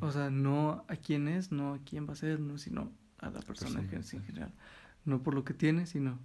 O 0.00 0.10
sea, 0.10 0.30
no 0.30 0.84
a 0.88 0.96
quién 0.96 1.28
es, 1.28 1.52
no 1.52 1.74
a 1.74 1.78
quién 1.78 2.08
va 2.08 2.14
a 2.14 2.16
ser, 2.16 2.40
no, 2.40 2.58
sino 2.58 2.90
a 3.18 3.30
la 3.30 3.40
persona, 3.40 3.80
en 3.80 4.02
general. 4.24 4.52
No 5.04 5.22
por 5.22 5.34
lo 5.34 5.44
que 5.44 5.54
tiene, 5.54 5.86
sino 5.86 6.18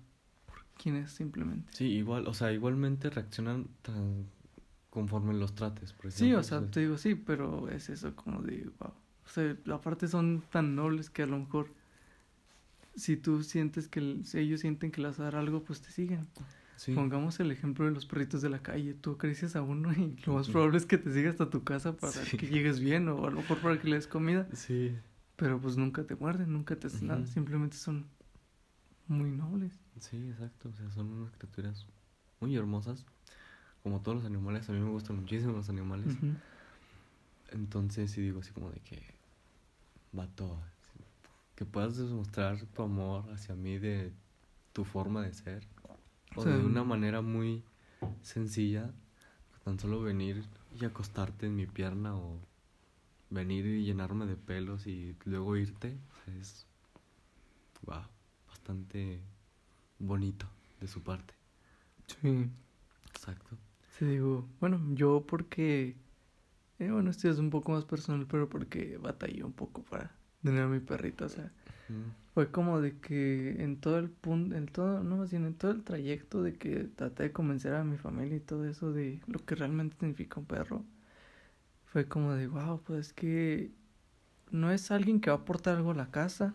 por 0.46 0.64
quién 0.82 0.96
es 0.96 1.12
simplemente. 1.12 1.72
Sí, 1.74 1.86
igual, 1.86 2.28
o 2.28 2.34
sea, 2.34 2.52
igualmente 2.54 3.10
reaccionan 3.10 3.68
tan 3.82 4.26
conforme 4.98 5.32
los 5.36 5.54
trates, 5.54 5.94
por 5.94 6.08
ejemplo. 6.08 6.26
Sí, 6.26 6.34
o 6.34 6.42
sea, 6.42 6.66
te 6.72 6.80
digo 6.80 6.98
sí, 6.98 7.14
pero 7.14 7.70
es 7.70 7.88
eso 7.90 8.16
como 8.16 8.42
de, 8.42 8.68
wow. 8.80 8.90
O 8.90 9.30
sea, 9.30 9.56
aparte 9.72 10.08
son 10.08 10.42
tan 10.50 10.76
nobles 10.76 11.12
que 11.12 11.22
a 11.22 11.28
lo 11.28 11.38
mejor 11.38 11.72
si 12.96 13.16
tú 13.16 13.44
sientes 13.44 13.88
que 13.88 14.22
si 14.24 14.40
ellos 14.40 14.62
sienten 14.62 14.90
que 14.90 15.00
les 15.02 15.12
vas 15.12 15.20
a 15.20 15.24
dar 15.26 15.36
algo, 15.36 15.64
pues 15.64 15.82
te 15.82 15.92
siguen. 15.92 16.28
Pongamos 16.96 17.40
el 17.40 17.52
ejemplo 17.52 17.86
de 17.86 17.92
los 17.92 18.08
perritos 18.08 18.42
de 18.42 18.50
la 18.50 18.64
calle. 18.64 18.96
Tú 18.96 19.12
acaricias 19.12 19.56
a 19.56 19.62
uno 19.62 19.92
y 19.94 20.20
lo 20.26 20.34
más 20.34 20.50
probable 20.50 20.78
es 20.78 20.88
que 20.88 20.98
te 20.98 21.14
siga 21.14 21.30
hasta 21.30 21.48
tu 21.52 21.64
casa 21.64 21.96
para 21.96 22.20
que 22.24 22.48
llegues 22.48 22.80
bien 22.80 23.08
o 23.08 23.28
a 23.28 23.30
lo 23.30 23.38
mejor 23.38 23.60
para 23.60 23.80
que 23.80 23.88
le 23.88 23.98
des 23.98 24.08
comida. 24.08 24.48
Sí. 24.54 24.96
Pero 25.36 25.62
pues 25.62 25.78
nunca 25.78 26.06
te 26.06 26.16
muerden, 26.16 26.52
nunca 26.52 26.76
te 26.76 26.88
hacen 26.88 27.06
nada. 27.06 27.28
Simplemente 27.28 27.78
son 27.78 28.08
muy 29.08 29.30
nobles. 29.30 29.80
Sí, 30.00 30.18
exacto. 30.28 30.70
O 30.70 30.74
sea, 30.74 30.90
son 30.90 31.12
unas 31.12 31.32
criaturas 31.34 31.86
muy 32.40 32.56
hermosas. 32.56 33.06
Como 33.88 34.02
todos 34.02 34.18
los 34.18 34.26
animales. 34.26 34.68
A 34.68 34.74
mí 34.74 34.80
me 34.82 34.90
gustan 34.90 35.22
muchísimo 35.22 35.54
los 35.54 35.70
animales. 35.70 36.18
Entonces 37.52 38.12
sí 38.12 38.20
digo 38.20 38.42
así 38.42 38.52
como 38.52 38.70
de 38.70 38.82
que 38.82 39.02
vato, 40.12 40.60
que 41.56 41.64
puedas 41.64 41.96
demostrar 41.96 42.62
tu 42.66 42.82
amor 42.82 43.24
hacia 43.32 43.56
mí 43.56 43.78
de 43.78 44.12
tu 44.74 44.84
forma 44.84 45.22
de 45.22 45.34
ser. 45.34 45.66
O 46.36 46.44
de 46.44 46.66
una 46.66 46.84
manera 46.84 47.22
muy 47.22 47.64
sencilla, 48.22 48.92
tan 49.64 49.80
solo 49.80 50.02
venir 50.02 50.44
y 50.78 50.84
acostarte 50.84 51.46
en 51.46 51.56
mi 51.56 51.66
pierna 51.66 52.14
o 52.14 52.42
venir 53.30 53.66
y 53.68 53.86
llenarme 53.86 54.26
de 54.26 54.36
pelos 54.36 54.86
y 54.86 55.16
luego 55.24 55.56
irte, 55.56 55.98
es 56.42 56.66
wow, 57.84 58.04
bastante 58.50 59.22
bonito 59.98 60.46
de 60.82 60.90
su 60.90 61.02
parte. 61.02 61.34
Sí. 62.08 62.50
Exacto. 63.12 63.58
Sí, 63.98 64.06
digo, 64.06 64.48
bueno, 64.60 64.82
yo 64.94 65.26
porque 65.28 65.96
eh, 66.80 66.92
bueno, 66.92 67.10
esto 67.12 67.30
es 67.30 67.40
un 67.40 67.50
poco 67.50 67.72
más 67.72 67.86
personal, 67.86 68.28
pero 68.30 68.50
porque 68.50 68.98
batallé 68.98 69.44
un 69.44 69.54
poco 69.54 69.84
para 69.84 70.12
tener 70.44 70.64
a 70.64 70.68
mi 70.68 70.80
perrito, 70.80 71.26
o 71.26 71.30
sea, 71.30 71.52
fue 72.34 72.52
como 72.52 72.82
de 72.82 73.00
que 73.00 73.64
en 73.64 73.80
todo 73.82 74.00
el 74.00 74.10
punto, 74.10 74.56
en 74.56 74.68
todo, 74.68 75.04
no 75.04 75.18
más 75.18 75.32
bien 75.32 75.46
en 75.46 75.56
todo 75.56 75.72
el 75.72 75.84
trayecto 75.84 76.44
de 76.44 76.54
que 76.54 76.86
traté 76.86 77.24
de 77.24 77.32
convencer 77.34 77.74
a 77.76 77.84
mi 77.84 77.98
familia 77.98 78.38
y 78.38 78.40
todo 78.42 78.66
eso 78.68 78.94
de 78.94 79.22
lo 79.28 79.44
que 79.46 79.56
realmente 79.56 79.98
significa 80.00 80.40
un 80.40 80.46
perro, 80.48 80.86
fue 81.86 82.08
como 82.08 82.34
de, 82.34 82.48
wow, 82.48 82.82
pues 82.84 83.08
es 83.08 83.14
que 83.14 83.72
no 84.52 84.72
es 84.72 84.92
alguien 84.92 85.20
que 85.22 85.30
va 85.30 85.38
a 85.38 85.40
aportar 85.40 85.78
algo 85.78 85.92
a 85.92 85.96
la 85.96 86.12
casa, 86.12 86.54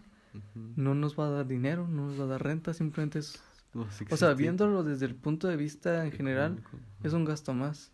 no 0.76 0.94
nos 0.94 1.18
va 1.18 1.26
a 1.26 1.30
dar 1.30 1.46
dinero, 1.46 1.88
no 1.88 2.08
nos 2.08 2.20
va 2.20 2.24
a 2.24 2.28
dar 2.28 2.42
renta, 2.44 2.74
simplemente 2.74 3.18
es... 3.20 3.42
o 3.74 4.16
sea, 4.16 4.34
viéndolo 4.34 4.84
desde 4.84 5.06
el 5.06 5.14
punto 5.14 5.48
de 5.48 5.56
vista 5.56 6.04
en 6.04 6.12
general, 6.12 6.62
es 7.02 7.12
un 7.12 7.24
gasto 7.24 7.54
más. 7.54 7.92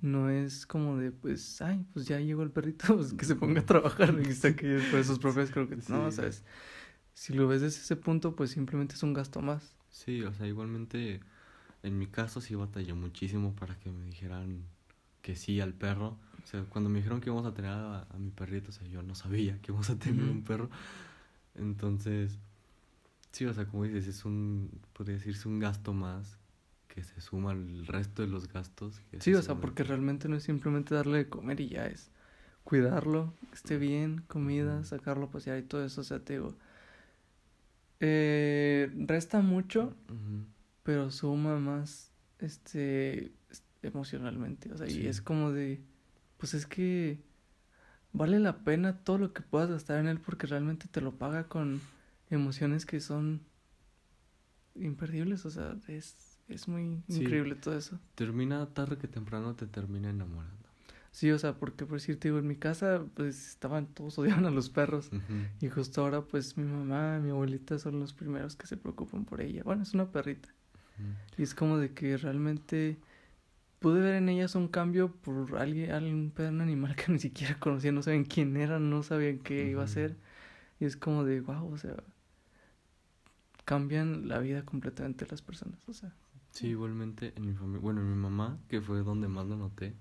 No 0.00 0.28
es 0.28 0.66
como 0.66 0.96
de, 0.96 1.12
pues, 1.12 1.62
ay, 1.62 1.86
pues 1.92 2.06
ya 2.06 2.18
llegó 2.18 2.42
el 2.42 2.50
perrito, 2.50 2.84
pues 2.96 3.12
que 3.12 3.24
se 3.24 3.36
ponga 3.36 3.60
a 3.60 3.66
trabajar 3.66 4.18
y 4.20 4.32
saque 4.32 4.66
después 4.66 5.06
sus 5.06 5.20
propias 5.20 5.50
croquetas. 5.50 5.88
No, 5.88 6.06
o 6.06 6.10
sea, 6.10 6.28
si 7.14 7.32
lo 7.32 7.46
ves 7.46 7.60
desde 7.60 7.80
ese 7.80 7.94
punto, 7.96 8.34
pues 8.34 8.50
simplemente 8.50 8.94
es 8.96 9.02
un 9.04 9.12
gasto 9.12 9.40
más. 9.40 9.76
Sí, 9.88 10.22
o 10.22 10.32
sea, 10.32 10.48
igualmente, 10.48 11.20
en 11.84 11.98
mi 11.98 12.08
caso 12.08 12.40
sí 12.40 12.56
batallé 12.56 12.94
muchísimo 12.94 13.54
para 13.54 13.78
que 13.78 13.92
me 13.92 14.04
dijeran 14.06 14.64
que 15.20 15.36
sí 15.36 15.60
al 15.60 15.74
perro. 15.74 16.18
O 16.42 16.46
sea, 16.46 16.64
cuando 16.64 16.90
me 16.90 16.98
dijeron 16.98 17.20
que 17.20 17.30
íbamos 17.30 17.46
a 17.46 17.54
tener 17.54 17.70
a, 17.70 18.06
mi 18.18 18.30
perrito, 18.30 18.70
o 18.70 18.72
sea, 18.72 18.88
yo 18.88 19.02
no 19.02 19.14
sabía 19.14 19.60
que 19.62 19.70
íbamos 19.70 19.90
a 19.90 19.96
tener 19.96 20.28
un 20.28 20.42
perro. 20.42 20.70
Entonces, 21.54 22.38
sí, 23.32 23.46
o 23.46 23.54
sea, 23.54 23.66
como 23.66 23.84
dices, 23.84 24.06
es 24.06 24.24
un, 24.24 24.70
podría 24.92 25.16
decirse 25.16 25.48
un 25.48 25.58
gasto 25.58 25.92
más 25.92 26.38
que 26.88 27.02
se 27.02 27.20
suma 27.20 27.52
al 27.52 27.86
resto 27.86 28.22
de 28.22 28.28
los 28.28 28.48
gastos. 28.48 29.00
sí, 29.18 29.34
o 29.34 29.42
sea, 29.42 29.54
porque 29.54 29.82
realmente 29.82 30.28
no 30.28 30.36
es 30.36 30.42
simplemente 30.42 30.94
darle 30.94 31.18
de 31.18 31.28
comer 31.28 31.60
y 31.60 31.70
ya 31.70 31.86
es 31.86 32.10
cuidarlo, 32.64 33.32
que 33.48 33.54
esté 33.54 33.78
bien, 33.78 34.22
comida, 34.28 34.84
sacarlo 34.84 35.26
a 35.26 35.30
pasear 35.30 35.58
y 35.58 35.62
todo 35.62 35.84
eso, 35.84 36.02
o 36.02 36.04
sea, 36.04 36.20
te 36.20 36.34
digo, 36.34 36.54
eh, 38.00 38.90
resta 39.06 39.40
mucho, 39.40 39.96
pero 40.82 41.10
suma 41.10 41.58
más, 41.58 42.12
este, 42.38 43.32
emocionalmente, 43.82 44.70
o 44.72 44.76
sea, 44.76 44.88
y 44.88 45.06
es 45.06 45.22
como 45.22 45.50
de, 45.50 45.80
pues 46.36 46.54
es 46.54 46.66
que 46.66 47.20
vale 48.12 48.38
la 48.38 48.58
pena 48.58 48.98
todo 48.98 49.18
lo 49.18 49.32
que 49.32 49.42
puedas 49.42 49.70
gastar 49.70 49.98
en 49.98 50.08
él 50.08 50.20
porque 50.20 50.46
realmente 50.46 50.86
te 50.88 51.00
lo 51.00 51.12
paga 51.12 51.48
con 51.48 51.80
emociones 52.32 52.86
que 52.86 53.00
son 53.00 53.42
imperdibles, 54.74 55.44
o 55.46 55.50
sea, 55.50 55.76
es, 55.88 56.38
es 56.48 56.68
muy 56.68 57.02
Sí. 57.08 57.22
increíble 57.24 57.54
todo 57.56 57.76
eso. 57.76 58.00
Termina 58.14 58.66
tarde 58.74 58.96
que 58.98 59.08
temprano 59.08 59.54
te 59.54 59.66
termina 59.66 60.10
enamorando. 60.10 60.56
Sí, 61.10 61.30
o 61.30 61.38
sea, 61.38 61.58
porque 61.58 61.84
por 61.84 61.98
decirte, 61.98 62.28
digo, 62.28 62.38
en 62.38 62.46
mi 62.46 62.56
casa, 62.56 63.04
pues 63.14 63.48
estaban, 63.48 63.86
todos 63.86 64.18
odiaban 64.18 64.46
a 64.46 64.50
los 64.50 64.70
perros. 64.70 65.10
Y 65.60 65.68
justo 65.68 66.02
ahora, 66.02 66.22
pues 66.22 66.56
mi 66.56 66.64
mamá, 66.64 67.18
mi 67.18 67.28
abuelita 67.30 67.78
son 67.78 68.00
los 68.00 68.14
primeros 68.14 68.56
que 68.56 68.66
se 68.66 68.78
preocupan 68.78 69.26
por 69.26 69.42
ella. 69.42 69.62
Bueno, 69.62 69.82
es 69.82 69.92
una 69.92 70.10
perrita. 70.10 70.48
Y 71.36 71.42
es 71.42 71.54
como 71.54 71.76
de 71.76 71.92
que 71.92 72.16
realmente 72.16 72.98
pude 73.78 74.00
ver 74.00 74.14
en 74.14 74.28
ellas 74.30 74.54
un 74.54 74.68
cambio 74.68 75.12
por 75.12 75.58
alguien, 75.58 75.90
algún 75.90 76.32
un 76.38 76.60
animal 76.62 76.96
que 76.96 77.12
ni 77.12 77.18
siquiera 77.18 77.58
conocía, 77.58 77.92
no 77.92 78.02
sabían 78.02 78.24
quién 78.24 78.56
era, 78.56 78.78
no 78.78 79.02
sabían 79.02 79.38
qué 79.38 79.68
iba 79.68 79.82
a 79.84 79.88
ser. 79.88 80.16
Y 80.80 80.86
es 80.86 80.96
como 80.96 81.24
de, 81.24 81.40
wow, 81.42 81.70
o 81.70 81.76
sea, 81.76 81.96
cambian 83.64 84.28
la 84.28 84.38
vida 84.38 84.64
completamente 84.64 85.24
de 85.24 85.30
las 85.30 85.42
personas, 85.42 85.78
o 85.88 85.92
sea. 85.94 86.12
Sí, 86.50 86.68
igualmente 86.68 87.32
en 87.36 87.46
mi 87.46 87.54
familia, 87.54 87.80
bueno, 87.80 88.00
en 88.02 88.10
mi 88.10 88.16
mamá, 88.16 88.58
que 88.68 88.80
fue 88.80 89.02
donde 89.02 89.28
más 89.28 89.46
lo 89.46 89.56
noté, 89.56 89.94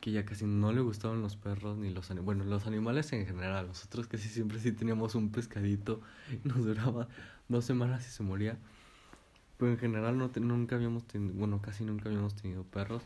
que 0.00 0.10
ya 0.10 0.24
casi 0.24 0.46
no 0.46 0.72
le 0.72 0.80
gustaban 0.80 1.22
los 1.22 1.36
perros 1.36 1.78
ni 1.78 1.90
los 1.90 2.10
animales, 2.10 2.24
bueno, 2.26 2.44
los 2.44 2.66
animales 2.66 3.12
en 3.12 3.24
general, 3.26 3.68
nosotros 3.68 4.08
casi 4.08 4.28
siempre 4.28 4.58
sí 4.58 4.72
teníamos 4.72 5.14
un 5.14 5.30
pescadito 5.30 6.00
y 6.44 6.48
nos 6.48 6.64
duraba 6.64 7.08
dos 7.48 7.64
semanas 7.64 8.06
y 8.06 8.10
se 8.10 8.22
moría, 8.24 8.58
pero 9.58 9.72
en 9.72 9.78
general 9.78 10.18
no 10.18 10.30
te- 10.30 10.40
nunca 10.40 10.76
habíamos 10.76 11.06
tenido, 11.06 11.34
bueno, 11.34 11.62
casi 11.62 11.84
nunca 11.84 12.08
habíamos 12.08 12.34
tenido 12.34 12.64
perros 12.64 13.02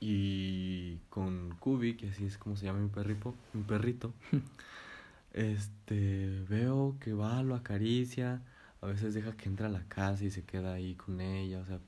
y 0.00 0.98
con 1.10 1.56
Kubi, 1.58 1.96
que 1.96 2.10
así 2.10 2.24
es 2.24 2.38
como 2.38 2.56
se 2.56 2.66
llama 2.66 2.80
mi 2.80 2.88
perrito, 2.88 3.34
mi 3.52 3.62
perrito, 3.62 4.12
este, 5.32 6.44
veo 6.48 6.96
que 7.00 7.12
va, 7.14 7.42
lo 7.42 7.54
acaricia, 7.54 8.42
a 8.80 8.86
veces 8.86 9.14
deja 9.14 9.36
que 9.36 9.48
entre 9.48 9.66
a 9.66 9.70
la 9.70 9.84
casa 9.88 10.24
y 10.24 10.30
se 10.30 10.44
queda 10.44 10.74
ahí 10.74 10.94
con 10.94 11.20
ella, 11.20 11.60
o 11.60 11.64
sea, 11.66 11.80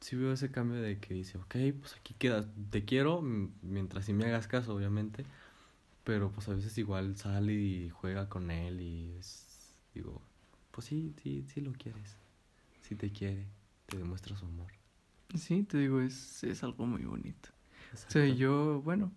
sí 0.00 0.16
veo 0.16 0.32
ese 0.32 0.50
cambio 0.50 0.80
de 0.80 0.98
que 0.98 1.14
dice, 1.14 1.38
ok, 1.38 1.56
pues 1.80 1.94
aquí 1.98 2.14
quedas, 2.14 2.46
te 2.70 2.84
quiero, 2.84 3.22
mientras 3.22 4.06
si 4.06 4.12
me 4.12 4.24
hagas 4.26 4.48
caso, 4.48 4.74
obviamente, 4.74 5.24
pero 6.04 6.30
pues 6.30 6.48
a 6.48 6.54
veces 6.54 6.76
igual 6.78 7.16
sale 7.16 7.52
y 7.54 7.90
juega 7.90 8.28
con 8.28 8.50
él 8.50 8.80
y 8.80 9.14
es, 9.18 9.74
digo, 9.94 10.20
pues 10.70 10.86
sí, 10.86 11.14
sí, 11.22 11.44
sí 11.52 11.60
lo 11.60 11.72
quieres, 11.72 12.16
sí 12.82 12.94
te 12.96 13.10
quiere, 13.10 13.46
te 13.86 13.98
demuestra 13.98 14.36
su 14.36 14.46
amor. 14.46 14.72
Sí, 15.36 15.62
te 15.62 15.78
digo, 15.78 16.00
es, 16.00 16.42
es 16.42 16.64
algo 16.64 16.86
muy 16.86 17.04
bonito. 17.04 17.50
O 18.08 18.10
sea, 18.10 18.26
Exacto. 18.26 18.34
yo, 18.34 18.82
bueno, 18.82 19.12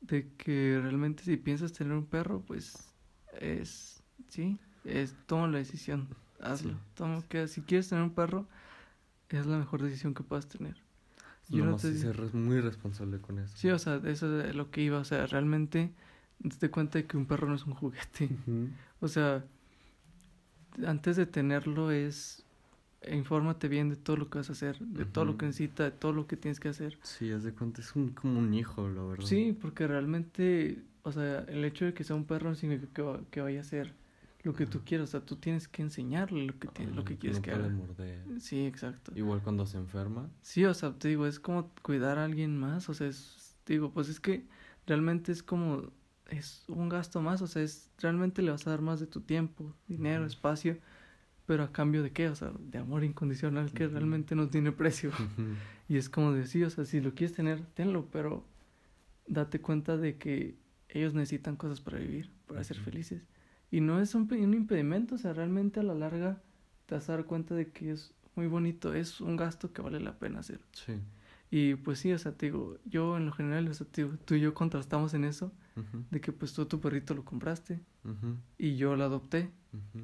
de 0.00 0.32
que 0.36 0.78
realmente 0.82 1.22
si 1.24 1.36
piensas 1.36 1.72
tener 1.72 1.92
un 1.92 2.06
perro, 2.06 2.40
pues 2.42 2.92
es, 3.40 4.02
sí, 4.28 4.58
es, 4.84 5.14
toma 5.26 5.48
la 5.48 5.58
decisión, 5.58 6.08
hazlo. 6.40 6.72
Sí, 6.72 6.78
Toma, 6.94 7.22
que 7.28 7.48
si 7.48 7.62
quieres 7.62 7.88
tener 7.88 8.04
un 8.04 8.14
perro, 8.14 8.46
es 9.30 9.46
la 9.46 9.58
mejor 9.58 9.82
decisión 9.82 10.14
que 10.14 10.22
puedas 10.22 10.46
tener. 10.46 10.76
yo 11.50 11.64
no 11.64 11.76
te 11.76 11.88
sí 11.88 11.94
di- 11.94 11.98
ser 12.00 12.34
muy 12.34 12.60
responsable 12.60 13.18
con 13.20 13.38
eso. 13.38 13.56
Sí, 13.56 13.70
o 13.70 13.78
sea, 13.78 14.00
eso 14.04 14.40
es 14.42 14.54
lo 14.54 14.70
que 14.70 14.82
iba, 14.82 14.98
o 14.98 15.04
sea, 15.04 15.26
realmente 15.26 15.92
te 16.58 16.70
cuenta 16.70 16.98
de 16.98 17.06
que 17.06 17.16
un 17.16 17.26
perro 17.26 17.48
no 17.48 17.54
es 17.54 17.64
un 17.66 17.74
juguete. 17.74 18.30
O 19.00 19.08
sea, 19.08 19.44
antes 20.86 21.16
de 21.16 21.26
tenerlo 21.26 21.90
es, 21.90 22.44
infórmate 23.10 23.68
bien 23.68 23.90
de 23.90 23.96
todo 23.96 24.16
lo 24.16 24.30
que 24.30 24.38
vas 24.38 24.48
a 24.50 24.52
hacer, 24.52 24.78
de 24.78 25.04
todo 25.04 25.24
lo 25.24 25.36
que 25.36 25.46
necesita, 25.46 25.84
de 25.84 25.90
todo 25.92 26.12
lo 26.12 26.26
que 26.26 26.36
tienes 26.36 26.58
que 26.60 26.68
hacer. 26.68 26.98
Sí, 27.02 27.30
haz 27.32 27.42
de 27.44 27.52
cuenta, 27.52 27.80
es 27.80 27.94
un, 27.94 28.08
como 28.10 28.38
un 28.38 28.52
hijo, 28.54 28.88
la 28.88 29.02
verdad. 29.02 29.24
Sí, 29.24 29.56
porque 29.60 29.86
realmente, 29.86 30.82
o 31.02 31.12
sea, 31.12 31.40
el 31.48 31.64
hecho 31.64 31.84
de 31.84 31.94
que 31.94 32.04
sea 32.04 32.16
un 32.16 32.24
perro 32.24 32.50
no 32.50 32.54
significa 32.56 32.92
que, 32.92 33.02
va- 33.02 33.20
que 33.30 33.40
vaya 33.40 33.60
a 33.60 33.64
ser 33.64 33.94
lo 34.44 34.52
que 34.52 34.66
tú 34.66 34.82
quieras, 34.84 35.08
o 35.08 35.10
sea, 35.12 35.20
tú 35.20 35.36
tienes 35.36 35.66
que 35.66 35.80
enseñarle 35.80 36.46
lo 36.46 36.58
que, 36.58 36.68
tienes, 36.68 36.94
lo 36.94 37.04
que 37.04 37.16
quieres 37.16 37.38
no 37.38 37.42
que 37.42 37.50
haga. 37.50 37.68
morder. 37.70 38.22
Sí, 38.38 38.66
exacto. 38.66 39.10
Igual 39.16 39.42
cuando 39.42 39.66
se 39.66 39.78
enferma. 39.78 40.30
Sí, 40.42 40.66
o 40.66 40.74
sea, 40.74 40.92
te 40.92 41.08
digo, 41.08 41.26
es 41.26 41.40
como 41.40 41.70
cuidar 41.82 42.18
a 42.18 42.24
alguien 42.26 42.56
más, 42.58 42.88
o 42.90 42.94
sea, 42.94 43.08
es, 43.08 43.56
digo, 43.66 43.90
pues 43.90 44.10
es 44.10 44.20
que 44.20 44.46
realmente 44.86 45.32
es 45.32 45.42
como, 45.42 45.90
es 46.28 46.64
un 46.68 46.90
gasto 46.90 47.22
más, 47.22 47.40
o 47.40 47.46
sea, 47.46 47.62
es, 47.62 47.90
realmente 47.98 48.42
le 48.42 48.50
vas 48.50 48.66
a 48.66 48.70
dar 48.70 48.82
más 48.82 49.00
de 49.00 49.06
tu 49.06 49.22
tiempo, 49.22 49.74
dinero, 49.88 50.26
espacio, 50.26 50.76
pero 51.46 51.62
a 51.62 51.72
cambio 51.72 52.02
de 52.02 52.12
qué, 52.12 52.28
o 52.28 52.34
sea, 52.34 52.52
de 52.58 52.78
amor 52.78 53.02
incondicional 53.02 53.72
que 53.72 53.88
realmente 53.88 54.34
no 54.36 54.48
tiene 54.48 54.72
precio. 54.72 55.10
Y 55.86 55.98
es 55.98 56.08
como 56.08 56.32
decir, 56.32 56.64
o 56.64 56.70
sea, 56.70 56.86
si 56.86 57.02
lo 57.02 57.14
quieres 57.14 57.36
tener, 57.36 57.60
tenlo, 57.74 58.08
pero 58.10 58.42
date 59.26 59.60
cuenta 59.60 59.98
de 59.98 60.16
que 60.16 60.56
ellos 60.88 61.12
necesitan 61.12 61.56
cosas 61.56 61.82
para 61.82 61.98
vivir, 61.98 62.30
para 62.46 62.64
ser 62.64 62.78
felices. 62.78 63.22
Y 63.74 63.80
no 63.80 64.00
es 64.00 64.14
un, 64.14 64.32
un 64.32 64.54
impedimento, 64.54 65.16
o 65.16 65.18
sea, 65.18 65.32
realmente 65.32 65.80
a 65.80 65.82
la 65.82 65.96
larga 65.96 66.38
te 66.86 66.94
vas 66.94 67.08
a 67.08 67.16
dar 67.16 67.24
cuenta 67.24 67.56
de 67.56 67.70
que 67.70 67.90
es 67.90 68.12
muy 68.36 68.46
bonito, 68.46 68.94
es 68.94 69.20
un 69.20 69.36
gasto 69.36 69.72
que 69.72 69.82
vale 69.82 69.98
la 69.98 70.16
pena 70.16 70.38
hacer. 70.38 70.60
Sí. 70.70 70.92
Y 71.50 71.74
pues 71.74 71.98
sí, 71.98 72.12
o 72.12 72.18
sea, 72.20 72.30
te 72.30 72.46
digo, 72.46 72.78
yo 72.84 73.16
en 73.16 73.26
lo 73.26 73.32
general, 73.32 73.66
o 73.66 73.74
sea, 73.74 73.84
te 73.90 74.04
digo, 74.04 74.16
tú 74.24 74.36
y 74.36 74.40
yo 74.40 74.54
contrastamos 74.54 75.12
en 75.14 75.24
eso, 75.24 75.50
de 76.12 76.20
que 76.20 76.30
pues 76.30 76.52
tú 76.52 76.66
tu 76.66 76.78
perrito 76.78 77.14
lo 77.14 77.24
compraste 77.24 77.80
y 78.58 78.76
yo 78.76 78.94
lo 78.94 79.02
adopté. 79.02 79.50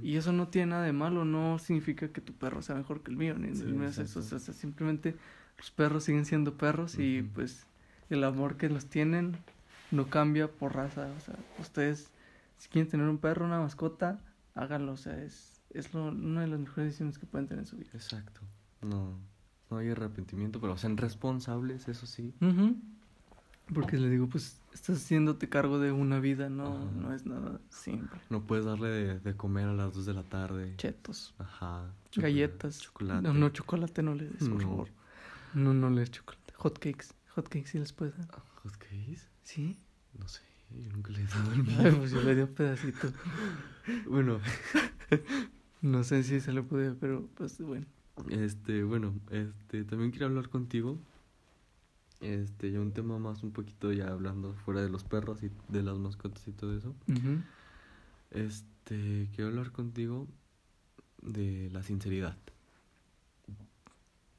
Y 0.02 0.16
eso 0.16 0.33
no 0.33 0.48
tiene 0.48 0.70
nada 0.72 0.83
de 0.83 0.92
malo, 0.92 1.24
no 1.24 1.61
significa 1.61 2.09
que 2.09 2.20
tu 2.20 2.33
perro 2.33 2.62
sea 2.62 2.74
mejor 2.74 3.04
que 3.04 3.12
el 3.12 3.16
mío, 3.16 3.38
ni 3.38 3.54
Sí, 3.54 3.72
es 3.85 3.98
eso, 3.98 4.18
o 4.18 4.22
sea, 4.22 4.40
simplemente 4.40 5.14
los 5.59 5.70
perros 5.70 6.02
siguen 6.02 6.24
siendo 6.24 6.54
perros 6.54 6.98
y 6.98 7.22
pues 7.22 7.68
el 8.09 8.24
amor 8.24 8.56
que 8.56 8.68
los 8.68 8.87
tienen 8.87 9.37
no 9.92 10.11
cambia 10.11 10.48
por 10.50 10.74
raza, 10.74 11.09
o 11.16 11.20
sea, 11.20 11.37
ustedes 11.61 12.11
si 12.61 12.68
quieren 12.68 12.88
tener 12.90 13.09
un 13.09 13.18
perro, 13.18 13.44
una 13.46 13.59
mascota, 13.59 14.20
háganlo, 14.55 14.92
o 14.92 14.96
sea, 14.96 15.20
es, 15.23 15.61
es 15.70 15.92
lo- 15.94 16.09
una 16.09 16.42
de 16.42 16.46
las 16.46 16.61
mejores 16.61 16.87
decisiones 16.87 17.18
que 17.18 17.27
pueden 17.27 17.49
tener 17.49 17.62
en 17.62 17.66
su 17.66 17.77
vida. 17.77 17.90
Exacto. 17.94 18.40
No, 18.83 19.18
no 19.70 19.77
hay 19.79 19.88
arrepentimiento, 19.90 20.61
pero 20.61 20.77
sean 20.77 20.96
responsables, 20.96 21.88
eso 21.88 22.07
sí. 22.07 22.35
Porque 23.73 23.96
les 23.99 24.11
digo, 24.11 24.27
pues 24.29 24.61
estás 24.75 24.96
haciéndote 24.96 25.49
cargo 25.49 25.79
de 25.79 25.92
una 25.92 26.18
vida, 26.18 26.49
no, 26.51 26.66
Ajá. 26.77 26.85
no 26.96 27.14
es 27.14 27.25
nada 27.25 27.61
simple. 27.68 28.20
No 28.29 28.42
puedes 28.44 28.64
darle 28.64 28.88
de, 28.88 29.20
de 29.20 29.37
comer 29.37 29.68
a 29.68 29.73
las 29.75 29.94
2 29.94 30.07
de 30.07 30.14
la 30.14 30.25
tarde. 30.25 30.75
Chetos, 30.77 31.35
Ajá. 31.38 31.92
chocolate- 32.11 32.20
galletas, 32.20 32.81
Chocolate. 32.81 33.23
No, 33.23 33.33
no, 33.33 33.49
chocolate 33.51 34.03
no 34.03 34.14
le 34.16 34.25
des, 34.29 34.49
por 34.49 34.61
No. 34.61 34.68
favor. 34.68 34.88
No, 35.55 35.73
no 35.73 35.88
le 35.88 36.01
des 36.01 36.11
chocolate. 36.11 36.53
Hot 36.57 36.79
cakes. 36.81 37.14
Hot 37.37 37.49
cakes 37.49 37.70
sí 37.70 37.79
les 37.79 37.92
puedes 37.92 38.16
dar. 38.18 38.42
¿Hot 38.64 38.77
cakes? 38.77 39.29
¿Sí? 39.44 39.79
No 40.18 40.27
sé, 40.27 40.42
yo 40.76 40.90
nunca 40.92 41.12
le 41.12 41.22
he 41.22 41.26
dado 41.26 41.52
el 41.52 41.64
mío. 41.64 41.98
Pues 41.98 42.11
yo 42.11 42.22
le 42.22 42.35
di 42.35 42.42
un 42.42 42.54
pedacito. 42.54 43.09
Bueno, 44.06 44.40
No 45.83 46.04
sé 46.04 46.22
si 46.22 46.40
se 46.40 46.52
le 46.52 46.62
puede, 46.62 46.92
pero 46.92 47.26
pues 47.35 47.59
bueno. 47.61 47.87
este, 48.28 48.85
bueno, 48.85 49.14
este, 49.30 49.85
también 49.85 50.11
quiero 50.11 50.26
hablar 50.26 50.50
contigo. 50.50 50.98
Este, 52.20 52.70
ya 52.70 52.80
un 52.80 52.92
tema 52.92 53.18
más 53.18 53.42
un 53.42 53.50
poquito 53.52 53.90
ya 53.92 54.09
hablando 54.09 54.52
fuera 54.52 54.83
de 54.83 54.90
los 54.90 55.04
perros 55.04 55.42
y 55.42 55.50
de 55.68 55.83
las 55.83 55.96
mascotas 55.96 56.46
y 56.46 56.52
todo 56.52 56.76
eso. 56.76 56.94
Este, 58.30 59.30
quiero 59.35 59.48
hablar 59.48 59.72
contigo 59.72 60.28
de 61.22 61.70
la 61.72 61.83
sinceridad. 61.83 62.37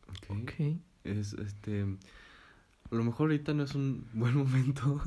Ok. 0.09 0.41
Ok. 0.43 0.53
Es 1.03 1.33
este. 1.33 1.81
A 2.91 2.95
lo 2.95 3.03
mejor 3.03 3.31
ahorita 3.31 3.55
no 3.55 3.63
es 3.63 3.73
un 3.73 4.05
buen 4.13 4.35
momento, 4.35 5.01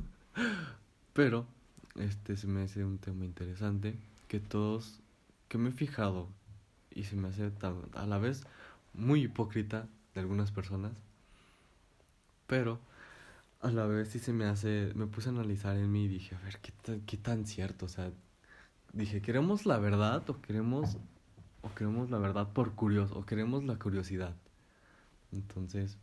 pero 1.14 1.46
este 1.96 2.36
se 2.36 2.46
me 2.46 2.62
hace 2.62 2.84
un 2.84 2.98
tema 2.98 3.24
interesante 3.24 3.96
que 4.28 4.40
todos. 4.40 5.00
que 5.48 5.58
me 5.58 5.68
he 5.70 5.72
fijado 5.72 6.28
y 6.92 7.04
se 7.04 7.14
me 7.16 7.28
hace 7.28 7.50
tan- 7.50 7.88
a 7.94 8.06
la 8.06 8.18
vez 8.18 8.44
muy 8.92 9.22
hipócrita 9.22 9.86
de 10.14 10.20
algunas 10.20 10.50
personas, 10.50 10.92
pero 12.46 12.80
a 13.60 13.70
la 13.70 13.86
vez 13.86 14.08
sí 14.08 14.18
se 14.18 14.32
me 14.32 14.44
hace. 14.46 14.92
me 14.94 15.06
puse 15.06 15.28
a 15.28 15.32
analizar 15.32 15.76
en 15.76 15.90
mí 15.92 16.04
y 16.04 16.08
dije, 16.08 16.34
a 16.34 16.40
ver, 16.40 16.58
¿qué 16.58 16.72
tan, 16.72 17.00
qué 17.02 17.16
tan 17.16 17.46
cierto? 17.46 17.86
O 17.86 17.88
sea, 17.88 18.10
dije, 18.92 19.22
¿queremos 19.22 19.64
la 19.66 19.78
verdad 19.78 20.28
o 20.28 20.40
queremos. 20.40 20.96
o 21.62 21.74
queremos 21.74 22.10
la 22.10 22.18
verdad 22.18 22.52
por 22.52 22.74
curioso 22.74 23.16
o 23.18 23.24
queremos 23.24 23.64
la 23.64 23.76
curiosidad? 23.78 24.34
Entonces, 25.32 25.98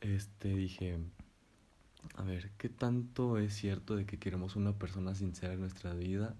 este 0.00 0.48
dije, 0.48 0.98
a 2.14 2.22
ver, 2.22 2.50
¿qué 2.58 2.68
tanto 2.68 3.38
es 3.38 3.54
cierto 3.54 3.96
de 3.96 4.06
que 4.06 4.18
queremos 4.18 4.56
una 4.56 4.78
persona 4.78 5.14
sincera 5.14 5.54
en 5.54 5.60
nuestra 5.60 5.94
vida 5.94 6.36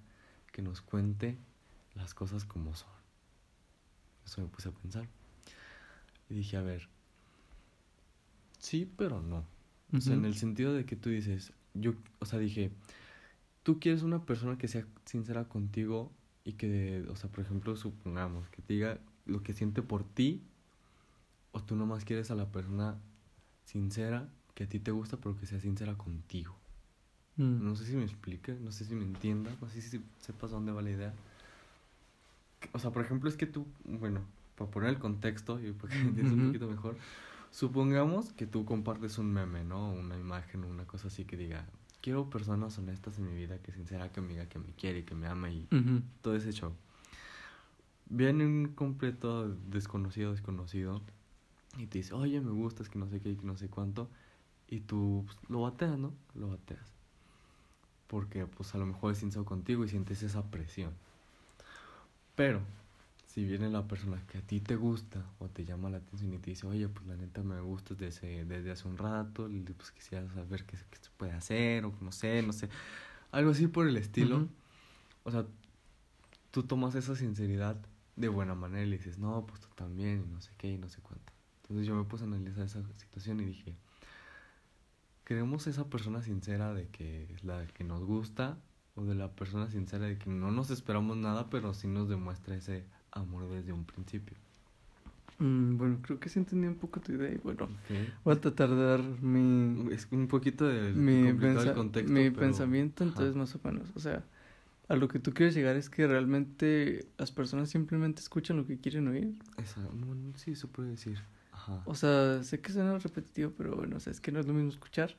que 0.53 0.63
nos 0.63 0.81
cuente 0.81 1.39
las 1.95 2.15
cosas 2.15 2.45
como 2.45 2.75
son? 2.75 2.91
Eso 4.25 4.41
me 4.41 4.49
puse 4.49 4.69
a 4.69 4.73
pensar. 4.73 5.09
Y 6.29 6.35
dije, 6.35 6.57
a 6.57 6.63
ver, 6.63 6.89
sí, 8.59 8.91
pero 8.97 9.21
no. 9.23 9.45
O 9.95 10.01
sea, 10.01 10.15
en 10.15 10.25
el 10.25 10.37
sentido 10.37 10.73
de 10.73 10.87
que 10.87 10.97
tú 10.97 11.11
dices, 11.11 11.53
yo, 11.75 11.95
o 12.19 12.25
sea, 12.25 12.39
dije, 12.39 12.71
tú 13.63 13.79
quieres 13.79 14.03
una 14.03 14.25
persona 14.25 14.57
que 14.57 14.69
sea 14.69 14.87
sincera 15.05 15.45
contigo 15.49 16.11
y 16.45 16.55
que, 16.55 17.05
o 17.11 17.17
sea, 17.17 17.31
por 17.31 17.45
ejemplo, 17.45 17.77
supongamos 17.77 18.49
que 18.49 18.63
te 18.63 18.73
diga 18.73 19.01
lo 19.27 19.43
que 19.43 19.53
siente 19.53 19.83
por 19.83 20.05
ti, 20.05 20.43
o 21.53 21.63
tú 21.63 21.77
nomás 21.77 22.05
quieres 22.05 22.31
a 22.31 22.35
la 22.35 22.51
persona 22.51 22.99
sincera 23.65 24.31
que 24.55 24.65
a 24.65 24.69
ti 24.69 24.79
te 24.79 24.91
gusta, 24.91 25.17
pero 25.17 25.37
que 25.39 25.47
sea 25.47 25.61
sincera 25.61 25.95
contigo. 25.97 26.55
Mm. 27.37 27.65
No 27.65 27.77
sé 27.77 27.87
si 27.87 27.97
me 27.97 28.05
explique, 28.05 28.55
no 28.55 28.73
sé 28.73 28.85
si 28.85 28.95
me 28.95 29.05
entienda, 29.05 29.51
no 29.61 29.69
sé 29.69 29.81
si 29.81 30.03
sepas 30.21 30.51
dónde 30.51 30.73
va 30.73 30.83
la 30.83 30.91
idea. 30.91 31.15
o 32.73 32.79
sea, 32.79 32.91
por 32.91 33.03
ejemplo, 33.03 33.29
es 33.29 33.37
que 33.37 33.47
tú, 33.47 33.67
bueno, 33.85 34.21
para 34.57 34.71
poner 34.71 34.91
el 34.91 34.99
contexto 34.99 35.61
y 35.61 35.73
para 35.73 35.93
que 35.93 36.01
entiendas 36.01 36.33
un 36.33 36.41
Ujú. 36.41 36.47
poquito 36.49 36.69
mejor, 36.69 36.97
supongamos 37.51 38.33
que 38.33 38.47
tú 38.47 38.65
compartes 38.65 39.19
un 39.19 39.33
meme, 39.33 39.65
¿no? 39.65 39.93
Una 39.93 40.17
imagen, 40.17 40.65
una 40.65 40.87
cosa 40.87 41.09
así 41.09 41.25
que 41.25 41.37
diga, 41.37 41.67
quiero 42.01 42.31
personas 42.31 42.79
honestas 42.79 43.19
en 43.19 43.27
mi 43.27 43.35
vida, 43.35 43.59
que 43.59 43.73
sincera, 43.73 44.11
que 44.13 44.21
me 44.21 44.29
diga 44.29 44.47
que 44.47 44.59
me 44.59 44.73
quiere, 44.73 45.05
que 45.05 45.15
me 45.15 45.27
ama 45.27 45.51
y 45.51 45.67
Ujú. 45.73 46.03
todo 46.21 46.37
ese 46.37 46.53
show. 46.53 46.75
Viene 48.07 48.45
un 48.47 48.69
completo 48.75 49.49
desconocido, 49.49 50.33
desconocido, 50.33 51.03
y 51.79 51.87
te 51.87 51.99
dice, 51.99 52.13
oye, 52.15 52.41
me 52.41 52.51
gustas, 52.51 52.89
que 52.89 52.99
no 52.99 53.09
sé 53.09 53.21
qué, 53.21 53.37
que 53.37 53.47
no 53.47 53.57
sé 53.57 53.69
cuánto, 53.69 54.11
y 54.73 54.81
tú 54.81 55.25
pues, 55.27 55.37
lo 55.51 55.61
bateas, 55.61 55.99
¿no? 55.99 56.15
Lo 56.35 56.49
bateas. 56.49 56.95
Porque 58.07 58.47
pues 58.47 58.75
a 58.75 58.79
lo 58.79 58.87
mejor 58.87 59.13
es 59.13 59.19
sincero 59.19 59.45
contigo 59.45 59.85
y 59.85 59.89
sientes 59.89 60.23
esa 60.23 60.51
presión. 60.51 60.95
Pero, 62.35 62.63
si 63.27 63.45
viene 63.45 63.69
la 63.69 63.87
persona 63.87 64.23
que 64.29 64.39
a 64.39 64.41
ti 64.41 64.61
te 64.61 64.77
gusta 64.77 65.27
o 65.41 65.49
te 65.49 65.67
llama 65.67 65.91
la 65.91 65.99
atención 65.99 66.33
y 66.33 66.39
te 66.39 66.53
dice, 66.53 66.67
oye, 66.67 66.89
pues 66.89 67.07
la 67.07 67.17
neta 67.17 67.43
me 67.43 67.61
gustas 67.61 67.99
desde, 67.99 68.47
desde 68.47 68.71
hace 68.71 68.89
un 68.89 68.97
rato, 68.97 69.47
pues 69.77 69.91
quisiera 69.91 70.27
saber 70.33 70.65
qué, 70.65 70.79
qué 70.91 70.97
se 70.97 71.11
puede 71.19 71.33
hacer, 71.33 71.85
o 71.85 71.93
no 72.01 72.11
sé, 72.11 72.41
no 72.41 72.55
sé, 72.55 72.71
algo 73.31 73.51
así 73.51 73.67
por 73.67 73.87
el 73.87 73.99
estilo. 73.99 74.37
Ujú. 74.37 74.49
O 75.25 75.31
sea, 75.31 75.45
tú 76.51 76.63
tomas 76.63 76.95
esa 76.95 77.15
sinceridad 77.15 77.77
de 78.17 78.29
buena 78.29 78.55
manera 78.55 78.87
y 78.87 78.89
le 78.89 78.97
dices, 78.97 79.19
no, 79.19 79.45
pues 79.45 79.61
tú 79.61 79.69
también, 79.75 80.25
y 80.27 80.33
no 80.33 80.41
sé 80.41 80.51
qué, 80.57 80.73
y 80.73 80.79
no 80.79 80.89
sé 80.89 81.03
cuánto. 81.03 81.31
Entonces 81.61 81.87
yo 81.87 81.95
me 81.95 82.05
puse 82.05 82.25
a 82.25 82.27
analizar 82.27 82.65
esa 82.65 82.83
situación 82.97 83.41
y 83.41 83.45
dije, 83.45 83.77
¿queremos 85.25 85.67
esa 85.67 85.89
persona 85.89 86.23
sincera 86.23 86.75
de 86.75 86.89
que 86.89 87.25
es 87.35 87.45
la 87.45 87.67
que 87.69 87.85
nos 87.85 88.03
gusta? 88.05 88.59
¿O 88.95 89.05
de 89.05 89.15
la 89.15 89.31
persona 89.33 89.71
sincera 89.71 90.07
de 90.07 90.19
que 90.19 90.29
no 90.29 90.51
nos 90.51 90.71
esperamos 90.71 91.17
nada, 91.17 91.49
pero 91.49 91.73
sí 91.73 91.89
nos 91.89 92.09
demuestra 92.11 92.55
ese 92.57 92.85
amor 93.11 93.49
desde 93.49 93.73
un 93.73 93.85
principio? 93.85 94.37
Mm, 95.39 95.77
bueno, 95.79 95.99
creo 96.03 96.21
que 96.21 96.29
sí 96.29 96.39
entendí 96.39 96.67
un 96.69 96.75
poco 96.77 97.01
tu 97.01 97.13
idea 97.13 97.33
y 97.33 97.39
bueno, 97.39 97.65
Ok. 97.65 97.97
voy 98.25 98.35
a 98.37 98.41
tratar 98.41 98.69
de 98.69 98.85
dar 98.85 99.03
mi, 99.03 99.91
Es 99.93 100.07
un 100.11 100.29
poquito 100.29 100.67
de 100.67 100.93
mi, 100.93 101.25
complicado 101.25 101.29
el 101.31 101.39
pensa- 101.69 101.75
contexto, 101.75 102.13
mi 102.13 102.31
pero- 102.31 102.41
pensamiento, 102.41 103.05
ajá. 103.05 103.13
entonces 103.13 103.35
más 103.37 103.55
o 103.55 103.61
menos, 103.65 103.91
o 103.97 104.01
sea, 104.01 104.23
a 104.89 104.97
lo 104.97 105.09
que 105.09 105.19
tú 105.19 105.33
quieres 105.33 105.55
llegar 105.55 105.75
es 105.77 105.89
que 105.89 106.07
realmente 106.07 107.07
las 107.17 107.33
personas 107.33 107.71
simplemente 107.71 108.21
escuchan 108.21 108.59
lo 108.59 108.67
que 108.67 108.79
quieren 108.79 109.09
oír. 109.09 109.33
Esa, 109.57 109.81
bueno, 109.81 110.33
sí, 110.37 110.55
se 110.55 110.67
puede 110.67 110.91
decir. 110.91 111.19
Ajá. 111.63 111.83
O 111.87 111.95
sea, 111.95 112.43
sé 112.43 112.61
que 112.61 112.73
suena 112.73 112.99
repetitivo, 112.99 113.53
pero 113.57 113.77
bueno, 113.77 113.97
o 113.97 114.01
sea, 114.01 114.11
es 114.11 114.21
que 114.21 114.33
no 114.33 114.41
es 114.41 114.47
lo 114.47 114.55
mismo 114.55 114.71
escuchar 114.71 115.17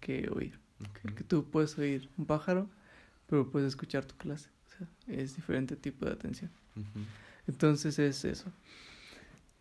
que 0.00 0.28
oír. 0.34 0.58
Porque 1.02 1.24
tú 1.24 1.44
puedes 1.50 1.76
oír 1.78 2.08
un 2.16 2.24
pájaro, 2.24 2.68
pero 3.26 3.50
puedes 3.50 3.68
escuchar 3.68 4.04
tu 4.04 4.16
clase. 4.16 4.48
O 4.66 4.70
sea, 4.70 4.88
es 5.06 5.36
diferente 5.36 5.76
tipo 5.76 6.06
de 6.06 6.12
atención. 6.12 6.50
Entonces 7.46 7.98
es 7.98 8.24
eso. 8.24 8.50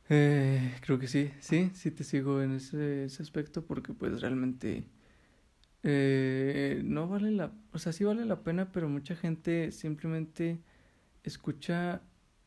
Eh, 0.10 0.76
creo 0.82 0.98
que 0.98 1.08
sí, 1.08 1.32
sí, 1.40 1.70
sí 1.74 1.92
te 1.92 2.04
sigo 2.04 2.42
en 2.42 2.54
ese, 2.54 3.06
ese 3.06 3.22
aspecto 3.22 3.64
porque 3.64 3.94
pues 3.94 4.22
realmente 4.22 4.84
eh, 5.84 6.82
no 6.84 7.08
vale 7.08 7.32
la, 7.32 7.52
o 7.74 7.80
sea, 7.80 7.94
sí 7.94 8.04
vale 8.04 8.26
la 8.26 8.42
pena, 8.42 8.72
pero 8.72 8.90
mucha 8.90 9.16
gente 9.16 9.72
simplemente 9.72 10.60
escucha 11.24 12.02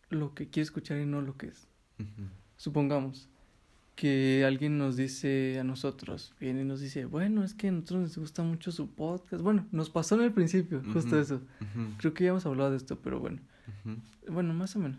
lo 0.09 0.35
que 0.35 0.49
quiere 0.49 0.65
escuchar 0.65 0.99
y 0.99 1.07
no 1.07 1.23
lo 1.23 1.37
que 1.37 1.47
es. 1.49 1.69
Supongamos 2.57 3.29
que 3.95 4.45
alguien 4.47 4.79
nos 4.79 4.97
dice 4.97 5.59
a 5.61 5.65
nosotros, 5.65 6.35
viene 6.41 6.63
y 6.63 6.65
nos 6.65 6.81
dice, 6.81 7.05
bueno, 7.05 7.45
es 7.45 7.55
que 7.55 7.69
a 7.69 7.73
nosotros 7.73 8.01
nos 8.01 8.19
gusta 8.19 8.43
mucho 8.43 8.73
su 8.73 8.91
podcast. 8.91 9.43
Bueno, 9.43 9.67
nos 9.71 9.91
pasó 9.91 10.15
en 10.15 10.23
el 10.23 10.33
principio, 10.33 10.83
justo 10.93 11.19
eso. 11.19 11.43
Creo 11.99 12.15
que 12.15 12.25
ya 12.25 12.31
hemos 12.31 12.47
hablado 12.47 12.71
de 12.71 12.77
esto, 12.77 12.99
pero 13.01 13.21
bueno. 13.21 13.41
Bueno, 14.29 14.55
más 14.55 14.77
o 14.77 14.79
menos. 14.79 14.99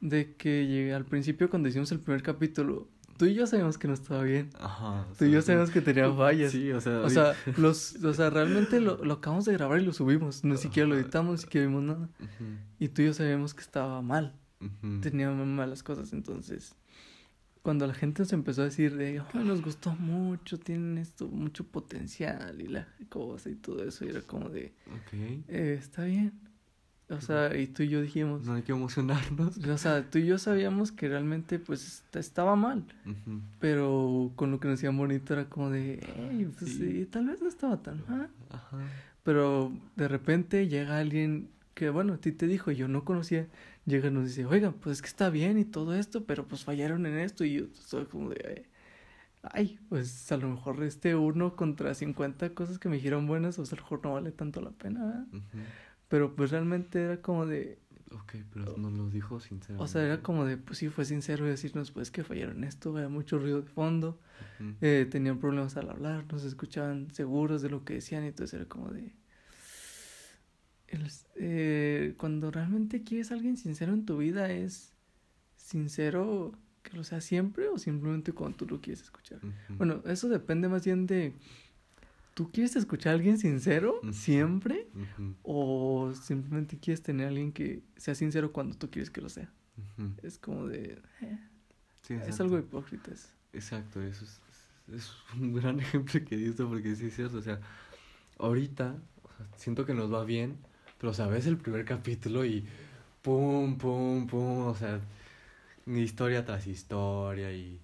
De 0.00 0.34
que 0.34 0.66
llegué 0.66 0.94
al 0.94 1.04
principio 1.04 1.50
cuando 1.50 1.68
hicimos 1.68 1.90
el 1.90 2.00
primer 2.00 2.22
capítulo, 2.22 2.88
tú 3.16 3.26
y 3.26 3.34
yo 3.34 3.46
sabíamos 3.46 3.78
que 3.78 3.88
no 3.88 3.94
estaba 3.94 4.22
bien. 4.22 4.50
Ajá. 4.60 5.06
Tú 5.18 5.24
y 5.24 5.32
yo 5.32 5.42
sabíamos 5.42 5.70
que 5.70 5.80
tenía 5.80 6.12
fallas. 6.12 6.52
Sí, 6.52 6.70
o 6.70 6.80
sea. 6.80 7.00
O 7.00 7.10
sea, 7.10 7.34
los, 7.56 7.96
o 8.02 8.14
sea, 8.14 8.30
realmente 8.30 8.80
lo, 8.80 9.04
lo 9.04 9.14
acabamos 9.14 9.44
de 9.44 9.52
grabar 9.54 9.80
y 9.80 9.84
lo 9.84 9.92
subimos. 9.92 10.44
Ni 10.44 10.56
siquiera 10.56 10.88
lo 10.88 10.96
editamos, 10.96 11.32
ni 11.32 11.38
siquiera 11.38 11.66
vimos 11.66 11.82
nada. 11.82 12.08
Y 12.78 12.88
tú 12.88 13.02
y 13.02 13.06
yo 13.06 13.14
sabíamos 13.14 13.54
que 13.54 13.60
estaba 13.60 14.00
mal. 14.02 14.34
Tenía 15.02 15.30
malas 15.30 15.82
cosas. 15.82 16.12
Entonces, 16.12 16.74
cuando 17.68 17.86
la 17.86 17.92
gente 17.92 18.22
nos 18.22 18.32
empezó 18.32 18.62
a 18.62 18.64
decir 18.64 18.96
de, 18.96 19.20
"Ay, 19.34 19.44
nos 19.44 19.60
gustó 19.60 19.92
mucho, 19.94 20.58
tienen 20.58 20.96
esto, 20.96 21.28
mucho 21.28 21.64
potencial 21.64 22.62
y 22.62 22.66
la 22.68 22.88
cosa 23.10 23.50
y 23.50 23.56
todo 23.56 23.84
eso, 23.84 24.06
y 24.06 24.08
era 24.08 24.22
como 24.22 24.48
de. 24.48 24.72
"Eh, 25.48 25.76
está 25.78 26.04
bien. 26.04 26.32
O 27.10 27.20
sea, 27.20 27.54
y 27.54 27.66
tú 27.66 27.82
y 27.82 27.88
yo 27.88 28.00
dijimos, 28.00 28.46
No 28.46 28.54
hay 28.54 28.62
que 28.62 28.72
emocionarnos. 28.72 29.58
O 29.74 29.76
sea, 29.76 30.08
tú 30.08 30.16
y 30.18 30.24
yo 30.24 30.38
sabíamos 30.38 30.92
que 30.92 31.08
realmente 31.10 31.58
pues 31.58 31.86
est- 31.86 32.16
estaba 32.16 32.56
mal, 32.56 32.84
pero 33.60 34.32
con 34.34 34.50
lo 34.50 34.60
que 34.60 34.68
nos 34.68 34.78
decían 34.78 34.96
bonito 34.96 35.34
era 35.34 35.44
como 35.50 35.68
de, 35.68 35.94
"Ey, 36.30 36.46
pues 36.58 36.70
Sí. 36.72 36.78
sí, 37.00 37.06
tal 37.06 37.26
vez 37.26 37.42
no 37.42 37.48
estaba 37.48 37.82
tan 37.82 38.02
mal. 38.08 38.30
Ajá. 38.50 38.78
Pero 39.24 39.72
de 39.96 40.08
repente 40.08 40.68
llega 40.68 40.98
alguien 40.98 41.50
que, 41.74 41.90
bueno, 41.90 42.14
a 42.14 42.16
ti 42.18 42.32
te 42.32 42.46
dijo, 42.46 42.70
yo 42.72 42.88
no 42.88 43.04
conocía, 43.04 43.46
llega 43.88 44.08
y 44.08 44.10
nos 44.10 44.26
dice, 44.26 44.46
oigan, 44.46 44.74
pues 44.74 44.96
es 44.96 45.02
que 45.02 45.08
está 45.08 45.30
bien 45.30 45.58
y 45.58 45.64
todo 45.64 45.94
esto, 45.94 46.24
pero 46.24 46.46
pues 46.46 46.64
fallaron 46.64 47.06
en 47.06 47.18
esto 47.18 47.44
y 47.44 47.54
yo 47.54 47.66
soy 47.72 48.06
como 48.06 48.30
de, 48.30 48.66
ay, 49.42 49.78
pues 49.88 50.30
a 50.32 50.36
lo 50.36 50.48
mejor 50.48 50.82
este 50.82 51.14
uno 51.14 51.56
contra 51.56 51.94
50 51.94 52.54
cosas 52.54 52.78
que 52.78 52.88
me 52.88 52.96
dijeron 52.96 53.26
buenas, 53.26 53.58
o 53.58 53.66
sea, 53.66 53.76
a 53.76 53.80
lo 53.80 53.84
mejor 53.84 54.00
no 54.04 54.14
vale 54.14 54.32
tanto 54.32 54.60
la 54.60 54.70
pena, 54.70 55.04
¿verdad? 55.04 55.26
Pero 56.08 56.34
pues 56.34 56.50
realmente 56.50 57.02
era 57.02 57.20
como 57.20 57.44
de, 57.46 57.78
Ok, 58.12 58.36
pero 58.52 58.76
nos 58.76 58.92
lo 58.92 59.10
dijo 59.10 59.40
sinceramente. 59.40 59.84
O 59.84 59.86
sea, 59.86 60.02
era 60.02 60.22
como 60.22 60.44
de, 60.44 60.56
pues 60.56 60.78
sí, 60.78 60.88
fue 60.88 61.04
sincero 61.04 61.46
y 61.46 61.50
decirnos, 61.50 61.90
pues 61.90 62.10
que 62.10 62.24
fallaron 62.24 62.58
en 62.58 62.64
esto, 62.64 62.96
había 62.96 63.08
mucho 63.08 63.38
ruido 63.38 63.60
de 63.60 63.68
fondo, 63.68 64.18
eh, 64.80 65.06
tenían 65.10 65.38
problemas 65.38 65.76
al 65.76 65.90
hablar, 65.90 66.24
no 66.30 66.38
se 66.38 66.48
escuchaban 66.48 67.12
seguros 67.12 67.62
de 67.62 67.70
lo 67.70 67.84
que 67.84 67.94
decían, 67.94 68.24
y 68.24 68.28
entonces 68.28 68.54
era 68.54 68.64
como 68.66 68.90
de... 68.90 69.14
el- 70.88 71.10
eh, 71.36 72.14
cuando 72.16 72.50
realmente 72.50 73.02
quieres 73.02 73.30
a 73.30 73.34
alguien 73.34 73.56
sincero 73.56 73.92
en 73.92 74.04
tu 74.06 74.18
vida, 74.18 74.50
¿es 74.50 74.92
sincero 75.56 76.52
que 76.82 76.96
lo 76.96 77.04
sea 77.04 77.20
siempre 77.20 77.68
o 77.68 77.78
simplemente 77.78 78.32
cuando 78.32 78.56
tú 78.58 78.66
lo 78.66 78.80
quieres 78.80 79.02
escuchar? 79.02 79.40
Bueno, 79.76 80.02
eso 80.06 80.28
depende 80.28 80.68
más 80.68 80.84
bien 80.84 81.06
de... 81.06 81.34
¿Tú 82.34 82.50
quieres 82.52 82.76
escuchar 82.76 83.12
a 83.12 83.16
alguien 83.16 83.36
sincero 83.38 84.00
siempre? 84.12 84.88
¿O 85.42 86.12
simplemente 86.14 86.78
quieres 86.78 87.02
tener 87.02 87.26
a 87.26 87.28
alguien 87.30 87.52
que 87.52 87.82
sea 87.96 88.14
sincero 88.14 88.52
cuando 88.52 88.76
tú 88.76 88.90
quieres 88.90 89.10
que 89.10 89.20
lo 89.20 89.28
sea? 89.28 89.52
Es 90.22 90.38
como 90.38 90.66
de... 90.66 91.00
eh, 91.20 91.38
Sí, 92.02 92.14
es 92.14 92.40
algo 92.40 92.58
hipócrita. 92.58 93.10
eso. 93.12 93.28
Exacto, 93.52 94.00
eso 94.02 94.24
es, 94.24 94.40
es 94.94 95.10
un 95.38 95.52
gran 95.52 95.78
ejemplo 95.80 96.24
que 96.24 96.36
diste 96.36 96.64
porque 96.64 96.94
sí 96.96 97.06
es 97.06 97.16
cierto, 97.16 97.38
o 97.38 97.42
sea, 97.42 97.60
ahorita 98.38 98.96
o 99.24 99.28
sea, 99.36 99.46
siento 99.56 99.84
que 99.84 99.94
nos 99.94 100.12
va 100.12 100.24
bien, 100.24 100.56
pero 100.98 101.10
o 101.10 101.14
sea, 101.14 101.26
ves 101.26 101.46
el 101.46 101.56
primer 101.58 101.84
capítulo 101.84 102.44
y 102.44 102.64
pum, 103.22 103.76
pum, 103.78 104.26
pum, 104.26 104.66
o 104.68 104.74
sea, 104.74 105.00
historia 105.86 106.44
tras 106.44 106.66
historia 106.66 107.52
y, 107.52 107.80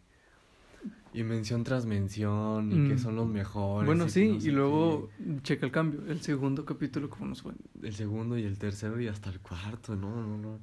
y 1.13 1.23
mención 1.23 1.63
tras 1.65 1.87
mención 1.87 2.73
y 2.73 2.89
que 2.89 2.95
Mm. 2.95 2.99
son 2.99 3.17
los 3.17 3.29
mejores. 3.29 3.87
Bueno, 3.87 4.07
y 4.07 4.11
sí, 4.11 4.29
no 4.29 4.41
sé 4.41 4.49
y 4.49 4.51
luego 4.51 5.11
checa 5.43 5.67
el 5.67 5.73
cambio. 5.73 6.01
El 6.09 6.21
segundo 6.23 6.65
capítulo, 6.65 7.09
¿cómo 7.09 7.27
nos 7.27 7.43
fue? 7.43 7.53
El 7.83 7.95
segundo 7.95 8.37
y 8.37 8.45
el 8.45 8.59
tercero 8.59 9.01
y 9.01 9.07
hasta 9.09 9.31
el 9.31 9.41
cuarto, 9.41 9.95
no, 9.95 10.11
no, 10.11 10.37
no. 10.39 10.59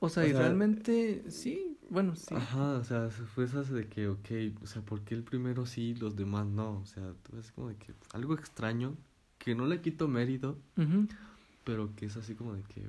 O 0.00 0.08
sea, 0.08 0.24
O 0.24 0.26
y 0.26 0.30
sea, 0.32 0.40
realmente, 0.40 1.24
sí, 1.30 1.78
bueno, 1.90 2.16
sí. 2.16 2.34
Ajá, 2.34 2.74
o 2.78 2.84
sea, 2.84 3.10
fue 3.10 3.44
esas 3.44 3.70
de 3.70 3.86
que, 3.88 4.08
ok, 4.08 4.28
o 4.62 4.66
sea, 4.66 4.82
¿por 4.82 5.02
qué 5.02 5.14
el 5.14 5.24
primero 5.24 5.66
sí 5.66 5.90
y 5.90 5.94
los 5.94 6.16
demás 6.16 6.46
no? 6.46 6.78
O 6.80 6.86
sea, 6.86 7.12
es 7.38 7.52
como 7.52 7.68
de 7.68 7.76
que 7.76 7.92
algo 8.12 8.34
extraño, 8.34 8.96
que 9.38 9.54
no 9.54 9.66
le 9.66 9.80
quito 9.80 10.08
mérito, 10.08 10.58
Ujú. 10.76 11.06
Pero 11.70 11.94
que 11.94 12.06
es 12.06 12.16
así 12.16 12.34
como 12.34 12.54
de 12.54 12.64
que 12.64 12.82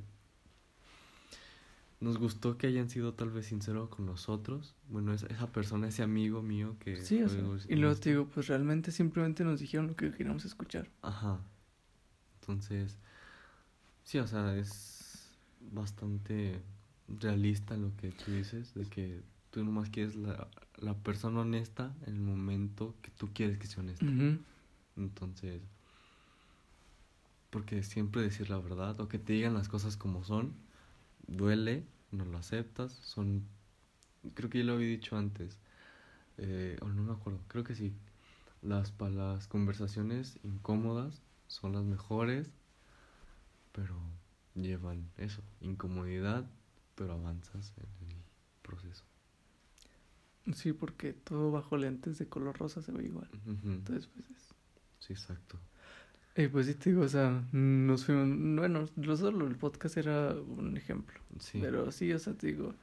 nos 1.99 2.17
gustó 2.17 2.57
que 2.57 2.65
hayan 2.65 2.89
sido 2.89 3.13
tal 3.13 3.29
vez 3.29 3.45
sinceros 3.45 3.89
con 3.89 4.07
nosotros. 4.07 4.73
Bueno, 4.89 5.13
esa, 5.13 5.27
esa 5.27 5.51
persona, 5.51 5.87
ese 5.87 6.01
amigo 6.01 6.41
mío 6.41 6.77
que... 6.79 6.97
Sí, 6.97 7.21
o 7.21 7.29
sea, 7.29 7.43
y 7.67 7.75
luego 7.75 7.95
te 7.95 8.09
digo, 8.09 8.25
pues 8.25 8.47
realmente 8.47 8.91
simplemente 8.91 9.43
nos 9.43 9.59
dijeron 9.59 9.85
lo 9.85 9.95
que 9.95 10.09
queríamos 10.09 10.45
escuchar. 10.45 10.89
Ajá. 11.03 11.39
Entonces, 12.39 12.97
sí, 14.03 14.17
o 14.17 14.25
sea, 14.25 14.57
es 14.57 15.29
bastante 15.71 16.59
realista 17.07 17.77
lo 17.77 17.95
que 17.97 18.09
tú 18.09 18.31
dices, 18.31 18.73
de 18.73 18.87
que 18.87 19.21
tú 19.51 19.63
nomás 19.63 19.91
quieres 19.91 20.15
la, 20.15 20.47
la 20.77 20.95
persona 20.95 21.41
honesta 21.41 21.95
en 22.07 22.15
el 22.15 22.21
momento 22.21 22.95
que 23.03 23.11
tú 23.11 23.29
quieres 23.31 23.59
que 23.59 23.67
sea 23.67 23.83
honesta. 23.83 24.05
Ujú. 24.05 24.39
Entonces, 24.97 25.61
porque 27.51 27.83
siempre 27.83 28.23
decir 28.23 28.49
la 28.49 28.59
verdad 28.59 28.99
o 29.01 29.09
que 29.09 29.19
te 29.19 29.33
digan 29.33 29.55
las 29.55 29.69
cosas 29.69 29.97
como 29.97 30.23
son, 30.23 30.55
duele, 31.27 31.85
no 32.11 32.25
lo 32.25 32.37
aceptas, 32.39 32.93
son, 32.93 33.47
creo 34.35 34.49
que 34.49 34.59
ya 34.59 34.65
lo 34.65 34.73
había 34.73 34.87
dicho 34.89 35.17
antes, 35.17 35.59
eh, 36.37 36.77
o 36.81 36.87
no 36.89 37.03
me 37.03 37.13
acuerdo, 37.13 37.41
creo 37.47 37.63
que 37.63 37.75
sí, 37.75 37.93
las, 38.61 38.93
las 38.99 39.47
conversaciones 39.47 40.39
incómodas 40.43 41.21
son 41.47 41.73
las 41.73 41.83
mejores, 41.83 42.51
pero 43.71 43.95
llevan 44.55 45.09
eso, 45.17 45.41
incomodidad, 45.61 46.45
pero 46.95 47.13
avanzas 47.13 47.73
en 47.77 48.11
el 48.11 48.17
proceso. 48.61 49.05
Sí, 50.55 50.73
porque 50.73 51.13
todo 51.13 51.51
bajo 51.51 51.77
lentes 51.77 52.17
de 52.17 52.27
color 52.27 52.57
rosa 52.57 52.81
se 52.81 52.91
ve 52.91 53.05
igual. 53.05 53.29
Entonces, 53.45 54.07
pues 54.07 54.29
es. 54.31 54.53
Sí, 54.99 55.13
exacto. 55.13 55.59
Eh, 56.35 56.47
pues 56.49 56.65
sí, 56.65 56.75
te 56.75 56.91
digo, 56.91 57.03
o 57.03 57.09
sea, 57.09 57.43
nos 57.51 58.05
fuimos. 58.05 58.27
Bueno, 58.57 58.85
lo 58.95 59.17
solo 59.17 59.47
el 59.47 59.55
podcast 59.55 59.97
era 59.97 60.33
un 60.33 60.77
ejemplo. 60.77 61.19
Sí. 61.39 61.59
Pero 61.61 61.91
sí, 61.91 62.11
o 62.13 62.19
sea, 62.19 62.33
te 62.33 62.47
digo, 62.47 62.73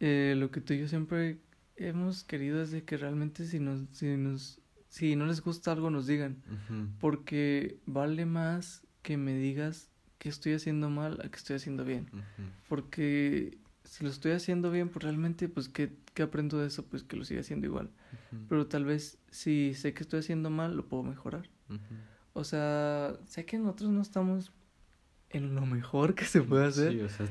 eh, 0.00 0.34
lo 0.36 0.50
que 0.50 0.60
tú 0.60 0.74
y 0.74 0.80
yo 0.80 0.88
siempre 0.88 1.38
hemos 1.76 2.24
querido 2.24 2.62
es 2.62 2.70
de 2.70 2.84
que 2.84 2.96
realmente 2.96 3.46
si 3.46 3.60
nos, 3.60 3.88
si 3.92 4.16
nos, 4.16 4.60
si 4.88 5.16
no 5.16 5.26
les 5.26 5.40
gusta 5.40 5.72
algo 5.72 5.90
nos 5.90 6.06
digan, 6.06 6.42
porque 7.00 7.78
vale 7.86 8.26
más 8.26 8.82
que 9.02 9.16
me 9.16 9.34
digas 9.36 9.90
que 10.18 10.28
estoy 10.28 10.52
haciendo 10.54 10.88
mal 10.90 11.20
a 11.24 11.28
que 11.28 11.36
estoy 11.36 11.56
haciendo 11.56 11.84
bien, 11.84 12.08
porque 12.68 13.58
si 13.84 14.04
lo 14.04 14.10
estoy 14.10 14.32
haciendo 14.32 14.70
bien, 14.70 14.88
pues 14.88 15.02
realmente, 15.02 15.48
pues, 15.48 15.68
¿qué, 15.68 15.92
qué 16.14 16.22
aprendo 16.22 16.58
de 16.58 16.68
eso? 16.68 16.84
Pues 16.84 17.02
que 17.02 17.16
lo 17.16 17.24
siga 17.24 17.40
haciendo 17.40 17.66
igual, 17.66 17.90
pero 18.48 18.66
tal 18.66 18.84
vez 18.84 19.18
si 19.30 19.74
sé 19.74 19.94
que 19.94 20.02
estoy 20.02 20.20
haciendo 20.20 20.50
mal, 20.50 20.76
lo 20.76 20.86
puedo 20.86 21.02
mejorar. 21.02 21.48
O 22.34 22.44
sea, 22.44 23.16
sé 23.26 23.46
que 23.46 23.58
nosotros 23.58 23.90
no 23.90 24.02
estamos 24.02 24.52
en 25.30 25.54
lo 25.54 25.64
mejor 25.66 26.14
que 26.14 26.24
se 26.24 26.42
puede 26.42 26.66
hacer. 26.66 26.92
Sí, 26.92 27.00
o 27.00 27.08
sea, 27.08 27.28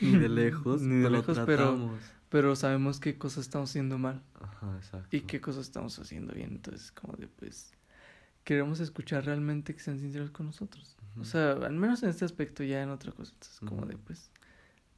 ni 0.00 0.16
de 0.18 0.28
lejos, 0.28 0.80
Ni 0.82 0.96
de 0.96 1.02
pero 1.02 1.16
lejos, 1.16 1.38
pero-. 1.44 1.90
Pero 2.28 2.56
sabemos 2.56 2.98
qué 2.98 3.18
cosas 3.18 3.44
estamos 3.44 3.68
haciendo 3.68 3.98
mal 3.98 4.22
Ajá, 4.40 4.74
exacto. 4.78 5.14
y 5.14 5.20
qué 5.20 5.42
cosas 5.42 5.66
estamos 5.66 5.98
haciendo 5.98 6.32
bien. 6.32 6.52
Entonces, 6.52 6.90
como 6.90 7.14
de, 7.14 7.28
pues, 7.28 7.74
queremos 8.42 8.80
escuchar 8.80 9.26
realmente 9.26 9.74
que 9.74 9.80
sean 9.80 9.98
sinceros 9.98 10.30
con 10.30 10.46
nosotros. 10.46 10.96
O 11.20 11.24
sea, 11.26 11.52
al 11.52 11.74
menos 11.74 12.02
en 12.02 12.08
este 12.08 12.24
aspecto, 12.24 12.64
ya 12.64 12.82
en 12.82 12.88
otra 12.88 13.12
cosa. 13.12 13.32
Entonces, 13.34 13.60
como 13.60 13.84
de, 13.84 13.98
pues, 13.98 14.30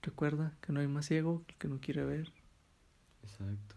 recuerda 0.02 0.56
que 0.60 0.72
no 0.72 0.78
hay 0.78 0.86
más 0.86 1.06
ciego 1.06 1.42
que 1.46 1.54
el 1.54 1.58
que 1.58 1.68
no 1.68 1.80
quiere 1.80 2.04
ver. 2.04 2.32
Exacto. 3.24 3.74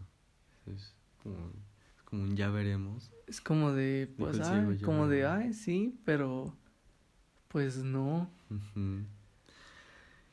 Es 0.68 0.94
como, 1.24 1.52
es 1.96 2.04
como 2.04 2.24
un 2.24 2.36
ya 2.36 2.52
veremos. 2.52 3.12
Es 3.28 3.42
como 3.42 3.74
de, 3.74 4.10
pues, 4.18 4.40
como 4.84 5.08
de, 5.08 5.26
ay, 5.26 5.54
sí, 5.54 6.00
pero, 6.06 6.56
pues 7.50 7.78
no. 7.78 8.30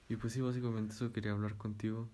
Y 0.09 0.16
pues 0.16 0.32
sí, 0.32 0.40
básicamente 0.40 0.95
eso 0.95 1.12
quería 1.12 1.32
hablar 1.32 1.57
contigo. 1.57 2.09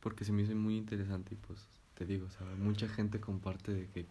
Porque 0.00 0.24
se 0.24 0.32
me 0.32 0.42
hizo 0.42 0.54
muy 0.54 0.76
interesante 0.76 1.34
y 1.34 1.36
pues 1.36 1.68
te 1.94 2.06
digo, 2.06 2.30
sea, 2.30 2.46
mucha 2.58 2.88
gente 2.88 3.20
comparte 3.20 3.72
de 3.72 3.88
que 3.88 4.06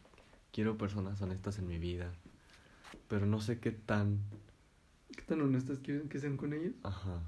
quiero 0.51 0.77
personas 0.77 1.21
honestas 1.21 1.57
en 1.57 1.67
mi 1.67 1.79
vida. 1.79 2.11
Pero 3.07 3.25
no 3.25 3.39
sé 3.39 3.59
qué 3.59 3.71
tan... 3.71 4.19
¿Qué 5.15 5.21
tan 5.23 5.41
honestas 5.41 5.79
quieren 5.79 6.09
que 6.09 6.19
sean 6.19 6.37
con 6.37 6.53
ellos? 6.53 6.75
Ajá. 6.83 7.23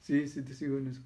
Sí, 0.00 0.28
sí, 0.28 0.42
te 0.42 0.54
sigo 0.54 0.78
en 0.78 0.88
eso. 0.88 1.02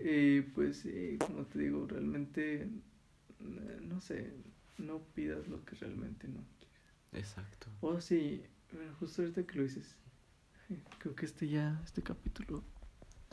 Y 0.00 0.40
pues 0.40 0.78
sí, 0.78 1.16
como 1.24 1.44
te 1.44 1.60
digo, 1.60 1.86
realmente, 1.86 2.62
eh, 2.62 3.80
no 3.82 4.00
sé, 4.00 4.34
no 4.78 4.98
pidas 5.14 5.46
lo 5.48 5.64
que 5.64 5.76
realmente 5.76 6.28
no 6.28 6.40
quieres. 6.58 7.24
Exacto. 7.30 7.68
Oh, 7.80 8.00
sí, 8.00 8.42
bueno, 8.72 8.92
justo 8.98 9.22
ahorita 9.22 9.44
que 9.44 9.56
lo 9.56 9.62
dices, 9.64 9.96
creo 10.98 11.14
que 11.14 11.26
este 11.26 11.48
ya, 11.48 11.80
este 11.84 12.02
capítulo, 12.02 12.62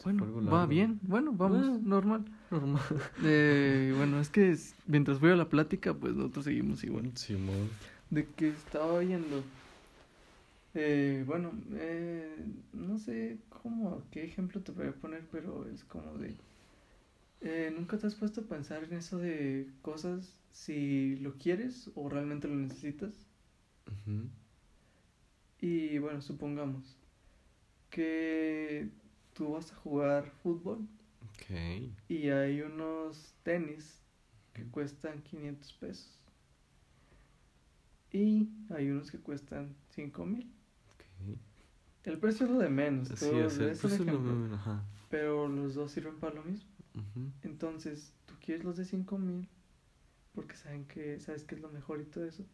bueno, 0.03 0.43
va 0.51 0.65
bien, 0.65 0.99
bueno, 1.03 1.31
vamos, 1.33 1.67
Ah. 1.67 1.79
normal. 1.83 2.25
Normal. 2.49 2.81
Eh, 3.23 3.93
bueno, 3.95 4.19
es 4.19 4.29
que 4.29 4.55
mientras 4.87 5.19
voy 5.19 5.31
a 5.31 5.35
la 5.35 5.49
plática, 5.49 5.93
pues 5.93 6.13
nosotros 6.15 6.45
seguimos 6.45 6.83
igual. 6.83 7.15
Simón. 7.17 7.69
De 8.09 8.27
que 8.27 8.49
estaba 8.49 8.93
oyendo, 8.93 9.43
eh, 10.73 11.23
bueno, 11.27 11.51
eh, 11.73 12.35
no 12.73 12.97
sé 12.97 13.37
cómo, 13.49 14.03
qué 14.11 14.23
ejemplo 14.25 14.61
te 14.61 14.71
voy 14.71 14.87
a 14.87 14.91
poner, 14.93 15.23
pero 15.31 15.67
es 15.69 15.83
como 15.83 16.17
de, 16.17 16.35
eh, 17.41 17.73
¿nunca 17.75 17.97
te 17.97 18.07
has 18.07 18.15
puesto 18.15 18.41
a 18.41 18.43
pensar 18.45 18.83
en 18.83 18.93
eso 18.93 19.17
de 19.17 19.69
cosas 19.81 20.40
si 20.51 21.15
lo 21.17 21.37
quieres 21.37 21.89
o 21.95 22.09
realmente 22.09 22.47
lo 22.47 22.55
necesitas? 22.55 23.13
Y 25.59 25.97
bueno, 25.99 26.21
supongamos 26.21 26.97
que 27.89 28.89
tú 29.33 29.51
vas 29.53 29.71
a 29.71 29.75
jugar 29.75 30.31
fútbol 30.43 30.87
y 32.07 32.29
hay 32.29 32.61
unos 32.61 33.33
tenis 33.43 34.01
que 34.53 34.63
cuestan 34.65 35.21
500 35.23 35.73
pesos. 35.73 36.17
Y 38.13 38.49
hay 38.69 38.89
unos 38.91 39.09
que 39.11 39.19
cuestan 39.19 39.75
5 39.95 40.25
mil. 40.25 40.51
El 42.03 42.17
precio 42.17 42.45
es 42.45 42.51
lo 42.51 42.59
de 42.59 42.69
menos, 42.69 43.07
Sí, 43.09 43.15
todo 43.15 43.45
o 43.45 43.49
sea, 43.49 43.71
es 43.71 43.83
un 43.83 43.91
es 43.91 43.99
lo 43.99 44.05
ejemplo, 44.05 44.33
mismo, 44.33 44.55
ajá. 44.55 44.83
pero 45.09 45.47
los 45.47 45.75
dos 45.75 45.91
sirven 45.91 46.15
para 46.19 46.35
lo 46.35 46.43
mismo. 46.43 46.67
Entonces, 47.43 48.13
tú 48.25 48.33
quieres 48.43 48.63
los 48.65 48.77
de 48.77 48.85
5 48.85 49.17
mil 49.17 49.47
porque 50.33 50.55
saben 50.55 50.85
que, 50.85 51.19
sabes 51.19 51.43
que 51.43 51.55
es 51.55 51.61
lo 51.61 51.69
mejor 51.69 52.01
y 52.01 52.05
todo 52.05 52.25
eso. 52.25 52.45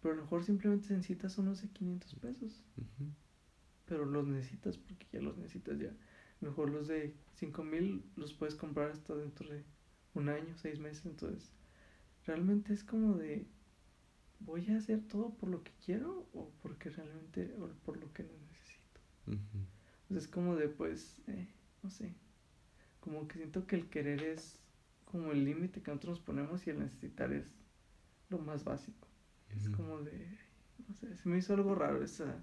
Pero 0.00 0.14
a 0.14 0.16
lo 0.16 0.22
mejor 0.22 0.44
simplemente 0.44 0.94
necesitas 0.94 1.38
unos 1.38 1.62
de 1.62 1.68
500 1.68 2.14
pesos. 2.16 2.62
Pero 3.86 4.04
los 4.04 4.26
necesitas 4.26 4.78
porque 4.78 5.06
ya 5.12 5.20
los 5.20 5.36
necesitas 5.36 5.78
ya. 5.78 5.92
Mejor 6.40 6.70
los 6.70 6.88
de 6.88 7.14
5 7.34 7.64
mil 7.64 8.04
los 8.16 8.32
puedes 8.32 8.54
comprar 8.54 8.90
hasta 8.90 9.14
dentro 9.14 9.48
de 9.48 9.64
un 10.14 10.28
año, 10.28 10.56
seis 10.56 10.78
meses. 10.78 11.06
Entonces, 11.06 11.52
realmente 12.26 12.72
es 12.72 12.84
como 12.84 13.16
de, 13.16 13.46
¿voy 14.40 14.66
a 14.70 14.76
hacer 14.76 15.00
todo 15.08 15.34
por 15.34 15.48
lo 15.48 15.62
que 15.64 15.72
quiero 15.84 16.28
o 16.32 16.50
porque 16.62 16.90
realmente, 16.90 17.54
o 17.58 17.68
por 17.84 17.96
lo 17.96 18.12
que 18.12 18.22
no 18.22 18.32
necesito? 18.48 19.00
Entonces 19.26 20.24
es 20.24 20.28
como 20.28 20.56
de, 20.56 20.68
pues, 20.68 21.20
eh, 21.26 21.48
no 21.82 21.90
sé, 21.90 22.14
como 23.00 23.26
que 23.28 23.38
siento 23.38 23.66
que 23.66 23.76
el 23.76 23.88
querer 23.88 24.22
es 24.22 24.60
como 25.10 25.32
el 25.32 25.44
límite 25.44 25.80
que 25.80 25.90
nosotros 25.90 26.18
nos 26.18 26.20
ponemos 26.20 26.66
y 26.66 26.70
el 26.70 26.80
necesitar 26.80 27.32
es 27.32 27.46
lo 28.28 28.38
más 28.38 28.64
básico. 28.64 29.06
Es 29.56 29.68
como 29.70 30.00
de, 30.00 30.12
no 30.86 30.94
sé, 30.94 31.16
se 31.16 31.28
me 31.28 31.38
hizo 31.38 31.54
algo 31.54 31.74
raro 31.74 32.02
esa... 32.04 32.36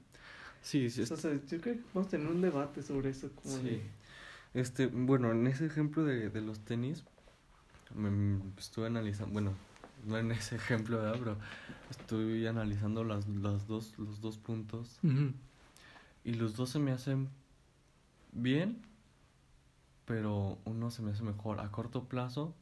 Sí, 0.62 0.90
sí, 0.90 1.04
o 1.04 1.06
sea, 1.06 1.32
yo 1.34 1.62
creo 1.62 1.76
que 1.76 1.84
vamos 1.94 2.08
a 2.08 2.12
tener 2.12 2.28
un 2.28 2.42
debate 2.42 2.82
sobre 2.82 3.12
eso, 3.12 3.32
como 3.36 3.56
Sí. 3.58 3.64
de... 3.64 3.82
Este, 4.56 4.88
bueno, 4.88 5.32
en 5.32 5.46
ese 5.48 5.66
ejemplo 5.66 6.04
de, 6.04 6.30
de 6.30 6.42
los 6.42 6.60
tenis, 6.62 7.04
me, 7.94 8.10
me 8.10 8.40
estuve 8.58 8.88
analizando, 8.88 9.34
bueno, 9.34 9.54
no 10.08 10.18
en 10.18 10.32
ese 10.32 10.56
ejemplo, 10.56 10.98
¿verdad? 10.98 11.20
Pero 11.20 11.38
estuve 11.92 12.48
analizando 12.48 13.04
las, 13.04 13.28
las 13.28 13.68
dos, 13.68 13.94
los 14.00 14.22
dos 14.22 14.38
puntos 14.40 14.98
y 16.24 16.34
los 16.34 16.56
dos 16.56 16.72
se 16.72 16.80
me 16.80 16.92
hacen 16.92 17.30
bien, 18.32 18.82
pero 20.06 20.60
uno 20.66 20.92
se 20.92 21.02
me 21.02 21.12
hace 21.12 21.24
mejor 21.24 21.60
a 21.60 21.72
corto 21.72 22.06
plazo, 22.06 22.56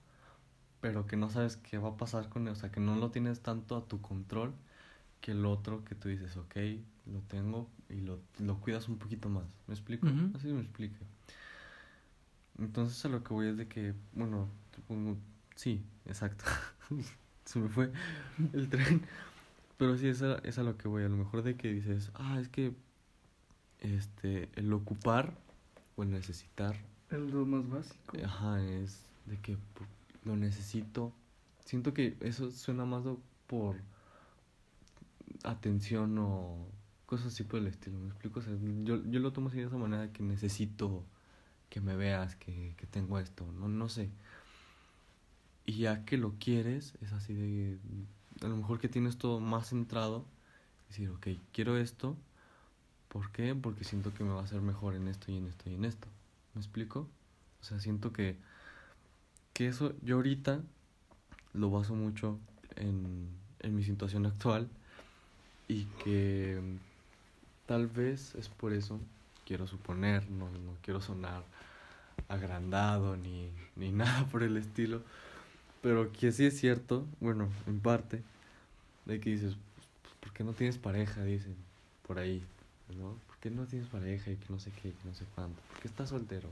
pero 0.82 1.06
que 1.08 1.18
no 1.18 1.30
sabes 1.30 1.58
qué 1.58 1.78
va 1.78 1.90
a 1.90 1.98
pasar 1.98 2.30
con 2.30 2.48
él, 2.48 2.54
o 2.54 2.56
sea, 2.56 2.72
que 2.72 2.80
no 2.80 2.96
lo 2.96 3.12
tienes 3.12 3.42
tanto 3.42 3.78
a 3.78 3.88
tu 3.88 4.02
control 4.02 4.54
que 5.22 5.32
el 5.32 5.46
otro 5.46 5.86
que 5.86 5.96
tú 5.96 6.10
dices, 6.10 6.36
ok, 6.36 6.56
lo 7.06 7.20
tengo 7.22 7.70
y 7.90 8.02
lo, 8.02 8.20
lo 8.40 8.60
cuidas 8.60 8.90
un 8.90 8.98
poquito 8.98 9.30
más. 9.30 9.46
¿Me 9.68 9.74
explico? 9.74 10.08
Así 10.36 10.48
me 10.48 10.62
explique. 10.62 10.98
Entonces 12.60 13.04
a 13.06 13.10
lo 13.10 13.24
que 13.24 13.34
voy 13.34 13.48
es 13.48 13.58
de 13.58 13.68
que, 13.68 13.94
bueno, 14.14 14.50
supongo, 14.76 15.18
sí, 15.56 15.84
exacto. 16.06 16.44
Se 17.46 17.60
me 17.60 17.70
fue 17.70 17.92
el 18.54 18.70
tren. 18.70 19.02
Pero 19.78 19.98
sí, 19.98 20.08
es 20.08 20.22
a, 20.22 20.36
es 20.40 20.58
a 20.58 20.64
lo 20.64 20.78
que 20.78 20.88
voy. 20.88 21.04
A 21.04 21.10
lo 21.10 21.18
mejor 21.18 21.44
de 21.44 21.56
que 21.56 21.74
dices, 21.74 22.12
ah, 22.16 22.38
es 22.40 22.48
que 22.50 22.74
este, 23.80 24.50
el 24.56 24.72
ocupar 24.72 25.34
o 25.96 26.04
el 26.04 26.12
necesitar, 26.12 26.76
Es 27.14 27.20
lo 27.32 27.46
más 27.46 27.70
básico. 27.70 28.18
ajá, 28.26 28.60
es 28.64 29.06
de 29.28 29.38
que 29.40 29.58
lo 30.26 30.36
necesito. 30.36 31.14
Siento 31.64 31.94
que 31.94 32.18
eso 32.22 32.50
suena 32.50 32.86
más 32.86 33.04
por 33.46 33.76
atención 35.44 36.18
o 36.18 36.58
cosas 37.06 37.28
así 37.28 37.44
por 37.44 37.60
el 37.60 37.68
estilo. 37.68 38.00
¿Me 38.00 38.08
explico? 38.10 38.40
O 38.40 38.44
sea, 38.44 38.54
yo, 38.84 39.04
yo 39.06 39.20
lo 39.20 39.32
tomo 39.32 39.50
así 39.50 39.58
de 39.58 39.66
esa 39.66 39.78
manera 39.78 40.12
que 40.12 40.24
necesito 40.24 41.04
que 41.70 41.82
me 41.82 41.96
veas, 41.96 42.36
que, 42.36 42.74
que 42.78 42.88
tengo 42.88 43.20
esto, 43.20 43.46
no, 43.60 43.68
no 43.68 43.90
sé. 43.90 44.10
Y 45.66 45.74
ya 45.78 46.06
que 46.06 46.18
lo 46.18 46.34
quieres, 46.40 46.96
es 47.02 47.14
así 47.14 47.34
de, 47.36 47.78
a 48.42 48.48
lo 48.48 48.58
mejor 48.58 48.80
que 48.80 48.90
tienes 48.90 49.18
todo 49.18 49.40
más 49.40 49.70
centrado, 49.70 50.26
decir, 50.90 51.10
ok, 51.10 51.28
quiero 51.52 51.78
esto, 51.78 52.18
¿por 53.08 53.32
qué? 53.32 53.56
Porque 53.56 53.84
siento 53.84 54.14
que 54.14 54.24
me 54.24 54.32
va 54.32 54.42
a 54.42 54.44
hacer 54.44 54.62
mejor 54.62 54.96
en 54.96 55.08
esto 55.08 55.32
y 55.32 55.38
en 55.38 55.48
esto 55.48 55.70
y 55.70 55.76
en 55.76 55.86
esto. 55.86 56.08
¿Me 56.54 56.62
explico? 56.62 57.08
O 57.62 57.64
sea, 57.64 57.80
siento 57.80 58.12
que, 58.14 58.38
que 59.54 59.68
eso 59.68 59.94
yo 60.02 60.16
ahorita 60.18 60.62
lo 61.54 61.70
baso 61.70 61.96
mucho 61.96 62.40
en, 62.76 63.28
en 63.60 63.76
mi 63.76 63.84
situación 63.84 64.26
actual 64.26 64.68
y 65.68 65.86
que 66.04 66.60
tal 67.66 67.88
vez 67.88 68.36
es 68.36 68.50
por 68.50 68.74
eso, 68.74 69.00
quiero 69.46 69.68
suponer, 69.68 70.30
no, 70.30 70.50
no 70.50 70.76
quiero 70.82 71.02
sonar 71.02 71.44
agrandado 72.28 73.16
ni, 73.18 73.50
ni 73.76 73.92
nada 73.94 74.26
por 74.28 74.44
el 74.44 74.58
estilo, 74.58 75.02
pero 75.82 76.12
que 76.12 76.32
sí 76.32 76.46
es 76.46 76.60
cierto, 76.60 77.06
bueno, 77.20 77.50
en 77.68 77.80
parte, 77.80 78.24
de 79.06 79.20
que 79.20 79.32
dices, 79.32 79.56
"Pues, 80.04 80.16
¿por 80.20 80.34
qué 80.34 80.44
no 80.44 80.54
tienes 80.54 80.78
pareja? 80.78 81.24
Dicen, 81.24 81.56
por 82.08 82.20
ahí, 82.20 82.44
¿no? 82.96 83.18
¿Por 83.28 83.38
qué 83.40 83.50
no 83.50 83.66
tienes 83.66 83.88
pareja 83.88 84.32
y 84.32 84.38
que 84.38 84.46
no 84.50 84.60
sé 84.60 84.72
qué, 84.72 84.92
que 84.92 85.08
no 85.08 85.14
sé 85.14 85.26
cuánto? 85.36 85.62
¿Por 85.72 85.80
qué 85.80 85.88
estás 85.88 86.10
soltero? 86.10 86.50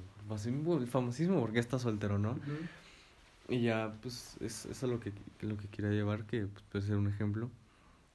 El 0.82 0.88
famosísimo, 0.88 1.40
¿por 1.40 1.52
qué 1.52 1.60
estás 1.60 1.82
soltero, 1.82 2.18
no? 2.18 2.38
Y 3.48 3.62
ya, 3.62 3.94
pues, 4.02 4.38
es, 4.40 4.66
es 4.66 4.84
a 4.84 4.88
lo 4.88 5.00
que, 5.00 5.12
lo 5.42 5.58
que 5.58 5.68
quería 5.68 5.92
llevar, 5.92 6.26
que 6.26 6.46
pues, 6.46 6.64
puede 6.72 6.86
ser 6.86 6.98
un 6.98 7.08
ejemplo 7.08 7.50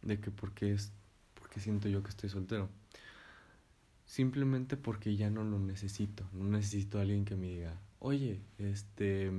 de 0.02 0.18
que 0.20 0.30
por 0.30 0.52
qué, 0.52 0.72
es, 0.72 0.92
por 1.38 1.50
qué 1.50 1.60
siento 1.60 1.88
yo 1.88 2.02
que 2.02 2.10
estoy 2.10 2.30
soltero. 2.30 2.68
Simplemente 4.06 4.76
porque 4.76 5.16
ya 5.16 5.30
no 5.30 5.42
lo 5.42 5.58
necesito. 5.58 6.24
No 6.32 6.44
necesito 6.44 6.98
a 6.98 7.02
alguien 7.02 7.24
que 7.24 7.36
me 7.36 7.48
diga, 7.48 7.74
oye, 7.98 8.40
este, 8.58 9.32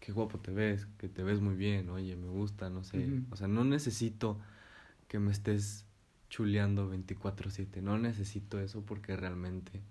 qué 0.00 0.10
guapo 0.10 0.38
te 0.38 0.50
ves, 0.50 0.86
que 0.98 1.08
te 1.08 1.22
ves 1.22 1.40
muy 1.40 1.54
bien, 1.54 1.90
oye, 1.90 2.16
me 2.16 2.28
gusta, 2.28 2.70
no 2.70 2.82
sé. 2.82 3.22
O 3.30 3.36
sea, 3.36 3.46
no 3.46 3.62
necesito 3.62 4.38
que 5.06 5.18
me 5.18 5.30
estés 5.30 5.84
chuleando 6.32 6.88
24/7. 6.88 7.82
No 7.82 7.98
necesito 7.98 8.58
eso 8.58 8.80
porque 8.86 9.16
realmente 9.16 9.82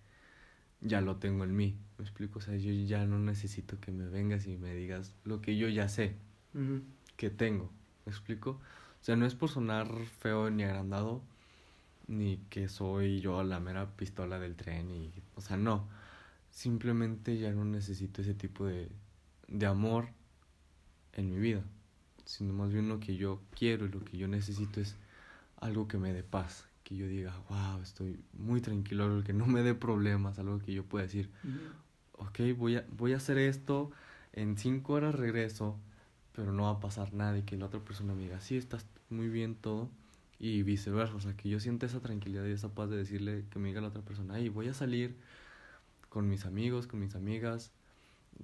ya 0.82 1.00
lo 1.00 1.18
tengo 1.18 1.44
en 1.44 1.56
mí. 1.56 1.78
¿Me 2.00 2.04
explico? 2.04 2.39
O 2.39 2.42
sea, 2.42 2.56
yo 2.58 2.74
ya 2.74 3.06
no 3.06 3.20
necesito 3.20 3.80
que 3.80 3.92
me 3.92 4.10
vengas 4.10 4.48
y 4.48 4.58
me 4.58 4.74
digas 4.74 5.14
lo 5.24 5.39
que 5.39 5.56
yo 5.56 5.70
ya 5.70 5.88
sé 5.88 6.16
que 7.16 7.30
tengo. 7.30 7.70
¿Me 8.08 8.12
explico? 8.12 8.50
O 8.50 9.04
sea, 9.04 9.16
no 9.16 9.28
es 9.28 9.36
por 9.36 9.50
sonar 9.50 9.88
feo 10.20 10.50
ni 10.50 10.64
agrandado, 10.64 11.22
ni 12.08 12.38
que 12.50 12.68
soy 12.68 13.22
yo 13.22 13.44
la 13.44 13.60
mera 13.60 13.96
pistola 13.96 14.39
del 14.39 14.56
tren, 14.56 14.89
y, 14.89 15.12
o 15.36 15.42
sea, 15.42 15.58
no. 15.58 15.88
Simplemente 16.50 17.38
ya 17.38 17.52
no 17.52 17.66
necesito 17.66 18.24
ese 18.24 18.34
tipo 18.34 18.66
de, 18.66 18.89
de 19.48 19.66
amor 19.68 20.10
en 21.14 21.30
mi 21.30 21.38
vida, 21.38 21.62
sino 22.26 22.54
más 22.54 22.74
bien 22.74 22.89
lo 22.89 23.00
que 23.00 23.16
yo 23.16 23.39
quiero 23.56 23.86
y 23.86 23.89
lo 23.89 24.04
que 24.04 24.18
yo 24.18 24.28
necesito 24.28 24.82
es 24.82 24.96
algo 25.62 25.88
que 25.88 25.97
me 25.97 26.12
dé 26.12 26.24
paz, 26.24 26.68
que 26.84 26.95
yo 26.95 27.07
diga, 27.07 27.34
wow, 27.49 27.82
estoy 27.82 28.20
muy 28.34 28.59
tranquilo, 28.59 29.05
algo 29.05 29.24
que 29.24 29.32
no 29.32 29.45
me 29.45 29.64
dé 29.64 29.74
problemas, 29.74 30.38
algo 30.39 30.59
que 30.59 30.74
yo 30.74 30.84
pueda 30.84 31.03
decir, 31.05 31.30
ok, 32.14 32.39
voy 32.57 32.76
a, 32.78 32.86
voy 32.97 33.14
a 33.14 33.18
hacer 33.18 33.38
esto, 33.38 33.91
en 34.34 34.57
cinco 34.57 34.93
horas 34.93 35.16
regreso, 35.16 35.78
pero 36.34 36.51
no 36.51 36.64
va 36.64 36.72
a 36.72 36.80
pasar 36.80 37.14
nada 37.14 37.38
y 37.38 37.43
que 37.43 37.57
la 37.57 37.68
otra 37.68 37.80
persona 37.80 38.14
me 38.14 38.24
diga, 38.24 38.41
sí, 38.41 38.57
estás 38.57 38.86
muy 39.09 39.30
bien 39.30 39.55
todo 39.55 39.89
y 40.39 40.64
viceversa, 40.64 41.16
o 41.16 41.22
sea, 41.22 41.38
que 41.38 41.47
yo 41.47 41.59
sienta 41.59 41.86
esa 41.86 41.99
tranquilidad 41.99 42.45
y 42.45 42.51
esa 42.51 42.74
paz 42.74 42.89
de 42.89 42.97
decirle 42.97 43.45
que 43.51 43.59
me 43.59 43.68
diga 43.68 43.82
la 43.82 43.89
otra 43.89 44.01
persona, 44.01 44.36
ay, 44.36 44.49
voy 44.49 44.68
a 44.68 44.74
salir 44.74 45.16
con 46.09 46.28
mis 46.28 46.45
amigos, 46.45 46.88
con 46.88 46.99
mis 46.99 47.16
amigas, 47.16 47.72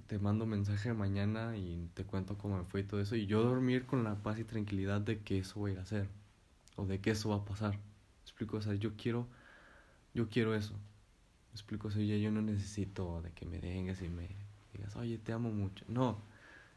te 0.06 0.20
mando 0.20 0.46
mensaje 0.46 0.94
mañana 0.94 1.56
y 1.56 1.88
te 1.94 2.04
cuento 2.04 2.38
cómo 2.38 2.58
me 2.58 2.64
fue 2.64 2.80
y 2.80 2.84
todo 2.84 3.00
eso, 3.00 3.16
y 3.16 3.26
yo 3.26 3.42
dormir 3.42 3.86
con 3.86 4.04
la 4.04 4.22
paz 4.22 4.38
y 4.38 4.44
tranquilidad 4.44 5.00
de 5.00 5.18
que 5.18 5.38
eso 5.38 5.58
voy 5.58 5.74
a 5.74 5.80
hacer 5.80 6.08
o 6.78 6.86
de 6.86 7.00
que 7.00 7.10
eso 7.10 7.30
va 7.30 7.36
a 7.36 7.44
pasar. 7.44 7.72
¿Me 7.72 8.22
explico? 8.22 8.56
O 8.56 8.62
sea, 8.62 8.74
yo 8.74 8.96
quiero, 8.96 9.26
yo 10.14 10.28
quiero 10.28 10.54
eso. 10.54 10.74
¿Me 10.74 11.54
explico? 11.54 11.88
O 11.88 11.90
sea, 11.90 12.02
yo 12.02 12.30
no 12.30 12.40
necesito 12.40 13.20
de 13.20 13.32
que 13.32 13.44
me 13.44 13.58
vengas 13.58 14.00
y 14.00 14.08
me 14.08 14.28
digas, 14.72 14.94
oye, 14.96 15.18
te 15.18 15.32
amo 15.32 15.50
mucho. 15.50 15.84
No, 15.88 16.18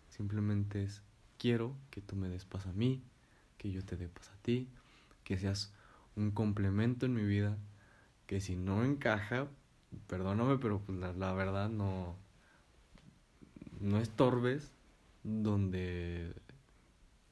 simplemente 0.10 0.84
es, 0.84 1.04
quiero 1.38 1.76
que 1.92 2.02
tú 2.02 2.16
me 2.16 2.30
des 2.30 2.46
paz 2.46 2.66
a 2.66 2.74
mí, 2.74 3.04
que 3.60 3.72
yo 3.72 3.86
te 3.86 3.96
dé 3.96 4.08
paz 4.08 4.30
a 4.30 4.42
ti, 4.42 4.68
que 5.24 5.38
seas 5.38 5.72
un 6.16 6.32
complemento 6.32 7.06
en 7.06 7.14
mi 7.14 7.24
vida, 7.24 7.56
que 8.26 8.42
si 8.42 8.56
no 8.56 8.84
encaja, 8.84 9.48
perdóname, 10.08 10.58
pero 10.58 10.80
pues 10.80 10.98
la, 10.98 11.14
la 11.14 11.34
verdad 11.34 11.70
no, 11.70 12.16
no 13.80 14.00
estorbes 14.00 14.72
donde 15.24 16.34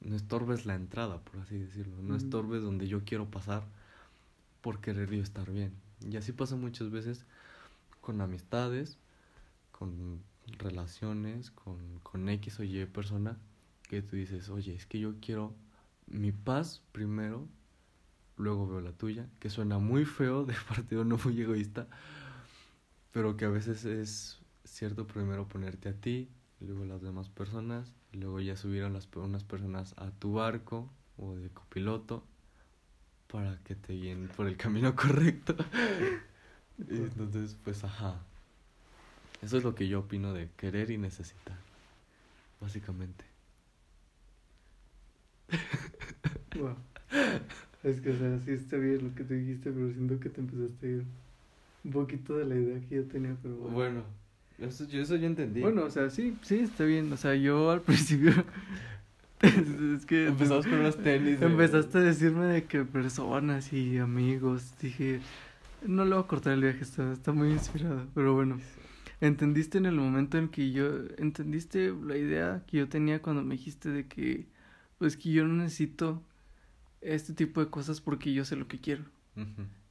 no 0.02 0.16
estorbes 0.16 0.66
la 0.66 0.76
entrada, 0.76 1.20
por 1.20 1.41
así 1.41 1.58
decirlo, 1.58 2.02
no 2.02 2.16
estorbes 2.16 2.64
donde 2.64 2.88
yo 2.88 3.04
quiero 3.04 3.30
pasar 3.30 3.64
por 4.62 4.80
querer 4.80 5.10
yo 5.10 5.22
estar 5.22 5.52
bien. 5.52 5.74
Y 6.10 6.18
así 6.18 6.32
pasa 6.32 6.56
muchas 6.56 6.89
veces 6.89 7.26
con 8.02 8.22
amistades, 8.22 8.97
con 9.72 10.22
relaciones, 10.58 11.52
con, 11.52 11.78
con 12.04 12.28
X 12.30 12.60
o 12.60 12.64
Y 12.64 12.86
persona, 12.86 13.38
que 13.89 14.02
tú 14.02 14.16
dices, 14.16 14.50
oye, 14.50 14.76
es 14.76 14.86
que 14.86 15.00
yo 15.00 15.16
quiero 15.20 15.54
mi 16.08 16.32
paz 16.32 16.82
primero, 16.91 17.47
luego 18.38 18.68
veo 18.68 18.82
la 18.82 18.91
tuya, 18.91 19.28
que 19.39 19.50
suena 19.50 19.80
muy 19.80 20.06
feo 20.06 20.45
de 20.45 20.56
partido 20.68 21.04
no 21.04 21.18
muy 21.24 21.41
egoísta, 21.41 21.88
pero 23.12 23.36
que 23.38 23.45
a 23.45 23.50
veces 23.50 23.86
es 23.86 24.39
cierto 24.64 25.08
primero 25.08 25.47
ponerte 25.47 25.89
a 25.89 25.93
ti, 25.93 26.30
luego 26.66 26.86
las 26.86 27.01
demás 27.01 27.30
personas, 27.30 27.93
y 28.12 28.18
luego 28.18 28.39
ya 28.39 28.55
subieron 28.55 28.93
las, 28.93 29.07
unas 29.16 29.43
personas 29.43 29.93
a 29.97 30.12
tu 30.12 30.34
barco 30.34 30.89
o 31.18 31.36
de 31.36 31.49
copiloto 31.49 32.24
para 33.32 33.57
que 33.64 33.76
te 33.76 33.93
guíen 33.93 34.28
por 34.36 34.47
el 34.47 34.57
camino 34.57 34.95
correcto. 34.95 35.55
y 36.78 36.95
entonces, 36.95 37.57
pues, 37.64 37.84
ajá. 37.84 38.20
Eso 39.41 39.57
es 39.57 39.64
lo 39.64 39.74
que 39.74 39.88
yo 39.88 39.99
opino 39.99 40.34
de 40.34 40.49
querer 40.57 40.91
y 40.91 40.97
necesitar, 40.97 41.57
básicamente. 42.60 43.26
Wow. 46.55 46.76
Es 47.84 48.01
que, 48.01 48.12
o 48.12 48.18
sea, 48.18 48.39
sí 48.39 48.51
está 48.51 48.78
bien 48.78 49.03
lo 49.03 49.16
que 49.16 49.24
te 49.24 49.36
dijiste, 49.36 49.72
pero 49.72 49.91
siento 49.93 50.20
que 50.20 50.30
te 50.30 50.41
empezaste 50.41 50.86
a 50.88 50.89
ir 50.89 51.05
un 51.86 51.91
poquito 51.91 52.38
de 52.38 52.45
la 52.45 52.55
idea 52.55 52.82
que 52.88 52.95
yo 52.95 53.05
tenía, 53.05 53.38
pero 53.41 53.55
bueno. 53.55 54.03
Eso, 54.62 54.86
yo, 54.88 55.01
eso 55.01 55.16
yo 55.16 55.26
entendí. 55.26 55.62
Bueno, 55.62 55.86
o 55.86 55.89
sea, 55.89 56.10
sí, 56.10 56.36
sí, 56.41 56.60
está 56.60 56.84
bien. 56.84 57.12
O 57.14 57.18
sea, 57.18 57.36
yo 57.36 57.72
al 57.72 57.82
principio. 57.84 58.34
es 59.41 60.05
que. 60.05 60.28
Empezamos 60.28 60.66
con 60.66 60.80
unos 60.80 60.97
tenis. 60.97 61.41
Empezaste 61.41 61.97
a 61.97 62.01
decirme 62.01 62.45
de 62.45 62.66
que 62.66 62.84
personas 62.84 63.72
y 63.72 63.97
amigos. 63.97 64.74
Dije, 64.82 65.22
no 65.86 66.03
le 66.03 66.16
voy 66.16 66.24
a 66.24 66.28
cortar 66.28 66.53
el 66.53 66.62
viaje, 66.62 66.82
está, 66.82 67.12
está 67.14 67.32
muy 67.32 67.51
inspirado. 67.51 68.05
Pero 68.14 68.34
bueno, 68.34 68.60
entendiste 69.22 69.78
en 69.78 69.86
el 69.86 69.95
momento 69.95 70.38
en 70.38 70.49
que 70.49 70.72
yo. 70.72 70.89
Entendiste 71.18 71.93
la 72.05 72.18
idea 72.18 72.64
que 72.68 72.78
yo 72.78 72.89
tenía 72.89 73.22
cuando 73.22 73.43
me 73.43 73.55
dijiste 73.55 73.89
de 73.89 74.07
que. 74.07 74.45
Pues 74.97 75.16
que 75.16 75.32
yo 75.32 75.47
no 75.47 75.53
necesito 75.53 76.22
este 76.99 77.34
tipo 77.34 77.62
de 77.64 77.70
cosas 77.70 78.01
porque 78.01 78.34
yo 78.34 78.43
sé 78.43 78.57
lo 78.57 78.68
que 78.68 78.80
quiero. 78.80 79.05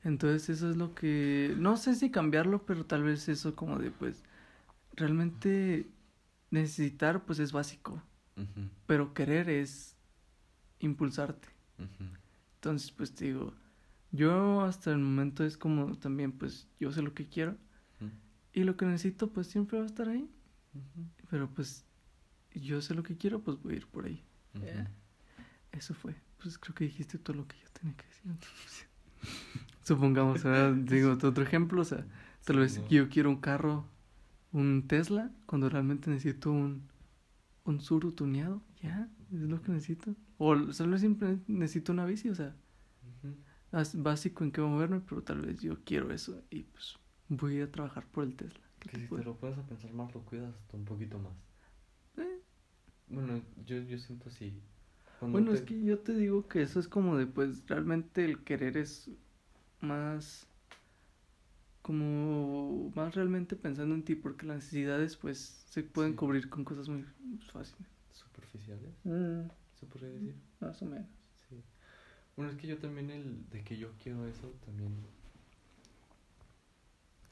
Entonces, 0.04 0.50
eso 0.50 0.68
es 0.68 0.76
lo 0.76 0.94
que. 0.94 1.54
No 1.56 1.78
sé 1.78 1.94
si 1.94 2.10
cambiarlo, 2.10 2.66
pero 2.66 2.84
tal 2.84 3.02
vez 3.02 3.30
eso 3.30 3.56
como 3.56 3.78
de 3.78 3.90
pues 3.90 4.22
realmente 4.98 5.88
necesitar 6.50 7.24
pues 7.24 7.38
es 7.38 7.52
básico, 7.52 8.02
pero 8.86 9.14
querer 9.14 9.48
es 9.48 9.96
impulsarte. 10.80 11.48
Entonces 12.56 12.90
pues 12.90 13.14
te 13.14 13.26
digo, 13.26 13.54
yo 14.12 14.62
hasta 14.62 14.90
el 14.90 14.98
momento 14.98 15.44
es 15.44 15.56
como 15.56 15.96
también 15.96 16.32
pues 16.32 16.68
yo 16.80 16.92
sé 16.92 17.02
lo 17.02 17.14
que 17.14 17.28
quiero. 17.28 17.56
Y 18.52 18.64
lo 18.64 18.76
que 18.76 18.86
necesito 18.86 19.30
pues 19.30 19.46
siempre 19.46 19.78
va 19.78 19.84
a 19.84 19.86
estar 19.86 20.08
ahí, 20.08 20.28
pero 21.30 21.48
pues 21.48 21.84
yo 22.54 22.80
sé 22.80 22.94
lo 22.94 23.02
que 23.02 23.16
quiero 23.16 23.40
pues 23.40 23.60
voy 23.62 23.74
a 23.74 23.76
ir 23.76 23.86
por 23.86 24.06
ahí. 24.06 24.24
Eso 25.72 25.94
fue, 25.94 26.16
pues 26.42 26.58
creo 26.58 26.74
que 26.74 26.84
dijiste 26.84 27.18
todo 27.18 27.36
lo 27.36 27.46
que 27.46 27.56
yo 27.58 27.68
tenía 27.72 27.96
que 27.96 28.06
decir. 28.06 28.88
Supongamos, 29.84 30.42
digo, 30.90 31.12
otro 31.12 31.42
ejemplo, 31.42 31.82
o 31.82 31.84
sea, 31.84 32.04
tal 32.44 32.58
vez 32.58 32.82
yo 32.88 33.08
quiero 33.08 33.30
un 33.30 33.40
carro 33.40 33.86
un 34.52 34.86
Tesla 34.86 35.30
cuando 35.46 35.68
realmente 35.68 36.10
necesito 36.10 36.50
un, 36.50 36.88
un 37.64 37.80
Suru 37.80 38.12
tuneado. 38.12 38.62
Ya, 38.82 39.08
es 39.32 39.40
lo 39.40 39.60
que 39.62 39.72
necesito. 39.72 40.14
O 40.38 40.72
solo 40.72 40.98
siempre 40.98 41.38
necesito 41.46 41.92
una 41.92 42.04
bici, 42.04 42.28
o 42.28 42.34
sea, 42.34 42.54
es 43.72 44.02
básico 44.02 44.44
en 44.44 44.52
qué 44.52 44.60
moverme, 44.60 45.00
pero 45.00 45.22
tal 45.22 45.42
vez 45.42 45.60
yo 45.60 45.76
quiero 45.84 46.12
eso 46.12 46.42
y 46.50 46.62
pues 46.62 46.96
voy 47.28 47.60
a 47.60 47.70
trabajar 47.70 48.06
por 48.06 48.24
el 48.24 48.34
Tesla. 48.34 48.60
Que 48.78 48.96
si 48.96 49.06
te 49.08 49.24
lo 49.24 49.36
puedes 49.36 49.58
pensar 49.58 49.92
más, 49.92 50.14
lo 50.14 50.22
cuidas 50.22 50.54
hasta 50.54 50.76
un 50.76 50.84
poquito 50.84 51.18
más. 51.18 51.32
Eh. 52.16 52.40
Bueno, 53.08 53.42
yo, 53.66 53.78
yo 53.82 53.98
siento 53.98 54.28
así. 54.28 54.62
bueno, 55.20 55.52
es 55.52 55.62
que 55.62 55.82
yo 55.82 55.98
te 55.98 56.14
digo 56.14 56.46
que 56.46 56.62
eso 56.62 56.78
es 56.78 56.88
como 56.88 57.16
de, 57.16 57.26
pues, 57.26 57.66
realmente 57.66 58.24
el 58.24 58.44
querer 58.44 58.76
es 58.76 59.10
más 59.80 60.47
como 61.88 62.92
más 62.94 63.14
realmente 63.14 63.56
pensando 63.56 63.94
en 63.94 64.02
ti, 64.02 64.14
porque 64.14 64.44
las 64.44 64.56
necesidades 64.56 65.16
pues 65.16 65.64
se 65.70 65.82
pueden 65.82 66.14
cubrir 66.16 66.50
con 66.50 66.62
cosas 66.62 66.86
muy 66.86 67.02
fáciles. 67.50 67.88
¿Superficiales? 68.12 68.90
Mm. 69.04 69.48
¿Se 69.80 69.86
podría 69.86 70.10
decir? 70.10 70.34
Más 70.60 70.82
o 70.82 70.84
menos. 70.84 71.08
Sí. 71.48 71.56
Bueno, 72.36 72.52
es 72.52 72.58
que 72.58 72.66
yo 72.66 72.76
también 72.76 73.08
el 73.08 73.48
de 73.48 73.64
que 73.64 73.78
yo 73.78 73.88
quiero 74.02 74.26
eso 74.26 74.52
también... 74.66 74.92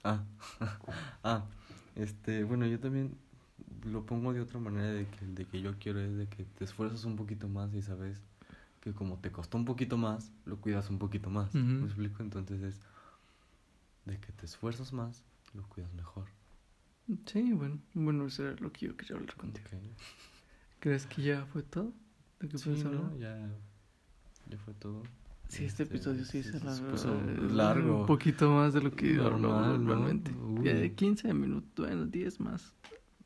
Ah, 0.03 0.25
ah, 1.23 1.45
este, 1.95 2.43
bueno, 2.45 2.67
yo 2.67 2.81
también 2.81 3.15
lo 3.85 4.07
pongo 4.07 4.33
de 4.33 4.41
otra 4.41 4.59
manera 4.59 4.91
de 4.91 5.07
que 5.07 5.23
el 5.27 5.35
de 5.35 5.45
que 5.45 5.61
yo 5.61 5.75
quiero 5.79 6.01
es 6.01 6.17
de 6.17 6.29
que 6.29 6.45
te 6.45 6.65
esfuerzas 6.65 7.05
un 7.05 7.17
poquito 7.17 7.47
más 7.47 7.75
y 7.75 7.83
sabes 7.83 8.23
que 8.81 8.95
como 8.95 9.19
te 9.19 9.31
costó 9.31 9.59
un 9.59 9.67
poquito 9.67 9.99
más, 9.99 10.33
lo 10.47 10.57
cuidas 10.63 10.89
un 10.89 10.99
poquito 10.99 11.29
más. 11.29 11.55
¿Me 11.55 11.85
explico? 11.85 12.23
Entonces 12.23 12.63
es 12.63 12.81
de 14.07 14.19
que 14.19 14.33
te 14.33 14.47
esfuerzas 14.47 14.93
más, 14.93 15.23
lo 15.53 15.69
cuidas 15.69 15.93
mejor. 15.93 16.29
Sí, 17.27 17.53
bueno, 17.53 17.79
bueno, 17.95 18.27
eso 18.27 18.49
era 18.49 18.57
lo 18.61 18.73
que 18.73 18.87
yo 18.87 18.97
quería 18.97 19.17
hablar 19.17 19.37
contigo. 19.37 19.69
¿Crees 20.81 21.07
que 21.07 21.23
ya 21.23 21.45
fue 21.47 21.63
todo? 21.63 21.93
¿De 22.41 22.49
qué 22.49 22.59
sí, 22.59 22.71
no, 22.71 23.17
ya, 23.19 23.49
ya 24.49 24.59
fue 24.59 24.75
todo. 24.75 25.03
Sí, 25.49 25.65
este, 25.65 25.85
episodio 25.85 26.25
sí, 26.25 26.43
se, 26.43 26.59
puso 26.59 27.21
largo. 27.51 28.01
Un 28.01 28.07
poquito 28.07 28.51
más 28.51 28.75
de 28.75 28.81
lo 28.81 28.91
que 28.91 29.13
normal, 29.13 29.85
normalmente. 29.85 30.33
15 30.95 31.33
minutos, 31.35 31.87
bueno, 31.87 32.07
10 32.07 32.41
más. 32.41 32.75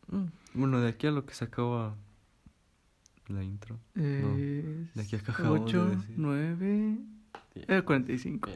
Mm. 0.08 0.26
Bueno, 0.54 0.80
de 0.80 0.88
aquí 0.90 1.06
a 1.06 1.10
lo 1.10 1.24
que 1.24 1.34
se 1.34 1.44
acaba 1.44 1.96
la 3.28 3.42
intro. 3.42 3.78
Eh, 3.94 4.86
de 4.94 5.02
aquí 5.02 5.16
a 5.16 5.50
8, 5.50 6.04
9, 6.16 6.98
45. 7.84 8.50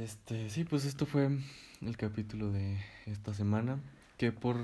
Este, 0.00 0.48
sí, 0.48 0.64
pues 0.64 0.86
esto 0.86 1.04
fue 1.04 1.38
el 1.82 1.96
capítulo 1.98 2.50
de 2.50 2.80
esta 3.04 3.34
semana. 3.34 3.78
Que 4.16 4.32
por 4.32 4.56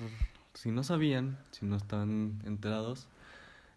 si 0.55 0.71
no 0.71 0.83
sabían, 0.83 1.39
si 1.51 1.67
no 1.67 1.77
están 1.77 2.41
enterados, 2.47 3.09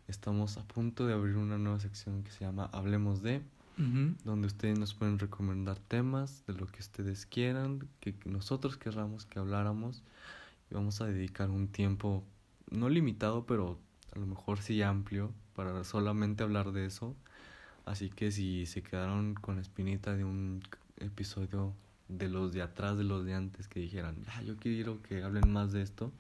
estamos 0.08 0.56
a 0.56 0.64
punto 0.64 1.06
de 1.06 1.14
abrir 1.14 1.36
una 1.36 1.58
nueva 1.58 1.80
sección 1.82 2.24
que 2.24 2.32
se 2.32 2.46
llama 2.46 2.70
Hablemos 2.72 3.22
de, 3.22 3.42
donde 4.24 4.48
ustedes 4.48 4.80
nos 4.80 4.94
pueden 4.94 5.20
recomendar 5.20 5.78
temas 5.80 6.44
de 6.48 6.54
lo 6.54 6.68
que 6.68 6.80
ustedes 6.80 7.26
quieran, 7.26 7.88
que 8.00 8.16
nosotros 8.26 8.78
querramos 8.78 9.26
que 9.26 9.40
habláramos 9.40 10.04
y 10.70 10.76
vamos 10.76 11.02
a 11.02 11.08
dedicar 11.08 11.50
un 11.50 11.68
tiempo 11.68 12.24
no 12.70 12.88
limitado, 12.88 13.46
pero 13.46 13.78
a 14.16 14.20
lo 14.20 14.26
mejor 14.26 14.62
sí 14.62 14.82
amplio 14.84 15.32
para 15.56 15.84
solamente 15.84 16.44
hablar 16.44 16.72
de 16.72 16.86
eso. 16.86 17.14
Así 17.84 18.10
que 18.10 18.32
si 18.32 18.68
se 18.68 18.84
quedaron 18.84 19.34
con 19.34 19.56
la 19.56 19.62
espinita 19.62 20.16
de 20.16 20.24
un 20.24 20.62
episodio 21.02 21.74
de 22.08 22.30
los 22.30 22.52
de 22.52 22.62
atrás, 22.62 22.98
de 22.98 23.04
los 23.04 23.26
de 23.26 23.34
antes, 23.34 23.68
que 23.68 23.80
dijeran, 23.80 24.16
ah, 24.28 24.42
yo 24.44 24.58
quiero 24.58 25.02
que 25.02 25.24
hablen 25.24 25.52
más 25.52 25.72
de 25.72 25.82
esto, 25.82 26.12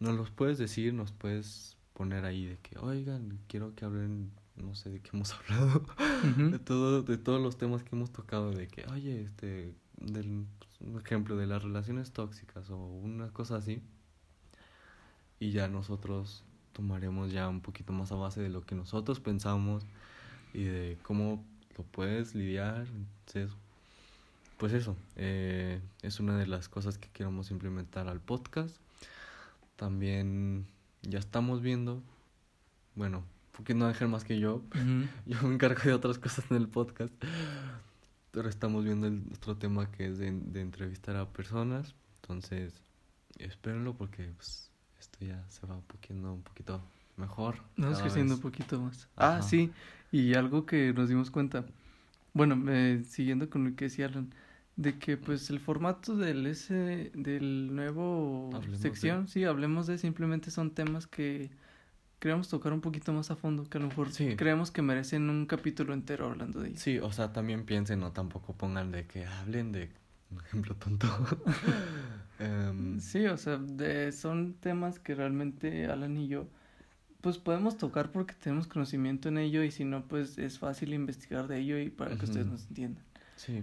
nos 0.00 0.16
los 0.16 0.30
puedes 0.30 0.58
decir, 0.58 0.94
nos 0.94 1.12
puedes 1.12 1.76
poner 1.94 2.24
ahí 2.24 2.46
de 2.46 2.58
que, 2.58 2.78
oigan, 2.78 3.38
quiero 3.48 3.74
que 3.74 3.84
hablen, 3.84 4.32
no 4.56 4.74
sé 4.74 4.90
de 4.90 5.00
qué 5.00 5.10
hemos 5.12 5.32
hablado, 5.50 5.84
de, 6.36 6.58
todo, 6.58 7.02
de 7.02 7.18
todos 7.18 7.40
los 7.40 7.56
temas 7.56 7.82
que 7.82 7.94
hemos 7.94 8.12
tocado, 8.12 8.52
de 8.52 8.68
que, 8.68 8.84
oye, 8.86 9.22
este, 9.22 9.74
del, 9.98 10.46
un 10.80 11.00
ejemplo 11.00 11.36
de 11.36 11.46
las 11.46 11.62
relaciones 11.62 12.12
tóxicas 12.12 12.70
o 12.70 12.76
una 12.76 13.28
cosa 13.30 13.56
así, 13.56 13.82
y 15.38 15.50
ya 15.50 15.68
nosotros 15.68 16.44
tomaremos 16.72 17.32
ya 17.32 17.48
un 17.48 17.60
poquito 17.60 17.92
más 17.92 18.12
a 18.12 18.14
base 18.14 18.40
de 18.40 18.48
lo 18.48 18.64
que 18.64 18.74
nosotros 18.74 19.20
pensamos 19.20 19.84
y 20.54 20.64
de 20.64 20.98
cómo 21.02 21.44
lo 21.76 21.84
puedes 21.84 22.34
lidiar, 22.34 22.86
pues 24.62 24.74
eso, 24.74 24.96
eh, 25.16 25.80
es 26.02 26.20
una 26.20 26.38
de 26.38 26.46
las 26.46 26.68
cosas 26.68 26.96
que 26.96 27.08
queremos 27.08 27.50
implementar 27.50 28.06
al 28.06 28.20
podcast. 28.20 28.76
También 29.74 30.68
ya 31.02 31.18
estamos 31.18 31.62
viendo, 31.62 32.00
bueno, 32.94 33.24
porque 33.50 33.74
no 33.74 33.86
Ángel 33.86 34.06
más 34.06 34.22
que 34.22 34.38
yo, 34.38 34.62
yo 35.26 35.42
me 35.42 35.54
encargo 35.54 35.82
de 35.82 35.94
otras 35.94 36.20
cosas 36.20 36.44
en 36.48 36.58
el 36.58 36.68
podcast, 36.68 37.12
pero 38.30 38.48
estamos 38.48 38.84
viendo 38.84 39.08
el 39.08 39.24
otro 39.34 39.56
tema 39.56 39.90
que 39.90 40.06
es 40.06 40.18
de, 40.18 40.28
entrevistar 40.28 41.16
a 41.16 41.28
personas, 41.28 41.96
entonces 42.20 42.84
espérenlo 43.38 43.94
porque 43.94 44.30
pues, 44.36 44.70
esto 45.00 45.24
ya 45.24 45.44
se 45.48 45.66
va 45.66 45.80
poniendo 45.80 46.34
un 46.34 46.42
poquito 46.42 46.80
mejor. 47.16 47.56
Nos 47.74 47.98
creciendo 47.98 48.36
un 48.36 48.40
poquito 48.40 48.80
más. 48.80 49.08
Ah, 49.16 49.42
sí, 49.42 49.72
y 50.12 50.34
algo 50.34 50.66
que 50.66 50.92
nos 50.92 51.08
dimos 51.08 51.32
cuenta, 51.32 51.64
bueno, 52.32 52.62
eh, 52.68 53.02
siguiendo 53.08 53.50
con 53.50 53.64
lo 53.64 53.74
que 53.74 53.86
decía 53.86 54.06
Alan, 54.06 54.32
de 54.76 54.98
que 54.98 55.16
pues 55.16 55.50
el 55.50 55.60
formato 55.60 56.16
del 56.16 56.46
ese 56.46 57.10
del 57.14 57.74
nuevo 57.74 58.50
sección, 58.74 59.28
sí, 59.28 59.44
hablemos 59.44 59.86
de 59.86 59.98
simplemente 59.98 60.50
son 60.50 60.70
temas 60.70 61.06
que 61.06 61.50
queremos 62.18 62.48
tocar 62.48 62.72
un 62.72 62.80
poquito 62.80 63.12
más 63.12 63.30
a 63.30 63.36
fondo, 63.36 63.64
que 63.64 63.78
a 63.78 63.80
lo 63.80 63.88
mejor 63.88 64.08
creemos 64.36 64.70
que 64.70 64.80
merecen 64.80 65.28
un 65.28 65.46
capítulo 65.46 65.92
entero 65.92 66.26
hablando 66.30 66.60
de 66.60 66.68
ellos. 66.68 66.80
Sí, 66.80 66.98
o 66.98 67.10
sea, 67.10 67.32
también 67.32 67.64
piensen, 67.64 68.00
no 68.00 68.12
tampoco 68.12 68.54
pongan 68.54 68.92
de 68.92 69.06
que 69.06 69.26
hablen 69.26 69.72
de 69.72 69.90
un 70.30 70.40
ejemplo 70.40 70.74
tonto. 70.76 71.08
Em, 72.38 72.98
sí, 72.98 73.26
o 73.26 73.36
sea, 73.36 73.56
de, 73.56 74.10
son 74.10 74.54
temas 74.54 74.98
que 74.98 75.14
realmente 75.14 75.86
Alan 75.86 76.16
y 76.16 76.26
yo 76.26 76.48
pues 77.22 77.38
podemos 77.38 77.78
tocar 77.78 78.10
porque 78.10 78.34
tenemos 78.34 78.66
conocimiento 78.66 79.28
en 79.28 79.38
ello 79.38 79.62
y 79.62 79.70
si 79.70 79.84
no, 79.84 80.06
pues 80.06 80.36
es 80.38 80.58
fácil 80.58 80.92
investigar 80.92 81.46
de 81.46 81.60
ello 81.60 81.78
y 81.78 81.88
para 81.88 82.16
que 82.16 82.24
ustedes 82.24 82.46
nos 82.46 82.66
entiendan. 82.66 83.04
Sí. 83.36 83.62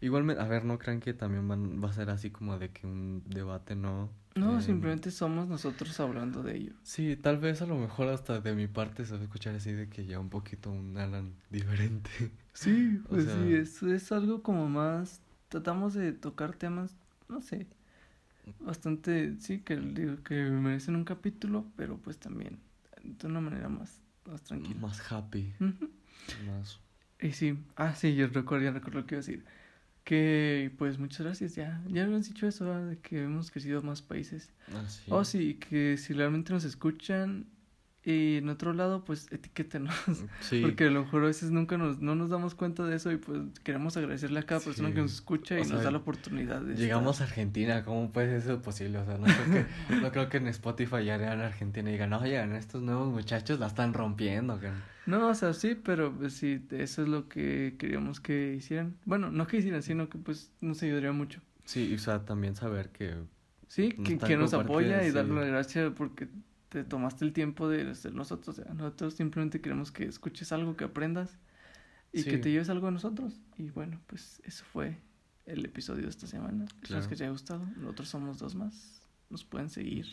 Igualmente, 0.00 0.40
a 0.40 0.46
ver, 0.46 0.64
no 0.64 0.78
crean 0.78 1.00
que 1.00 1.12
también 1.12 1.48
van, 1.48 1.82
va 1.82 1.90
a 1.90 1.92
ser 1.92 2.10
así 2.10 2.30
como 2.30 2.58
de 2.58 2.70
que 2.70 2.86
un 2.86 3.24
debate 3.26 3.74
no. 3.74 4.10
No, 4.36 4.54
em, 4.54 4.60
simplemente 4.62 5.10
somos 5.10 5.48
nosotros 5.48 5.98
hablando 5.98 6.44
de 6.44 6.56
ello. 6.56 6.72
Sí, 6.84 7.16
tal 7.16 7.38
vez 7.38 7.62
a 7.62 7.66
lo 7.66 7.76
mejor 7.76 8.08
hasta 8.08 8.40
de 8.40 8.54
mi 8.54 8.68
parte 8.68 9.04
se 9.04 9.14
va 9.14 9.20
a 9.20 9.24
escuchar 9.24 9.56
así 9.56 9.72
de 9.72 9.88
que 9.88 10.06
ya 10.06 10.20
un 10.20 10.30
poquito 10.30 10.70
un 10.70 10.96
Alan 10.96 11.34
diferente. 11.50 12.10
Sí, 12.52 13.00
pues 13.08 13.24
sí, 13.24 13.54
es, 13.54 13.82
es 13.82 14.12
algo 14.12 14.42
como 14.42 14.68
más. 14.68 15.20
Tratamos 15.48 15.94
de 15.94 16.12
tocar 16.12 16.54
temas, 16.54 16.94
no 17.28 17.40
sé, 17.40 17.66
bastante, 18.60 19.34
sí, 19.40 19.60
que, 19.60 20.18
que 20.24 20.44
merecen 20.44 20.94
un 20.94 21.04
capítulo, 21.04 21.64
pero 21.74 21.96
pues 21.96 22.18
también 22.18 22.60
de 23.02 23.26
una 23.26 23.40
manera 23.40 23.68
más, 23.68 24.00
más 24.26 24.42
tranquila. 24.42 24.78
Más 24.80 25.10
happy. 25.10 25.54
Más. 25.58 26.78
Y 27.20 27.32
sí, 27.32 27.58
ah, 27.76 27.94
sí, 27.94 28.14
yo 28.14 28.28
recuerdo, 28.28 28.66
ya 28.66 28.70
recuerdo 28.72 29.00
lo 29.00 29.06
que 29.06 29.14
iba 29.16 29.20
a 29.20 29.24
decir 29.26 29.44
que 30.08 30.72
pues 30.78 30.98
muchas 30.98 31.20
gracias, 31.20 31.54
ya, 31.54 31.82
ya 31.86 32.04
han 32.04 32.22
dicho 32.22 32.46
eso, 32.46 32.64
de 32.86 32.96
que 32.96 33.24
hemos 33.24 33.50
crecido 33.50 33.82
más 33.82 34.00
países. 34.00 34.50
Ah, 34.72 34.82
sí. 34.88 35.02
Oh, 35.10 35.22
sí, 35.22 35.56
que 35.56 35.98
si 35.98 36.14
realmente 36.14 36.50
nos 36.50 36.64
escuchan 36.64 37.44
y 38.08 38.38
en 38.38 38.48
otro 38.48 38.72
lado, 38.72 39.04
pues 39.04 39.26
etiquétenos. 39.30 39.94
Sí. 40.40 40.62
Porque 40.62 40.84
a 40.84 40.90
lo 40.90 41.02
mejor 41.02 41.24
a 41.24 41.26
veces 41.26 41.50
nunca 41.50 41.76
nos, 41.76 42.00
no 42.00 42.14
nos 42.14 42.30
damos 42.30 42.54
cuenta 42.54 42.84
de 42.84 42.96
eso 42.96 43.12
y 43.12 43.16
pues 43.16 43.40
queremos 43.62 43.96
agradecerle 43.96 44.40
a 44.40 44.44
cada 44.44 44.60
persona 44.60 44.94
que 44.94 45.00
nos 45.00 45.12
escucha 45.12 45.58
y 45.58 45.62
nos 45.64 45.82
da 45.82 45.90
la 45.90 45.98
oportunidad 45.98 46.62
de 46.62 46.74
Llegamos 46.74 47.20
a 47.20 47.24
Argentina, 47.24 47.84
¿cómo 47.84 48.10
puede 48.10 48.40
ser 48.40 48.60
posible? 48.62 48.98
O 48.98 49.04
sea, 49.04 49.18
no 49.18 49.26
creo 49.26 49.52
que, 49.52 49.94
no 50.00 50.12
creo 50.12 50.28
que 50.30 50.36
en 50.38 50.48
Spotify 50.48 51.04
ya 51.04 51.16
en 51.16 51.40
Argentina 51.40 51.90
y 51.90 51.92
digan, 51.92 52.12
oye, 52.14 52.56
estos 52.56 52.82
nuevos 52.82 53.12
muchachos 53.12 53.58
la 53.58 53.66
están 53.66 53.92
rompiendo. 53.92 54.58
No, 55.04 55.28
o 55.28 55.34
sea, 55.34 55.52
sí, 55.52 55.74
pero 55.74 56.12
pues, 56.12 56.32
sí, 56.32 56.64
eso 56.70 57.02
es 57.02 57.08
lo 57.08 57.28
que 57.28 57.76
queríamos 57.78 58.20
que 58.20 58.54
hicieran. 58.54 58.96
Bueno, 59.04 59.30
no 59.30 59.46
que 59.46 59.58
hicieran, 59.58 59.82
sino 59.82 60.08
que 60.08 60.16
pues 60.16 60.50
nos 60.62 60.82
ayudaría 60.82 61.12
mucho. 61.12 61.40
Sí, 61.64 61.94
o 61.94 61.98
sea, 61.98 62.24
también 62.24 62.56
saber 62.56 62.88
que... 62.88 63.16
Sí, 63.66 63.90
que, 63.90 64.16
que 64.16 64.36
nos 64.38 64.54
apoya 64.54 65.04
y 65.04 65.10
darle 65.10 65.34
la 65.34 65.46
gracia 65.46 65.92
porque 65.94 66.28
te 66.68 66.84
tomaste 66.84 67.24
el 67.24 67.32
tiempo 67.32 67.68
de 67.68 67.94
ser 67.94 68.14
nosotros. 68.14 68.58
O 68.58 68.62
sea, 68.62 68.72
nosotros 68.74 69.14
simplemente 69.14 69.60
queremos 69.60 69.90
que 69.90 70.04
escuches 70.04 70.52
algo, 70.52 70.76
que 70.76 70.84
aprendas 70.84 71.38
y 72.12 72.24
que 72.24 72.38
te 72.38 72.50
lleves 72.50 72.68
algo 72.70 72.88
a 72.88 72.90
nosotros. 72.90 73.40
Y 73.56 73.70
bueno, 73.70 74.00
pues 74.06 74.40
eso 74.44 74.64
fue 74.64 74.98
el 75.46 75.64
episodio 75.64 76.04
de 76.04 76.10
esta 76.10 76.26
semana. 76.26 76.66
Espero 76.82 77.08
que 77.08 77.16
te 77.16 77.24
haya 77.24 77.32
gustado. 77.32 77.66
Nosotros 77.76 78.08
somos 78.08 78.38
dos 78.38 78.54
más. 78.54 79.02
Nos 79.30 79.44
pueden 79.44 79.68
seguir 79.70 80.06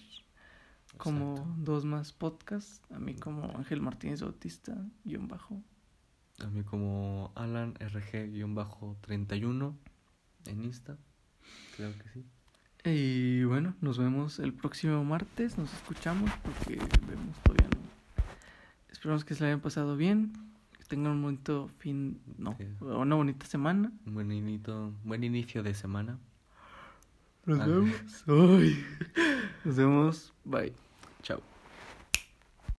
como 0.97 1.55
dos 1.57 1.85
más 1.85 2.13
podcasts. 2.13 2.81
A 2.89 2.99
mí 2.99 3.15
como 3.15 3.55
Ángel 3.57 3.81
Martínez 3.81 4.21
Bautista, 4.21 4.77
guion 5.03 5.27
bajo. 5.27 5.61
A 6.39 6.47
mí 6.47 6.63
como 6.63 7.31
Alan 7.35 7.75
RG, 7.79 8.31
guion 8.31 8.55
bajo 8.55 8.97
31 9.01 9.77
en 10.45 10.63
Insta. 10.63 10.97
Creo 11.75 11.97
que 11.97 12.09
sí. 12.09 12.25
Y 12.85 13.43
bueno, 13.45 13.73
nos 13.81 13.97
vemos 13.97 14.37
el 14.37 14.53
próximo 14.53 15.03
martes, 15.03 15.57
nos 15.57 15.73
escuchamos 15.73 16.29
porque 16.43 16.75
vemos 17.07 17.35
todavía 17.43 17.67
no. 17.67 18.23
Esperamos 18.91 19.25
que 19.25 19.33
se 19.33 19.43
hayan 19.43 19.59
pasado 19.59 19.97
bien, 19.97 20.33
que 20.77 20.83
tengan 20.83 21.13
un 21.13 21.21
bonito 21.23 21.71
fin, 21.79 22.19
no, 22.37 22.55
una 22.81 23.15
bonita 23.15 23.47
semana. 23.47 23.91
Un 24.05 24.13
buen 24.13 24.31
buen 25.03 25.23
inicio 25.23 25.63
de 25.63 25.73
semana. 25.73 26.19
Nos 27.45 27.59
vemos. 27.59 28.23
Nos 29.65 29.75
vemos. 29.75 30.33
Bye. 30.43 30.73
Chao. 31.23 31.54